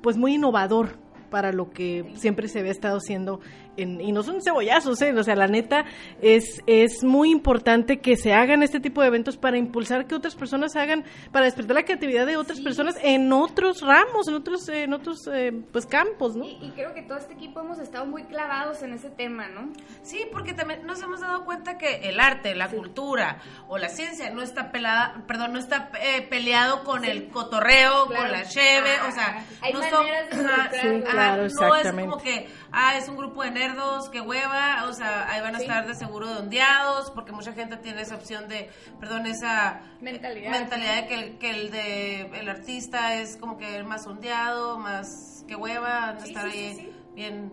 pues 0.00 0.16
muy 0.16 0.36
innovador 0.36 0.96
para 1.28 1.52
lo 1.52 1.70
que 1.70 2.06
siempre 2.14 2.48
se 2.48 2.60
había 2.60 2.72
estado 2.72 2.96
haciendo. 2.96 3.40
En, 3.76 4.00
y 4.00 4.12
no 4.12 4.22
son 4.22 4.42
cebollazos, 4.42 5.00
¿eh? 5.02 5.14
O 5.16 5.22
sea, 5.22 5.34
la 5.34 5.46
neta, 5.46 5.84
es, 6.20 6.60
es 6.66 7.02
muy 7.04 7.30
importante 7.30 8.00
que 8.00 8.16
se 8.16 8.34
hagan 8.34 8.62
este 8.62 8.80
tipo 8.80 9.00
de 9.00 9.06
eventos 9.08 9.36
para 9.38 9.56
impulsar 9.56 10.06
que 10.06 10.14
otras 10.14 10.34
personas 10.34 10.76
hagan, 10.76 11.04
para 11.32 11.46
despertar 11.46 11.76
la 11.76 11.84
creatividad 11.84 12.26
de 12.26 12.36
otras 12.36 12.60
personas 12.60 12.96
en 13.02 13.32
otros 13.32 13.80
ramos, 13.80 14.28
en 14.28 14.34
otros, 14.34 14.68
en 14.68 14.92
otros 14.92 15.26
eh, 15.32 15.52
pues 15.72 15.86
campos, 15.86 16.36
¿no? 16.36 16.44
Y, 16.44 16.58
y 16.60 16.70
creo 16.74 16.92
que 16.92 17.02
todo 17.02 17.16
este 17.16 17.32
equipo 17.32 17.60
hemos 17.60 17.78
estado 17.78 18.04
muy 18.04 18.24
clavados 18.24 18.82
en 18.82 18.92
ese 18.92 19.08
tema, 19.08 19.48
¿no? 19.48 19.70
Sí, 20.02 20.26
porque 20.32 20.52
también 20.52 20.84
nos 20.86 21.00
hemos 21.02 21.20
dado 21.20 21.44
cuenta 21.44 21.78
que 21.78 22.08
el 22.10 22.20
arte, 22.20 22.54
la 22.54 22.68
cultura 22.68 23.38
o 23.68 23.78
la 23.78 23.88
ciencia 23.88 24.30
no 24.30 24.42
está 24.42 24.70
pelada, 24.70 25.24
perdón, 25.26 25.54
no 25.54 25.58
está 25.58 25.90
eh, 26.02 26.26
peleado 26.28 26.84
con 26.84 27.04
el 27.04 27.28
cotorreo, 27.28 28.06
Claro. 28.06 28.22
con 28.24 28.32
la 28.32 28.44
cheve, 28.44 28.90
Ah, 29.00 29.06
o 29.08 29.12
sea, 29.12 29.44
hay 29.62 29.72
no 29.72 29.80
maneras 29.80 30.28
de 30.30 30.36
ajá, 30.36 30.42
involucrarlo. 30.42 30.98
Sí, 30.98 31.10
claro, 31.10 31.42
no 31.42 31.76
es 31.76 31.92
como 31.92 32.18
que 32.18 32.48
ah, 32.72 32.96
es 32.98 33.08
un 33.08 33.16
grupo 33.16 33.42
de 33.42 33.50
nerdos, 33.66 34.08
que 34.10 34.20
hueva, 34.20 34.84
o 34.88 34.92
sea, 34.92 35.30
ahí 35.30 35.40
van 35.40 35.54
a 35.54 35.58
Sí. 35.58 35.64
estar 35.64 35.86
de 35.86 35.94
seguro 35.94 36.28
de 36.28 36.40
ondeados, 36.40 37.10
porque 37.12 37.32
mucha 37.32 37.52
gente 37.52 37.76
tiene 37.76 38.00
esa 38.02 38.16
opción 38.16 38.48
de, 38.48 38.70
perdón, 39.00 39.26
esa 39.26 39.82
Mentalidad. 40.00 40.50
mentalidad 40.50 40.94
de 41.02 41.06
que 41.06 41.14
el, 41.14 41.38
que 41.38 41.50
el 41.50 41.70
de 41.70 42.20
el 42.40 42.48
artista 42.48 43.14
es 43.16 43.36
como 43.36 43.56
que 43.58 43.76
el 43.76 43.84
más 43.84 44.06
ondeado, 44.06 44.78
más 44.78 45.44
que 45.46 45.54
hueva, 45.56 46.12
van 46.12 46.16
a 46.16 46.20
Sí, 46.20 46.28
estar 46.30 46.50
sí, 46.50 46.58
ahí 46.58 46.96
bien 47.14 47.52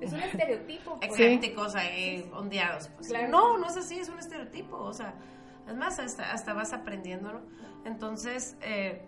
Es 0.00 0.12
un 0.12 0.20
estereotipo. 0.20 0.98
pues. 0.98 1.10
eclécticos 1.12 1.74
ahí, 1.76 2.28
ondeados. 2.34 2.88
Pues. 2.88 3.08
Claro. 3.08 3.28
No, 3.28 3.58
no 3.58 3.66
es 3.68 3.76
así, 3.76 3.98
es 3.98 4.08
un 4.08 4.18
estereotipo. 4.18 4.76
O 4.76 4.92
sea, 4.92 5.14
además 5.66 5.98
hasta, 5.98 6.32
hasta 6.32 6.52
vas 6.52 6.72
aprendiendo, 6.72 7.32
¿no? 7.32 7.40
Entonces, 7.84 8.56
eh, 8.62 9.02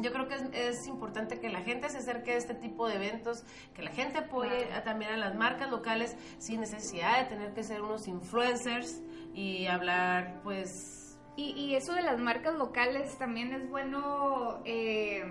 yo 0.00 0.12
creo 0.12 0.28
que 0.28 0.34
es, 0.34 0.42
es 0.52 0.86
importante 0.86 1.38
que 1.40 1.48
la 1.48 1.60
gente 1.62 1.88
se 1.88 1.98
acerque 1.98 2.32
a 2.32 2.36
este 2.36 2.54
tipo 2.54 2.88
de 2.88 2.96
eventos, 2.96 3.44
que 3.74 3.82
la 3.82 3.90
gente 3.90 4.18
apoye 4.18 4.72
a- 4.72 4.82
también 4.84 5.12
a 5.12 5.16
las 5.16 5.34
marcas 5.34 5.70
locales 5.70 6.16
sin 6.38 6.60
necesidad 6.60 7.20
de 7.22 7.26
tener 7.26 7.52
que 7.54 7.62
ser 7.62 7.82
unos 7.82 8.08
influencers 8.08 9.02
y 9.34 9.66
hablar, 9.66 10.40
pues... 10.42 11.18
Y, 11.36 11.50
y 11.52 11.74
eso 11.74 11.92
de 11.92 12.02
las 12.02 12.18
marcas 12.18 12.54
locales 12.54 13.18
también 13.18 13.52
es 13.52 13.68
bueno 13.68 14.62
eh, 14.64 15.22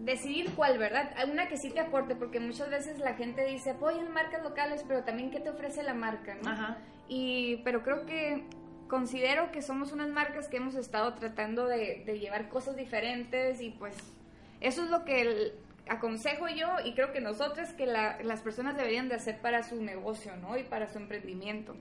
decidir 0.00 0.50
cuál, 0.54 0.76
¿verdad? 0.78 1.10
Una 1.32 1.48
que 1.48 1.56
sí 1.56 1.70
te 1.70 1.80
aporte, 1.80 2.14
porque 2.14 2.38
muchas 2.38 2.68
veces 2.68 2.98
la 2.98 3.14
gente 3.14 3.44
dice, 3.46 3.70
apoyen 3.70 4.12
marcas 4.12 4.42
locales, 4.42 4.84
pero 4.86 5.04
también 5.04 5.30
qué 5.30 5.40
te 5.40 5.48
ofrece 5.48 5.82
la 5.82 5.94
marca, 5.94 6.34
¿no? 6.42 6.50
Ajá. 6.50 6.78
Y, 7.08 7.62
pero 7.64 7.82
creo 7.82 8.04
que 8.04 8.46
considero 8.88 9.52
que 9.52 9.62
somos 9.62 9.92
unas 9.92 10.08
marcas 10.08 10.48
que 10.48 10.56
hemos 10.56 10.74
estado 10.74 11.14
tratando 11.14 11.66
de, 11.66 12.02
de 12.04 12.18
llevar 12.18 12.48
cosas 12.48 12.76
diferentes 12.76 13.60
y 13.60 13.70
pues 13.70 13.94
eso 14.60 14.82
es 14.84 14.90
lo 14.90 15.04
que 15.04 15.20
el- 15.22 15.52
aconsejo 15.88 16.48
yo 16.48 16.68
y 16.84 16.92
creo 16.94 17.12
que 17.12 17.20
nosotras 17.20 17.72
que 17.72 17.86
la- 17.86 18.20
las 18.22 18.40
personas 18.42 18.76
deberían 18.76 19.08
de 19.08 19.14
hacer 19.14 19.38
para 19.40 19.62
su 19.62 19.80
negocio, 19.82 20.36
¿no? 20.36 20.58
Y 20.58 20.62
para 20.64 20.86
su 20.92 20.98
emprendimiento. 20.98 21.74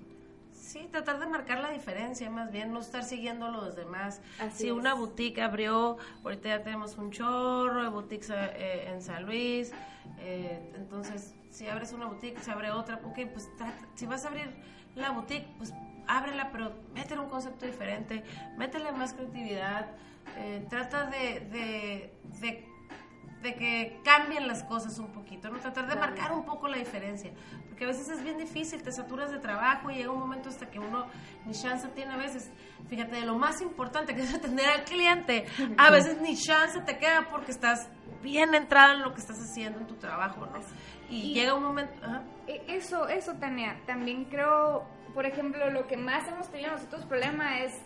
Sí, 0.53 0.87
tratar 0.91 1.19
de 1.19 1.27
marcar 1.27 1.59
la 1.59 1.71
diferencia, 1.71 2.29
más 2.29 2.51
bien, 2.51 2.71
no 2.73 2.79
estar 2.79 3.03
siguiendo 3.03 3.45
a 3.47 3.51
los 3.51 3.75
demás. 3.75 4.21
Así 4.39 4.59
si 4.63 4.67
es. 4.67 4.73
una 4.73 4.93
boutique 4.93 5.41
abrió, 5.41 5.97
ahorita 6.23 6.49
ya 6.49 6.63
tenemos 6.63 6.97
un 6.97 7.11
chorro 7.11 7.83
de 7.83 7.89
boutiques 7.89 8.29
eh, 8.31 8.85
en 8.89 9.01
San 9.01 9.25
Luis, 9.25 9.71
eh, 10.19 10.59
entonces 10.75 11.33
si 11.49 11.67
abres 11.67 11.91
una 11.93 12.05
boutique, 12.07 12.39
se 12.41 12.51
abre 12.51 12.71
otra, 12.71 12.95
ok, 13.03 13.19
pues 13.33 13.49
trata- 13.57 13.87
si 13.95 14.05
vas 14.05 14.23
a 14.25 14.29
abrir 14.29 14.49
la 14.95 15.11
boutique, 15.11 15.47
pues 15.57 15.73
ábrela, 16.07 16.49
pero 16.51 16.73
métele 16.93 17.21
un 17.21 17.29
concepto 17.29 17.65
diferente, 17.65 18.23
métele 18.57 18.91
más 18.91 19.13
creatividad, 19.13 19.87
eh, 20.37 20.65
trata 20.69 21.05
de, 21.05 21.39
de, 21.51 22.13
de 22.39 22.77
de 23.41 23.53
que 23.55 23.99
cambien 24.03 24.47
las 24.47 24.63
cosas 24.63 24.97
un 24.99 25.11
poquito, 25.11 25.49
¿no? 25.49 25.59
Tratar 25.59 25.87
de 25.87 25.95
marcar 25.95 26.31
un 26.31 26.43
poco 26.43 26.67
la 26.67 26.77
diferencia, 26.77 27.31
porque 27.67 27.83
a 27.83 27.87
veces 27.87 28.09
es 28.09 28.23
bien 28.23 28.37
difícil, 28.37 28.81
te 28.81 28.91
saturas 28.91 29.31
de 29.31 29.39
trabajo 29.39 29.91
y 29.91 29.95
llega 29.95 30.11
un 30.11 30.19
momento 30.19 30.49
hasta 30.49 30.69
que 30.69 30.79
uno 30.79 31.05
ni 31.45 31.53
chance 31.53 31.87
tiene 31.89 32.13
a 32.13 32.17
veces, 32.17 32.49
fíjate, 32.89 33.17
de 33.17 33.25
lo 33.25 33.37
más 33.37 33.61
importante 33.61 34.15
que 34.15 34.23
es 34.23 34.33
atender 34.33 34.67
al 34.67 34.83
cliente, 34.85 35.45
a 35.77 35.91
veces 35.91 36.19
ni 36.21 36.35
chance 36.35 36.79
te 36.81 36.97
queda 36.97 37.27
porque 37.29 37.51
estás 37.51 37.89
bien 38.21 38.53
entrada 38.55 38.93
en 38.93 39.01
lo 39.01 39.13
que 39.13 39.19
estás 39.21 39.39
haciendo 39.39 39.79
en 39.79 39.87
tu 39.87 39.95
trabajo, 39.95 40.45
¿no? 40.45 40.59
Y, 41.09 41.31
Y- 41.31 41.33
llega 41.33 41.53
un 41.53 41.63
momento. 41.63 41.93
E- 42.47 42.63
Eso, 42.67 43.07
eso, 43.07 43.33
Tania. 43.35 43.79
También 43.85 44.25
creo, 44.25 44.85
por 45.13 45.25
ejemplo, 45.25 45.69
lo 45.69 45.87
que 45.87 45.97
más 45.97 46.27
hemos 46.27 46.49
tenido 46.49 46.71
nosotros 46.71 47.05
problema 47.05 47.59
es, 47.59 47.79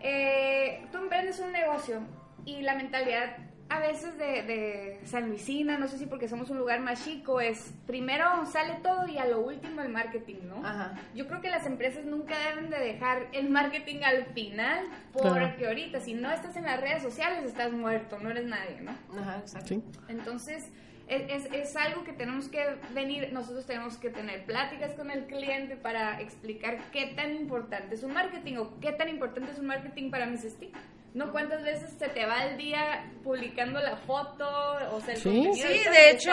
eh, 0.00 0.86
tú 0.92 0.98
emprendes 0.98 1.38
un 1.40 1.52
negocio 1.52 2.00
y 2.44 2.62
la 2.62 2.74
mentalidad 2.74 3.36
a 3.70 3.78
veces 3.78 4.18
de, 4.18 4.42
de 4.42 5.00
San 5.04 5.28
Luisina, 5.28 5.78
no 5.78 5.86
sé 5.86 5.96
si 5.96 6.06
porque 6.06 6.28
somos 6.28 6.50
un 6.50 6.58
lugar 6.58 6.80
más 6.80 7.04
chico, 7.04 7.40
es 7.40 7.72
primero 7.86 8.44
sale 8.46 8.74
todo 8.82 9.06
y 9.06 9.16
a 9.16 9.26
lo 9.26 9.40
último 9.40 9.80
el 9.80 9.88
marketing, 9.90 10.38
¿no? 10.48 10.66
Ajá. 10.66 10.98
Yo 11.14 11.28
creo 11.28 11.40
que 11.40 11.48
las 11.50 11.64
empresas 11.66 12.04
nunca 12.04 12.36
deben 12.50 12.68
de 12.68 12.78
dejar 12.80 13.28
el 13.32 13.48
marketing 13.48 14.02
al 14.02 14.26
final, 14.34 14.86
porque 15.12 15.28
Claro. 15.30 15.68
ahorita 15.68 16.00
si 16.00 16.14
no 16.14 16.32
estás 16.32 16.56
en 16.56 16.64
las 16.64 16.80
redes 16.80 17.02
sociales 17.02 17.44
estás 17.44 17.72
muerto, 17.72 18.18
no 18.18 18.30
eres 18.30 18.46
nadie, 18.46 18.80
¿no? 18.80 18.90
Ajá, 19.20 19.38
exacto. 19.38 19.68
Sí. 19.68 19.82
Entonces, 20.08 20.68
es, 21.06 21.22
es, 21.46 21.52
es 21.52 21.76
algo 21.76 22.02
que 22.04 22.12
tenemos 22.12 22.48
que 22.48 22.64
venir, 22.92 23.32
nosotros 23.32 23.66
tenemos 23.66 23.96
que 23.98 24.10
tener 24.10 24.44
pláticas 24.46 24.94
con 24.94 25.10
el 25.12 25.26
cliente 25.26 25.76
para 25.76 26.20
explicar 26.20 26.78
qué 26.92 27.12
tan 27.14 27.34
importante 27.36 27.94
es 27.94 28.02
un 28.02 28.12
marketing 28.14 28.56
o 28.56 28.80
qué 28.80 28.92
tan 28.92 29.08
importante 29.08 29.52
es 29.52 29.58
un 29.58 29.66
marketing 29.66 30.10
para 30.10 30.26
mis 30.26 30.42
stick. 30.42 30.74
¿No? 31.12 31.32
¿Cuántas 31.32 31.62
veces 31.62 31.92
se 31.98 32.08
te 32.08 32.24
va 32.24 32.44
el 32.44 32.56
día 32.56 33.10
publicando 33.24 33.80
la 33.80 33.96
foto? 33.96 34.46
O 34.92 35.00
sea, 35.00 35.14
el 35.14 35.20
Sí. 35.20 35.50
Sí, 35.54 35.62
de 35.62 36.10
hecho, 36.10 36.30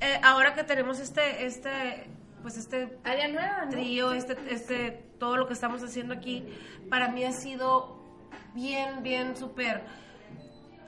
eh, 0.00 0.20
ahora 0.22 0.54
que 0.54 0.64
tenemos 0.64 0.98
este, 0.98 1.46
este, 1.46 2.08
pues 2.42 2.56
este 2.56 2.98
Área 3.04 3.28
nueva, 3.28 3.64
¿no? 3.64 3.70
trío, 3.70 4.12
este, 4.12 4.36
este, 4.50 4.90
todo 5.18 5.36
lo 5.36 5.46
que 5.46 5.52
estamos 5.52 5.82
haciendo 5.82 6.14
aquí, 6.14 6.44
para 6.90 7.08
mí 7.08 7.24
ha 7.24 7.32
sido 7.32 7.98
bien, 8.54 9.02
bien 9.02 9.36
súper. 9.36 9.82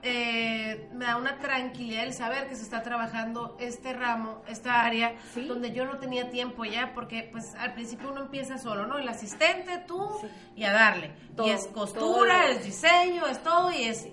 Eh, 0.02 0.88
me 0.94 1.04
da 1.04 1.16
una 1.16 1.38
tranquilidad 1.38 2.04
el 2.04 2.14
saber 2.14 2.48
que 2.48 2.56
se 2.56 2.62
está 2.62 2.82
trabajando 2.82 3.56
este 3.60 3.92
ramo, 3.92 4.42
esta 4.48 4.82
área, 4.84 5.14
Sí. 5.34 5.46
donde 5.46 5.72
yo 5.72 5.84
no 5.84 5.98
tenía 5.98 6.30
tiempo 6.30 6.64
ya, 6.64 6.92
porque 6.94 7.28
pues 7.30 7.54
al 7.56 7.74
principio 7.74 8.10
uno 8.10 8.22
empieza 8.22 8.58
solo, 8.58 8.86
¿no? 8.86 8.98
El 8.98 9.08
asistente, 9.08 9.78
tú, 9.86 10.08
y 10.56 10.64
a 10.64 10.72
darle. 10.72 11.12
Todo, 11.36 11.46
y 11.46 11.50
es 11.50 11.66
costura, 11.66 12.40
todo. 12.42 12.50
es 12.52 12.64
diseño, 12.64 13.26
es 13.26 13.42
todo, 13.42 13.70
y 13.72 13.84
es 13.84 14.08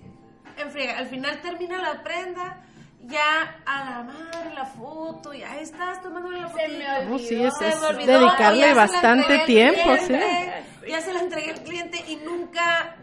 en 0.57 0.71
friega. 0.71 0.97
Al 0.97 1.07
final 1.07 1.41
termina 1.41 1.77
la 1.77 2.03
prenda, 2.03 2.61
ya 3.07 3.55
a 3.65 3.85
la 3.89 4.03
madre 4.03 4.53
la 4.53 4.65
foto, 4.65 5.33
y 5.33 5.41
ahí 5.43 5.59
estás 5.63 6.01
tomándole 6.01 6.41
la 6.41 6.47
foto. 6.49 6.61
Se 6.63 6.67
me 6.69 6.89
olvidó. 6.89 7.09
No, 7.09 7.19
sí, 7.19 7.43
es, 7.43 7.57
Se 7.57 7.67
es 7.69 7.81
me 7.81 7.87
olvidó, 7.87 8.19
dedicarle 8.19 8.59
ya 8.67 8.73
bastante 8.73 9.39
tiempo, 9.39 9.95
sí. 10.05 10.13
Ya 10.89 11.01
se 11.01 11.13
la 11.13 11.19
entregué 11.19 11.51
al 11.51 11.61
cliente 11.63 12.01
y 12.07 12.15
nunca. 12.17 12.95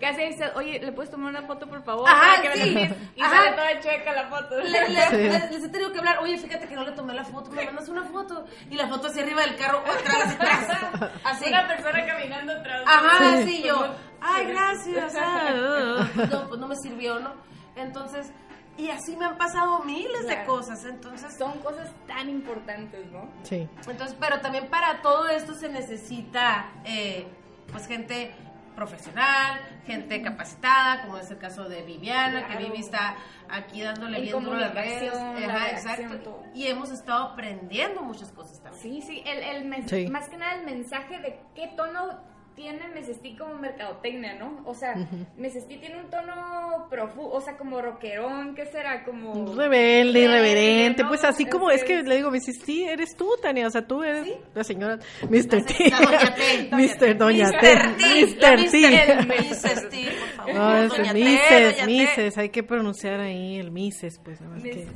Casi 0.00 0.22
dice, 0.26 0.48
oye, 0.54 0.78
¿le 0.78 0.92
puedes 0.92 1.10
tomar 1.10 1.30
una 1.30 1.42
foto, 1.42 1.66
por 1.68 1.82
favor? 1.82 2.08
Ajá, 2.08 2.40
que 2.40 2.52
sí. 2.52 2.68
envíes?" 2.68 2.92
Y 3.16 3.22
Ajá. 3.22 3.36
sale 3.36 3.50
toda 3.52 3.80
checa 3.80 4.12
la 4.12 4.28
foto. 4.28 4.56
Le, 4.60 4.88
le- 4.88 5.06
Sí. 5.10 5.16
les, 5.16 5.50
les 5.50 5.64
he 5.64 5.68
tenido 5.68 5.92
que 5.92 5.98
hablar, 5.98 6.18
oye, 6.20 6.38
fíjate 6.38 6.68
que 6.68 6.76
no 6.76 6.84
le 6.84 6.92
tomé 6.92 7.14
la 7.14 7.24
foto, 7.24 7.50
me 7.50 7.64
mandas 7.64 7.88
una 7.88 8.04
foto. 8.04 8.44
Y 8.70 8.76
la 8.76 8.86
foto 8.86 9.08
hacia 9.08 9.22
arriba 9.24 9.40
del 9.42 9.56
carro, 9.56 9.78
atrás, 9.80 10.34
atrás. 10.34 11.10
Así. 11.24 11.48
Una 11.48 11.66
persona 11.66 12.06
caminando 12.06 12.52
atrás. 12.52 12.82
Ajá, 12.86 13.18
Sí. 13.18 13.42
así 13.42 13.62
yo. 13.64 13.94
Ay, 14.20 14.46
gracias. 14.46 15.14
ah, 15.20 16.06
No, 16.30 16.48
pues 16.48 16.60
no 16.60 16.68
me 16.68 16.76
sirvió, 16.76 17.18
¿no? 17.18 17.34
Entonces, 17.74 18.30
y 18.78 18.90
así 18.90 19.16
me 19.16 19.24
han 19.26 19.36
pasado 19.38 19.80
miles 19.84 20.26
de 20.26 20.44
cosas. 20.44 20.84
Entonces, 20.84 21.36
Son 21.38 21.58
cosas 21.60 21.90
tan 22.06 22.28
importantes, 22.28 23.06
¿no? 23.10 23.28
Sí. 23.42 23.68
Entonces, 23.88 24.16
pero 24.20 24.40
también 24.40 24.68
para 24.68 25.02
todo 25.02 25.28
esto 25.28 25.54
se 25.54 25.68
necesita, 25.68 26.70
eh, 26.84 27.26
pues, 27.70 27.86
gente 27.86 28.34
profesional, 28.74 29.58
gente 29.86 30.20
capacitada, 30.20 31.02
como 31.02 31.16
es 31.16 31.30
el 31.30 31.38
caso 31.38 31.66
de 31.68 31.82
Viviana, 31.82 32.46
que. 32.46 32.56
Vivi 32.58 32.80
está 32.80 33.16
aquí 33.48 33.80
dándole 33.80 34.18
En 34.18 34.22
bien 34.24 34.44
duro 34.44 34.58
las 34.58 34.74
redes. 34.74 35.14
Ajá, 35.14 35.70
exacto. 35.70 36.18
todo. 36.18 36.42
Y 36.54 36.66
hemos 36.66 36.90
estado 36.90 37.24
aprendiendo 37.28 38.02
muchas 38.02 38.30
cosas 38.32 38.60
también. 38.62 38.82
Sí, 38.82 39.00
sí, 39.02 39.22
el, 39.24 39.66
el 39.66 39.88
Sí. 39.88 40.06
más 40.08 40.28
que 40.28 40.36
nada 40.36 40.52
el 40.56 40.66
mensaje 40.66 41.18
de 41.20 41.40
qué 41.54 41.68
tono 41.76 42.20
tiene 42.56 42.88
Mesestí 42.88 43.36
como 43.36 43.54
mercadotecnia, 43.56 44.34
¿no? 44.34 44.62
O 44.64 44.74
sea, 44.74 44.94
Mesestí 45.36 45.76
tiene 45.76 46.00
un 46.00 46.10
tono 46.10 46.86
profundo, 46.90 47.30
o 47.30 47.40
sea, 47.40 47.56
como 47.56 47.80
rockerón, 47.80 48.54
¿qué 48.54 48.64
será? 48.66 49.04
Como... 49.04 49.54
Rebelde, 49.54 50.20
irreverente, 50.20 51.02
¿no? 51.02 51.08
pues 51.10 51.22
así 51.24 51.44
como 51.44 51.70
es 51.70 51.84
que 51.84 51.92
Entonces, 51.92 52.08
le 52.08 52.16
digo, 52.16 52.30
me 52.30 52.38
dices, 52.38 52.58
sí, 52.64 52.84
eres 52.84 53.14
tú, 53.14 53.28
Tania, 53.40 53.66
o 53.66 53.70
sea, 53.70 53.86
tú 53.86 54.02
eres 54.02 54.26
la 54.54 54.64
señora 54.64 54.98
Mr. 55.28 55.64
T. 55.64 55.90
La 55.90 55.98
Doña 56.00 56.34
T. 56.34 56.70
Mr. 56.72 57.18
Doña 57.18 57.48
Mr. 57.48 57.60
T. 57.60 58.16
Mr. 58.26 58.70
T. 58.70 58.80
Mr. 58.80 59.26
Mrs. 59.26 59.88
T, 59.90 60.08
por 60.18 60.28
favor. 60.36 60.54
No, 60.54 60.76
es. 60.76 61.86
Mises, 61.86 62.38
hay 62.38 62.48
que 62.48 62.62
pronunciar 62.62 63.20
ahí 63.20 63.58
el 63.58 63.70
Mises, 63.70 64.18
pues 64.22 64.40
nada 64.40 64.54
más 64.54 64.62
que 64.62 64.86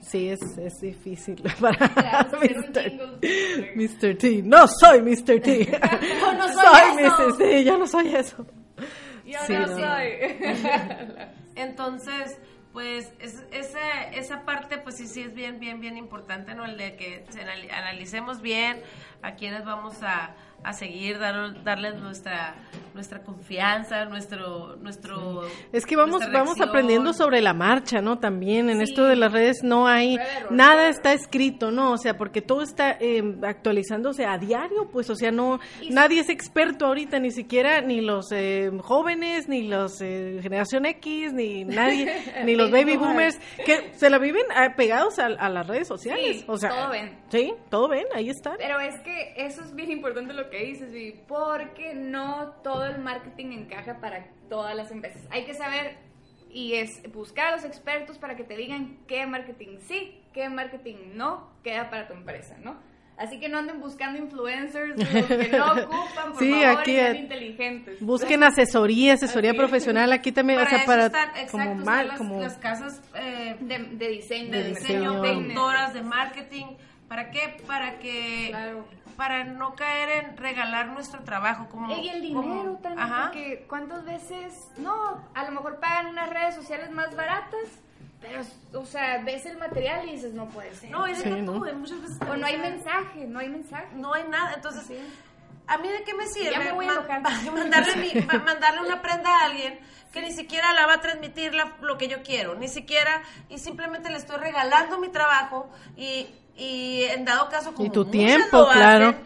sí 0.00 0.28
es, 0.28 0.40
es 0.58 0.80
difícil 0.80 1.42
para 1.60 2.28
Mr. 2.40 3.20
Mr. 3.74 4.16
T. 4.18 4.42
No 4.42 4.66
soy 4.68 5.00
Mr. 5.02 5.40
T. 5.40 5.80
No 6.34 6.52
soy 6.52 7.03
eso. 7.06 7.28
Mrs. 7.28 7.38
T. 7.38 7.64
Yo 7.64 7.78
no 7.78 7.86
soy 7.86 8.14
eso. 8.14 8.46
Yo 9.24 9.38
Sí, 9.46 9.52
no 9.54 9.66
no. 9.66 9.76
soy. 9.78 10.08
Entonces, 11.56 12.38
pues 12.72 13.12
es- 13.20 13.44
esa, 13.52 14.02
esa 14.12 14.42
parte, 14.44 14.78
pues 14.78 14.96
sí, 14.96 15.06
sí 15.06 15.22
es 15.22 15.34
bien, 15.34 15.60
bien, 15.60 15.80
bien 15.80 15.96
importante, 15.96 16.54
¿no? 16.54 16.64
El 16.64 16.76
de 16.76 16.96
que 16.96 17.24
analicemos 17.72 18.40
bien 18.42 18.82
a 19.22 19.34
quienes 19.34 19.64
vamos 19.64 20.02
a, 20.02 20.34
a 20.64 20.72
seguir, 20.72 21.18
dar, 21.18 21.62
darles 21.62 21.96
nuestra 22.00 22.54
nuestra 22.94 23.22
confianza, 23.24 24.04
nuestro... 24.04 24.76
nuestro 24.76 25.42
Es 25.72 25.84
que 25.84 25.96
vamos, 25.96 26.22
vamos 26.32 26.60
aprendiendo 26.60 27.12
sobre 27.12 27.40
la 27.40 27.52
marcha, 27.52 28.00
¿no? 28.00 28.20
También 28.20 28.70
en 28.70 28.76
Sí. 28.78 28.84
esto 28.84 29.04
de 29.04 29.16
las 29.16 29.32
redes 29.32 29.64
no 29.64 29.88
hay, 29.88 30.16
nada 30.50 30.88
está 30.88 31.12
escrito, 31.12 31.72
¿no? 31.72 31.90
O 31.90 31.98
sea, 31.98 32.16
porque 32.16 32.40
todo 32.40 32.62
está 32.62 32.96
eh, 33.00 33.20
actualizándose 33.42 34.26
a 34.26 34.38
diario, 34.38 34.88
pues, 34.92 35.10
o 35.10 35.16
sea, 35.16 35.32
no, 35.32 35.58
Y- 35.80 35.90
nadie 35.90 36.20
es 36.20 36.28
experto 36.28 36.86
ahorita, 36.86 37.18
ni 37.18 37.32
siquiera, 37.32 37.80
ni 37.80 38.00
los 38.00 38.30
eh, 38.30 38.70
jóvenes, 38.80 39.48
ni 39.48 39.66
los 39.66 40.00
eh, 40.00 40.38
generación 40.40 40.86
X, 40.86 41.32
ni 41.32 41.64
nadie, 41.64 42.12
ni 42.44 42.54
los 42.56 42.70
baby 42.70 42.84
Baby 42.84 42.96
boomers, 42.98 43.40
que 43.66 43.90
se 43.94 44.08
la 44.08 44.18
viven 44.18 44.44
eh, 44.52 44.70
pegados 44.76 45.18
a, 45.18 45.26
a 45.26 45.48
las 45.48 45.66
redes 45.66 45.88
sociales, 45.88 46.36
Sí, 46.40 46.44
o 46.46 46.56
sea, 46.58 46.70
todo 46.70 46.90
ven. 46.90 47.18
sí, 47.28 47.54
todo 47.70 47.88
ven, 47.88 48.04
ahí 48.14 48.28
está. 48.30 48.52
Pero 48.56 48.78
es 48.78 49.00
que 49.00 49.32
eso 49.36 49.62
es 49.62 49.74
bien 49.74 49.90
importante 49.90 50.32
lo 50.34 50.48
que 50.50 50.53
dices, 50.58 50.92
Vivi, 50.92 51.20
porque 51.26 51.94
no 51.94 52.52
todo 52.62 52.86
el 52.86 52.98
marketing 52.98 53.52
encaja 53.52 53.98
para 54.00 54.26
todas 54.48 54.74
las 54.76 54.90
empresas. 54.90 55.22
Hay 55.30 55.44
que 55.44 55.54
saber 55.54 55.96
y 56.50 56.74
es 56.74 57.02
buscar 57.12 57.48
a 57.48 57.56
los 57.56 57.64
expertos 57.64 58.18
para 58.18 58.36
que 58.36 58.44
te 58.44 58.56
digan 58.56 58.98
qué 59.08 59.26
marketing 59.26 59.78
sí, 59.80 60.20
qué 60.32 60.48
marketing 60.48 60.96
no 61.14 61.50
queda 61.64 61.90
para 61.90 62.06
tu 62.06 62.12
empresa, 62.14 62.56
¿no? 62.62 62.76
Así 63.16 63.38
que 63.38 63.48
no 63.48 63.58
anden 63.58 63.80
buscando 63.80 64.18
influencers 64.18 64.96
los 64.98 65.08
que 65.26 65.48
no 65.56 65.72
ocupan, 65.72 66.32
por 66.32 66.38
Sí, 66.40 66.50
favor, 66.50 66.80
aquí, 66.80 66.92
sean 66.94 67.16
inteligentes. 67.16 68.00
Busquen 68.00 68.42
asesoría, 68.42 69.14
asesoría 69.14 69.54
profesional 69.54 70.12
aquí 70.12 70.32
también, 70.32 70.58
Para 70.58 70.66
o 70.66 70.70
sea, 70.70 70.78
eso 70.78 70.86
para 70.86 71.10
como 71.50 71.62
exacto, 71.64 71.84
mal, 71.84 72.00
están 72.00 72.08
las, 72.08 72.18
como 72.18 72.40
las 72.40 72.58
casas 72.58 73.02
eh, 73.14 73.56
de, 73.60 73.78
de 73.78 74.08
diseño, 74.08 74.50
de 74.50 74.62
de 74.64 74.68
diseño, 74.70 74.98
diseño. 74.98 75.20
productoras 75.22 75.94
de 75.94 76.02
marketing. 76.02 76.66
¿Para 77.08 77.30
qué? 77.30 77.56
Para 77.66 77.98
que 78.00 78.46
Claro. 78.50 78.84
Para 79.16 79.44
no 79.44 79.74
caer 79.74 80.24
en 80.24 80.36
regalar 80.36 80.86
nuestro 80.88 81.22
trabajo 81.24 81.68
como 81.70 81.94
Y 81.96 82.08
el 82.08 82.32
como- 82.32 82.42
dinero 82.42 82.78
también, 82.82 82.98
Ajá. 83.00 83.22
porque 83.26 83.64
cuántas 83.68 84.04
veces, 84.04 84.68
no, 84.76 85.24
a 85.34 85.44
lo 85.44 85.50
mejor 85.52 85.80
pagan 85.80 86.06
unas 86.06 86.28
redes 86.30 86.54
sociales 86.54 86.90
más 86.90 87.14
baratas, 87.14 87.68
pero, 88.20 88.42
o 88.80 88.86
sea, 88.86 89.22
ves 89.22 89.44
el 89.46 89.58
material 89.58 90.08
y 90.08 90.12
dices, 90.12 90.32
no 90.32 90.46
puede 90.48 90.74
ser. 90.74 90.90
No, 90.90 91.06
y 91.06 91.14
Sí, 91.14 91.28
¿no? 91.28 91.52
tú, 91.52 91.74
muchas 91.74 92.00
veces 92.00 92.18
o 92.22 92.24
no 92.36 92.46
hay 92.46 92.54
también 92.54 92.74
mensaje, 92.76 93.26
no 93.26 93.38
hay 93.38 93.48
mensaje. 93.50 93.86
no 93.94 94.14
hay 94.14 94.24
nada, 94.28 94.54
entonces 94.54 94.88
es. 94.90 95.00
¿A 95.66 95.78
mí 95.78 95.88
de 95.88 96.02
qué 96.04 96.12
me 96.12 96.26
sirve 96.26 96.50
Ya 96.50 96.58
me 96.58 96.72
voy 96.72 96.86
a 96.86 97.00
mandarle, 97.52 97.96
mi- 97.96 98.20
ma- 98.22 98.38
mandarle 98.38 98.80
una 98.82 99.00
prenda 99.00 99.30
a 99.30 99.44
alguien 99.46 99.78
que 100.12 100.20
ni 100.20 100.30
siquiera 100.30 100.72
la 100.74 100.86
va 100.86 100.94
a 100.94 101.00
transmitir 101.00 101.54
la- 101.54 101.72
lo 101.80 101.96
que 101.98 102.06
yo 102.08 102.22
quiero, 102.22 102.54
ni 102.54 102.68
siquiera, 102.68 103.22
y 103.48 103.58
simplemente 103.58 104.10
le 104.10 104.16
estoy 104.18 104.36
regalando 104.38 104.98
mi 104.98 105.08
trabajo 105.08 105.70
y, 105.96 106.28
y 106.56 107.02
en 107.04 107.24
dado 107.24 107.48
caso 107.48 107.72
como 107.74 107.86
Y 107.86 107.90
tu 107.90 108.04
tiempo, 108.06 108.58
lo 108.58 108.66
hacen, 109.12 109.24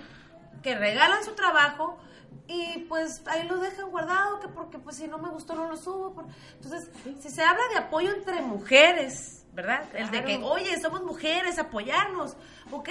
que 0.62 0.74
regalan 0.76 1.22
su 1.24 1.32
trabajo 1.32 1.98
y 2.46 2.78
pues 2.88 3.22
ahí 3.26 3.46
lo 3.46 3.58
dejan 3.58 3.90
guardado, 3.90 4.40
que 4.40 4.48
porque 4.48 4.78
pues 4.78 4.96
si 4.96 5.06
no 5.06 5.18
me 5.18 5.28
gustó 5.28 5.54
no 5.54 5.68
lo 5.68 5.76
subo. 5.76 6.14
por- 6.14 6.26
Entonces, 6.54 6.90
si 7.20 7.28
se 7.30 7.42
habla 7.42 7.62
de 7.72 7.78
apoyo 7.78 8.10
entre 8.14 8.40
mujeres, 8.40 9.44
¿verdad? 9.52 9.82
El 9.94 10.10
de 10.10 10.24
que, 10.24 10.38
oye, 10.42 10.80
somos 10.80 11.02
mujeres, 11.02 11.58
apoyarnos. 11.58 12.36
Ok, 12.70 12.88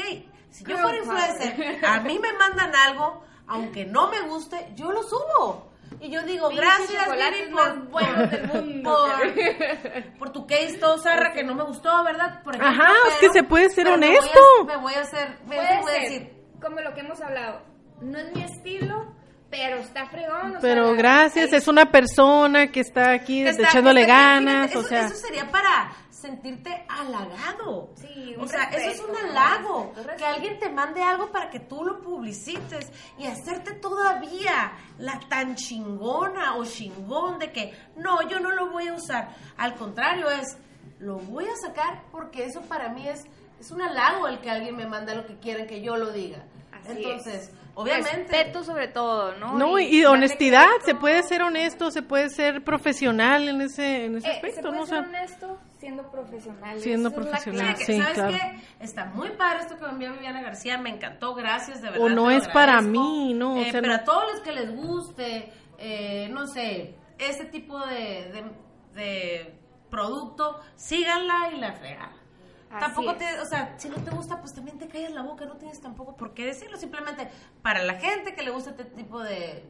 si 0.51 0.63
yo 0.63 0.77
fuera 0.77 0.97
influencer, 0.97 1.85
a 1.85 1.99
mí 2.01 2.19
me 2.19 2.33
mandan 2.33 2.75
algo, 2.75 3.23
aunque 3.47 3.85
no 3.85 4.09
me 4.09 4.21
guste, 4.21 4.71
yo 4.75 4.91
lo 4.91 5.01
subo. 5.03 5.66
Y 5.99 6.09
yo 6.11 6.21
digo, 6.23 6.49
gracias, 6.49 7.05
Vivi, 7.09 7.51
por, 7.51 7.53
más 7.53 7.89
buenos 7.89 8.29
del 8.31 8.47
mundo. 8.47 9.07
por, 9.07 10.13
por 10.19 10.29
tu 10.31 10.45
case 10.45 10.77
todo 10.79 10.97
zarra 10.99 11.33
que 11.33 11.43
no 11.43 11.55
me 11.55 11.63
gustó, 11.63 12.03
¿verdad? 12.03 12.41
Por 12.43 12.55
ejemplo, 12.55 12.83
Ajá, 12.83 12.93
es 13.09 13.15
que 13.15 13.29
se 13.31 13.43
puede 13.43 13.69
ser 13.69 13.85
pero 13.85 13.97
me 13.97 14.07
voy 14.07 14.15
a- 14.15 14.19
honesto. 14.19 14.65
Me 14.65 14.77
voy 14.77 14.93
a 14.93 15.01
hacer, 15.01 15.37
me 15.47 15.55
voy 15.55 15.65
a 15.65 15.83
ser, 15.83 16.01
decir, 16.01 16.33
como 16.61 16.79
lo 16.81 16.93
que 16.93 16.99
hemos 17.01 17.19
hablado, 17.21 17.61
no 18.01 18.17
es 18.19 18.35
mi 18.35 18.43
estilo, 18.43 19.15
pero 19.49 19.77
está 19.77 20.05
fregón. 20.07 20.57
o 20.57 20.59
Pero 20.61 20.85
sea, 20.89 20.95
gracias, 20.97 21.51
ahí- 21.51 21.57
es 21.57 21.67
una 21.67 21.91
persona 21.91 22.67
que 22.71 22.81
está 22.81 23.11
aquí 23.11 23.43
que 23.43 23.49
está- 23.49 23.63
echándole 23.69 24.01
está- 24.01 24.13
ganas, 24.13 24.75
o 24.75 24.83
sea, 24.83 25.05
eso 25.07 25.15
sería 25.15 25.49
para 25.49 25.91
sentirte 26.27 26.85
halagado. 26.89 27.89
Sí, 27.95 28.35
o 28.37 28.47
sea, 28.47 28.63
eso 28.65 28.77
es 28.77 28.97
respeto, 28.99 29.09
un 29.11 29.17
halago. 29.17 29.79
respeto, 29.85 29.95
respeto. 30.07 30.17
Que 30.17 30.25
alguien 30.25 30.59
te 30.59 30.69
mande 30.69 31.01
algo 31.01 31.31
para 31.31 31.49
que 31.49 31.59
tú 31.61 31.83
lo 31.83 32.01
publicites 32.01 32.91
y 33.17 33.25
hacerte 33.27 33.73
todavía 33.73 34.73
la 34.99 35.19
tan 35.29 35.55
chingona 35.55 36.55
o 36.55 36.65
chingón 36.65 37.39
de 37.39 37.51
que 37.51 37.73
no, 37.95 38.27
yo 38.29 38.39
no 38.39 38.51
lo 38.51 38.69
voy 38.71 38.87
a 38.87 38.93
usar. 38.93 39.29
Al 39.57 39.75
contrario, 39.75 40.29
es 40.29 40.57
lo 40.99 41.17
voy 41.17 41.45
a 41.45 41.55
sacar 41.55 42.03
porque 42.11 42.45
eso 42.45 42.61
para 42.61 42.89
mí 42.89 43.07
es, 43.07 43.25
es 43.59 43.71
un 43.71 43.81
halago 43.81 44.27
el 44.27 44.39
que 44.39 44.49
alguien 44.49 44.75
me 44.75 44.85
manda 44.87 45.13
lo 45.15 45.25
que 45.25 45.37
quieren 45.37 45.65
que 45.67 45.81
yo 45.81 45.95
lo 45.95 46.11
diga. 46.11 46.43
Así 46.71 46.91
Entonces, 46.91 47.49
es. 47.49 47.51
obviamente. 47.75 48.31
Respeto 48.31 48.63
sobre 48.63 48.87
todo, 48.87 49.33
¿no? 49.37 49.57
no, 49.57 49.79
y, 49.79 50.01
darle 50.01 50.07
honestidad, 50.07 50.67
se 50.85 50.93
puede 50.95 51.23
ser 51.23 51.41
honesto, 51.43 51.91
se 51.91 52.01
puede 52.01 52.29
ser 52.29 52.63
profesional 52.63 53.47
en 53.47 53.61
ese, 53.61 54.05
en 54.05 54.17
ese 54.17 54.27
Eh, 54.27 54.31
aspecto, 54.35 54.55
se 54.55 54.61
puede 54.63 54.75
¿no? 54.77 54.83
O 54.83 54.85
ser 54.87 54.97
sea, 54.99 55.07
honesto 55.07 55.59
siendo 55.79 56.09
profesional. 56.11 56.79
Siendo 56.79 57.09
esa 57.09 57.19
es 57.19 57.25
la 57.25 57.31
profesional, 57.31 57.65
clave. 57.75 57.79
que, 57.79 57.85
sí, 57.85 57.97
¿Sabes 58.01 58.13
claro. 58.15 58.33
qué? 58.33 58.83
Está 58.83 59.05
muy 59.05 59.29
padre 59.31 59.59
esto 59.61 59.77
que 59.77 59.83
me 59.85 59.89
envió 59.91 60.13
Viviana 60.13 60.41
García, 60.41 60.77
me 60.77 60.89
encantó, 60.89 61.33
gracias, 61.35 61.81
de 61.81 61.89
verdad. 61.89 62.05
O 62.05 62.09
no 62.09 62.31
es 62.31 62.47
para 62.49 62.81
mí, 62.81 63.33
¿no? 63.33 63.55
O 63.55 63.57
Eh, 63.61 63.71
sea, 63.71 63.81
pero 63.81 63.93
no- 63.93 63.99
a 63.99 64.03
todos 64.03 64.23
los 64.33 64.41
que 64.41 64.51
les 64.51 64.75
guste, 64.75 65.51
eh, 65.77 66.29
no 66.31 66.47
sé, 66.47 66.95
ese 67.19 67.45
tipo 67.45 67.79
de, 67.85 68.31
de, 68.31 68.51
de 69.01 69.59
producto, 69.89 70.59
síganla 70.75 71.51
y 71.53 71.59
la 71.59 71.73
fregan. 71.73 72.11
Así 72.69 72.79
Tampoco 72.81 73.11
es. 73.11 73.17
te, 73.19 73.39
o 73.39 73.45
sea, 73.45 73.75
si 73.77 73.87
no 73.87 73.95
te 73.97 74.11
gusta, 74.11 74.41
pues 74.41 74.53
también 74.53 74.77
te 74.77 74.87
callas 74.89 75.11
la 75.11 75.21
boca, 75.21 75.45
no 75.45 75.55
tienes 75.55 75.79
tampoco 75.79 76.17
por 76.17 76.33
qué 76.33 76.45
decirlo. 76.45 76.75
Simplemente 76.77 77.29
para 77.61 77.81
la 77.83 77.93
gente 77.95 78.35
que 78.35 78.43
le 78.43 78.51
gusta 78.51 78.71
este 78.71 78.83
tipo 78.83 79.21
de 79.23 79.63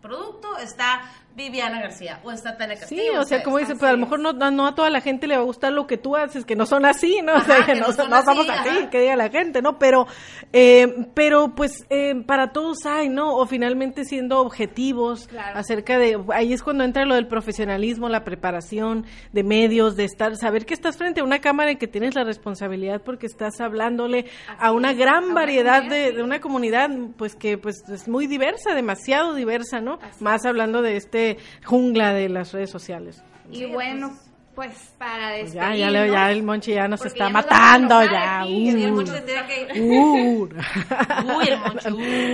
producto 0.00 0.56
está 0.58 1.02
Viviana 1.36 1.80
García 1.82 2.18
o 2.24 2.32
está 2.32 2.56
Tania 2.56 2.76
Sí, 2.76 2.80
Castillo. 2.80 3.20
o 3.20 3.24
sea, 3.24 3.42
como 3.42 3.58
dice, 3.58 3.72
así 3.72 3.80
pero 3.80 3.90
a 3.90 3.92
lo 3.92 3.98
mejor 3.98 4.20
no, 4.20 4.32
no 4.32 4.66
a 4.66 4.74
toda 4.74 4.88
la 4.88 5.02
gente 5.02 5.26
le 5.26 5.36
va 5.36 5.42
a 5.42 5.44
gustar 5.44 5.70
lo 5.70 5.86
que 5.86 5.98
tú 5.98 6.16
haces, 6.16 6.46
que 6.46 6.56
no 6.56 6.64
son 6.64 6.86
así, 6.86 7.20
¿no? 7.22 7.34
o 7.36 7.40
sea, 7.40 7.58
que 7.66 7.74
que 7.74 7.80
no, 7.80 7.88
no 7.88 7.92
son 7.92 8.08
no 8.08 8.22
somos 8.22 8.48
así, 8.48 8.68
así, 8.70 8.78
ajá. 8.78 8.90
que 8.90 9.00
diga 9.00 9.16
la 9.16 9.28
gente, 9.28 9.60
¿no? 9.60 9.78
Pero, 9.78 10.06
eh, 10.54 11.06
pero 11.12 11.54
pues 11.54 11.84
eh, 11.90 12.14
para 12.26 12.52
todos 12.52 12.86
hay, 12.86 13.10
¿no? 13.10 13.36
O 13.36 13.44
finalmente 13.46 14.04
siendo 14.04 14.40
objetivos 14.40 15.28
Claro. 15.28 15.58
acerca 15.58 15.98
de, 15.98 16.18
ahí 16.32 16.54
es 16.54 16.62
cuando 16.62 16.84
entra 16.84 17.04
lo 17.04 17.14
del 17.16 17.26
profesionalismo, 17.26 18.08
la 18.08 18.24
preparación 18.24 19.04
de 19.32 19.42
medios, 19.42 19.94
de 19.96 20.04
estar, 20.04 20.36
saber 20.36 20.64
que 20.64 20.72
estás 20.72 20.96
frente 20.96 21.20
a 21.20 21.24
una 21.24 21.40
cámara 21.40 21.70
y 21.72 21.76
que 21.76 21.86
tienes 21.86 22.14
la 22.14 22.24
responsabilidad 22.24 23.02
porque 23.04 23.26
estás 23.26 23.60
hablándole 23.60 24.24
a 24.58 24.72
una 24.72 24.94
gran 24.94 25.32
a 25.32 25.34
variedad 25.34 25.82
de, 25.82 26.08
sí. 26.10 26.16
de 26.16 26.22
una 26.22 26.40
comunidad, 26.40 26.88
pues 27.18 27.34
que 27.36 27.58
pues 27.58 27.86
es 27.90 28.08
muy 28.08 28.26
diversa, 28.26 28.74
demasiado 28.74 29.34
diversa, 29.34 29.80
¿no? 29.80 29.98
Más 30.20 30.46
hablando 30.46 30.80
de 30.80 30.96
este 30.96 31.25
jungla 31.64 32.12
de 32.12 32.28
las 32.28 32.52
redes 32.52 32.70
sociales. 32.70 33.22
Y 33.50 33.64
bueno, 33.66 34.16
pues 34.56 34.72
para 34.98 35.28
Pues 35.38 35.52
despedirnos. 35.52 35.78
ya, 35.78 35.86
ya, 35.86 35.90
le- 35.90 36.10
ya 36.10 36.32
el 36.32 36.42
Monchi 36.42 36.72
ya 36.72 36.88
nos 36.88 37.04
está 37.06 37.26
ya 37.26 37.30
matando, 37.30 38.02
ya. 38.02 38.40
aquí, 38.40 38.70
el 38.70 38.90
uh. 38.90 38.94
Monchi 38.96 39.12
tendría 39.12 39.46
que- 39.46 39.80
Uh. 39.80 40.48
Uy, 40.48 41.48
el 41.48 41.58
Monchi, 41.58 41.88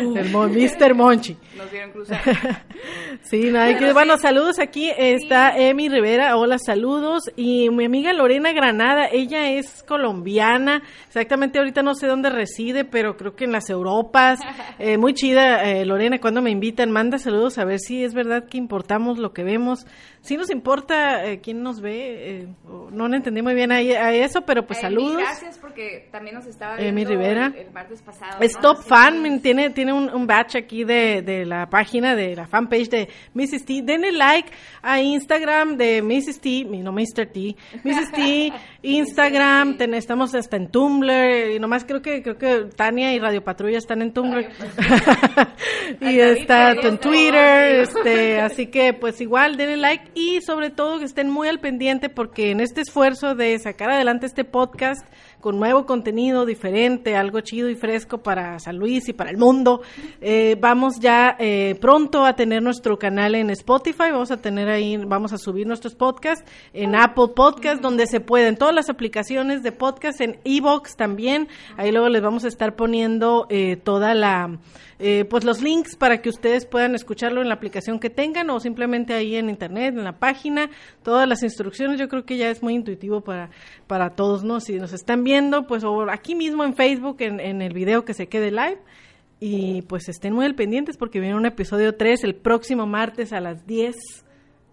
uh. 0.06 0.16
El 0.16 0.30
Mon- 0.30 0.52
Mr. 0.54 0.94
Monchi. 0.94 1.36
Nos 1.58 1.70
vieron 1.70 1.90
cruzar. 1.90 2.20
Sí, 3.24 3.50
no, 3.50 3.60
hay 3.60 3.76
que, 3.76 3.92
bueno, 3.92 4.18
saludos 4.18 4.58
aquí. 4.58 4.90
Está 4.96 5.56
Emi 5.56 5.88
Rivera, 5.88 6.36
hola, 6.36 6.58
saludos. 6.58 7.30
Y 7.36 7.70
mi 7.70 7.84
amiga 7.84 8.12
Lorena 8.12 8.52
Granada, 8.52 9.06
ella 9.12 9.50
es 9.50 9.84
colombiana. 9.86 10.82
Exactamente 11.06 11.58
ahorita 11.58 11.82
no 11.82 11.94
sé 11.94 12.06
dónde 12.08 12.30
reside, 12.30 12.84
pero 12.84 13.16
creo 13.16 13.36
que 13.36 13.44
en 13.44 13.52
las 13.52 13.68
Europas. 13.70 14.40
Eh, 14.78 14.96
muy 14.96 15.14
chida, 15.14 15.64
eh, 15.64 15.84
Lorena, 15.84 16.18
cuando 16.18 16.42
me 16.42 16.50
invitan, 16.50 16.90
manda 16.90 17.18
saludos 17.18 17.58
a 17.58 17.64
ver 17.64 17.78
si 17.78 18.02
es 18.02 18.14
verdad 18.14 18.48
que 18.48 18.58
importamos 18.58 19.18
lo 19.18 19.32
que 19.32 19.44
vemos 19.44 19.86
sí 20.22 20.36
nos 20.36 20.50
importa 20.50 21.26
eh, 21.26 21.40
quién 21.40 21.62
nos 21.62 21.80
ve. 21.80 22.40
eh, 22.40 22.48
no 22.90 23.08
le 23.08 23.16
entendí 23.18 23.42
muy 23.42 23.54
bien 23.54 23.70
ahí- 23.72 23.92
a, 23.92 24.12
eso, 24.14 24.42
pero 24.42 24.64
pues 24.66 24.80
saludos. 24.80 25.18
gracias 25.18 25.58
porque 25.58 26.08
también 26.10 26.36
nos 26.36 26.46
estaba 26.46 26.76
viendo 26.76 27.10
Rivera. 27.10 27.46
El, 27.54 27.66
el 27.66 27.70
martes 27.72 28.00
pasado. 28.02 28.40
Es 28.40 28.54
¿no? 28.54 28.60
top 28.62 28.78
Así 28.80 28.88
fan, 28.88 29.40
tiene, 29.40 29.70
tiene 29.70 29.92
un, 29.92 30.08
un 30.08 30.26
batch 30.26 30.56
aquí 30.56 30.84
de, 30.84 31.20
de 31.22 31.44
la 31.44 31.68
página, 31.68 32.14
de 32.16 32.34
la 32.36 32.46
fanpage 32.46 32.88
de 32.88 33.08
Mrs. 33.34 33.64
T. 33.66 33.82
Denle 33.82 34.12
like 34.12 34.50
a 34.82 35.00
Instagram 35.00 35.76
de 35.76 36.00
Mrs. 36.02 36.40
T, 36.40 36.64
no 36.64 36.92
Mr. 36.92 37.26
T, 37.26 37.54
Mrs. 37.84 38.12
T, 38.12 38.52
Instagram, 38.82 39.76
ten- 39.76 39.94
estamos 39.94 40.34
hasta 40.34 40.56
en 40.56 40.68
Tumblr, 40.68 41.52
y 41.54 41.58
nomás 41.60 41.84
creo 41.84 42.02
que 42.02 42.22
creo 42.22 42.36
que 42.36 42.66
Tania 42.74 43.14
y 43.14 43.18
Radio 43.18 43.42
Patrulla 43.44 43.78
están 43.78 44.02
en 44.02 44.12
Tumblr. 44.12 44.46
y 46.00 46.18
está 46.18 46.72
en 46.72 46.98
Twitter, 46.98 47.80
este, 47.82 48.40
así 48.40 48.66
que 48.66 48.92
pues 48.92 49.20
igual 49.20 49.56
denle 49.56 49.76
like 49.76 50.10
y 50.14 50.40
sobre 50.40 50.70
todo 50.70 50.98
que 50.98 51.04
estén 51.04 51.30
muy 51.30 51.48
al 51.48 51.60
pendiente 51.60 52.08
porque 52.08 52.50
en 52.50 52.60
este 52.60 52.80
esfuerzo 52.80 53.34
de 53.34 53.58
sacar 53.58 53.90
adelante 53.90 54.26
este 54.26 54.44
podcast 54.44 55.06
con 55.40 55.58
nuevo 55.58 55.86
contenido 55.86 56.46
diferente, 56.46 57.16
algo 57.16 57.40
chido 57.40 57.68
y 57.68 57.74
fresco 57.74 58.18
para 58.18 58.60
San 58.60 58.76
Luis 58.76 59.08
y 59.08 59.12
para 59.12 59.30
el 59.30 59.36
mundo, 59.38 59.82
eh, 60.20 60.56
vamos 60.60 61.00
ya 61.00 61.34
eh, 61.38 61.76
pronto 61.80 62.24
a 62.24 62.36
tener 62.36 62.62
nuestro 62.62 62.96
canal 62.96 63.34
en 63.34 63.50
Spotify, 63.50 64.12
vamos 64.12 64.30
a 64.30 64.36
tener 64.40 64.68
ahí, 64.68 64.96
vamos 64.96 65.32
a 65.32 65.38
subir 65.38 65.66
nuestros 65.66 65.96
podcasts 65.96 66.44
en 66.72 66.94
Apple 66.94 67.28
Podcast, 67.34 67.82
donde 67.82 68.06
se 68.06 68.20
pueden 68.20 68.56
las 68.72 68.88
aplicaciones 68.90 69.62
de 69.62 69.72
podcast, 69.72 70.20
en 70.20 70.38
Evox 70.44 70.96
también, 70.96 71.48
ahí 71.76 71.92
luego 71.92 72.08
les 72.08 72.22
vamos 72.22 72.44
a 72.44 72.48
estar 72.48 72.74
poniendo 72.74 73.46
eh, 73.50 73.76
toda 73.76 74.14
la 74.14 74.58
eh, 74.98 75.24
pues 75.24 75.42
los 75.42 75.60
links 75.60 75.96
para 75.96 76.22
que 76.22 76.28
ustedes 76.28 76.64
puedan 76.64 76.94
escucharlo 76.94 77.42
en 77.42 77.48
la 77.48 77.54
aplicación 77.54 77.98
que 77.98 78.08
tengan 78.08 78.48
o 78.50 78.60
simplemente 78.60 79.14
ahí 79.14 79.34
en 79.34 79.50
internet, 79.50 79.96
en 79.96 80.04
la 80.04 80.18
página, 80.18 80.70
todas 81.02 81.28
las 81.28 81.42
instrucciones, 81.42 81.98
yo 81.98 82.08
creo 82.08 82.24
que 82.24 82.36
ya 82.36 82.50
es 82.50 82.62
muy 82.62 82.74
intuitivo 82.74 83.20
para, 83.20 83.50
para 83.88 84.10
todos, 84.10 84.44
¿no? 84.44 84.60
Si 84.60 84.78
nos 84.78 84.92
están 84.92 85.24
viendo, 85.24 85.66
pues 85.66 85.82
o 85.82 86.08
aquí 86.08 86.36
mismo 86.36 86.62
en 86.62 86.74
Facebook, 86.74 87.16
en, 87.18 87.40
en 87.40 87.62
el 87.62 87.72
video 87.72 88.04
que 88.04 88.14
se 88.14 88.28
quede 88.28 88.52
live, 88.52 88.78
y 89.40 89.82
pues 89.82 90.08
estén 90.08 90.34
muy 90.34 90.44
al 90.44 90.54
pendientes 90.54 90.96
porque 90.96 91.18
viene 91.18 91.34
un 91.34 91.46
episodio 91.46 91.96
3 91.96 92.22
el 92.22 92.36
próximo 92.36 92.86
martes 92.86 93.32
a 93.32 93.40
las 93.40 93.66
10. 93.66 93.96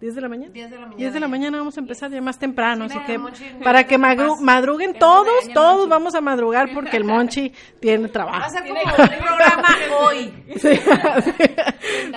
¿10 0.02 0.14
de 0.14 0.22
la 0.22 0.30
mañana? 0.30 0.52
10 0.54 0.70
de 0.70 0.76
la 0.78 0.82
mañana 0.82 0.98
10 0.98 1.14
de 1.14 1.20
la 1.20 1.28
mañana 1.28 1.58
vamos 1.58 1.76
a 1.78 1.80
empezar 1.82 2.10
ya 2.10 2.22
más 2.22 2.40
temprano, 2.40 2.88
Sí, 2.88 2.98
así 2.98 3.06
que 3.06 3.20
para 3.64 3.84
que 3.86 4.00
pase. 4.00 4.42
madruguen 4.42 4.98
todos, 4.98 5.28
todos 5.54 5.76
Monchi. 5.80 5.90
vamos 5.90 6.16
a 6.16 6.22
madrugar 6.22 6.70
porque 6.74 6.96
el 6.98 7.04
Monchi 7.04 7.54
tiene 7.82 8.08
trabajo. 8.08 8.40
Va 8.40 8.46
a 8.46 8.50
ser 8.50 8.62
como 8.68 8.80
un 8.82 8.92
programa 9.20 9.68
hoy. 10.02 10.34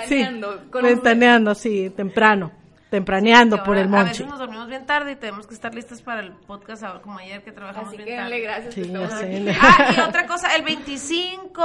Sí, 0.07 0.23
Ventaneando, 0.23 0.53
sí. 0.59 0.69
Ventaneando, 0.83 1.55
sí, 1.55 1.91
temprano, 1.91 2.53
tempraneando 2.91 3.63
por 3.63 3.77
el 3.77 3.87
A 3.87 3.89
Monchi. 3.89 4.09
veces 4.11 4.27
nos 4.27 4.39
dormimos 4.39 4.69
bien 4.69 4.87
tarde 4.87 5.13
y 5.13 5.17
tenemos 5.17 5.47
que 5.47 5.55
estar 5.55 5.75
listas 5.75 6.03
para 6.03 6.21
el 6.21 6.33
podcast 6.33 6.83
ahora, 6.85 7.01
como 7.03 7.19
ayer 7.19 7.43
que 7.43 7.53
trabajamos 7.53 7.89
Así 7.89 7.97
bien 7.97 8.09
que 8.09 8.17
tarde. 8.17 8.31
denle 8.31 8.41
gracias. 8.47 8.75
Sí, 8.75 8.83
que. 8.83 9.57
Ah, 9.61 9.93
y 9.97 10.01
otra 10.01 10.27
cosa, 10.27 10.55
el 10.57 10.63
25 10.63 11.61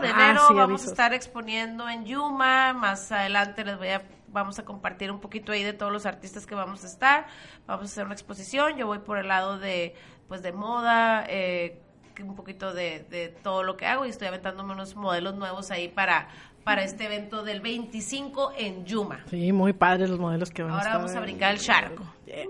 de 0.00 0.08
Ah, 0.08 0.10
enero 0.10 0.40
sí, 0.48 0.54
vamos 0.54 0.60
avisos. 0.82 0.88
a 0.88 0.90
estar 0.90 1.14
exponiendo 1.14 1.88
en 1.88 2.04
Yuma. 2.04 2.72
Más 2.72 3.10
adelante 3.12 3.64
les 3.64 3.78
voy 3.78 3.88
a 3.88 4.02
vamos 4.32 4.58
a 4.58 4.64
compartir 4.64 5.10
un 5.10 5.20
poquito 5.20 5.52
ahí 5.52 5.62
de 5.62 5.72
todos 5.72 5.92
los 5.92 6.06
artistas 6.06 6.46
que 6.46 6.54
vamos 6.54 6.84
a 6.84 6.86
estar. 6.86 7.26
Vamos 7.66 7.82
a 7.82 7.86
hacer 7.86 8.04
una 8.04 8.14
exposición. 8.14 8.76
Yo 8.76 8.86
voy 8.86 8.98
por 8.98 9.18
el 9.18 9.28
lado 9.28 9.58
de 9.58 9.94
pues 10.28 10.42
de 10.42 10.52
moda, 10.52 11.24
eh, 11.28 11.80
un 12.22 12.34
poquito 12.36 12.72
de, 12.72 13.04
de 13.10 13.28
todo 13.28 13.62
lo 13.62 13.76
que 13.76 13.86
hago 13.86 14.06
y 14.06 14.10
estoy 14.10 14.28
aventándome 14.28 14.72
unos 14.72 14.96
modelos 14.96 15.34
nuevos 15.34 15.70
ahí 15.70 15.88
para 15.88 16.28
para 16.64 16.84
este 16.84 17.06
evento 17.06 17.42
del 17.42 17.60
25 17.60 18.52
en 18.56 18.84
Yuma. 18.84 19.24
Sí, 19.28 19.52
muy 19.52 19.72
padres 19.72 20.08
los 20.10 20.20
modelos 20.20 20.50
que 20.50 20.62
van 20.62 20.72
a 20.72 20.74
Ahora 20.74 20.86
estar. 20.90 21.00
vamos 21.00 21.16
a 21.16 21.20
brincar 21.20 21.54
el 21.54 21.60
charco. 21.60 22.04
Yeah. 22.24 22.44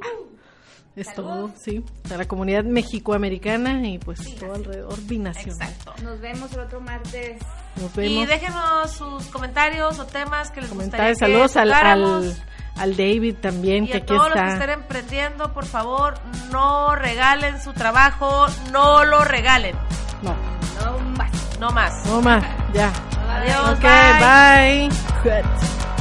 Es 0.95 1.15
todo, 1.15 1.51
sí. 1.57 1.83
De 2.07 2.19
la 2.19 2.27
comunidad 2.27 2.65
mexicoamericana 2.65 3.89
y 3.89 3.99
pues 3.99 4.37
todo 4.37 4.55
alrededor 4.55 5.01
binacional. 5.07 5.71
Exacto. 5.71 5.95
Nos 6.03 6.21
vemos 6.21 6.53
el 6.53 6.61
otro 6.61 6.81
martes. 6.81 7.41
Nos 7.77 7.97
Y 7.99 8.27
déjenos 8.27 8.91
sus 8.93 9.27
comentarios 9.27 9.99
o 9.99 10.07
temas 10.07 10.51
que 10.51 10.61
les 10.61 10.69
Comentarios, 10.71 11.19
gustaría 11.19 11.35
que 11.37 11.51
saludos 11.51 11.57
al, 11.57 11.73
al, 11.73 12.37
al 12.77 12.97
David 12.97 13.37
también, 13.41 13.85
Y 13.85 13.89
que 13.89 13.95
a 13.95 13.97
aquí 13.99 14.07
todos 14.07 14.29
los 14.29 14.43
que 14.43 14.53
estén 14.53 14.71
emprendiendo, 14.71 15.53
por 15.53 15.65
favor, 15.67 16.15
no 16.51 16.95
regalen 16.97 17.61
su 17.63 17.73
trabajo, 17.73 18.47
no 18.73 19.05
lo 19.05 19.25
regalen, 19.25 19.75
No, 20.23 20.35
No 20.85 20.99
más. 21.17 21.31
no 21.59 21.71
más. 21.71 22.07
no 22.07 22.21
más, 22.21 22.45
ya. 22.75 22.93
Adiós, 23.31 23.71
Ok, 23.79 23.83
bye. 23.83 24.89
bye. 25.31 25.92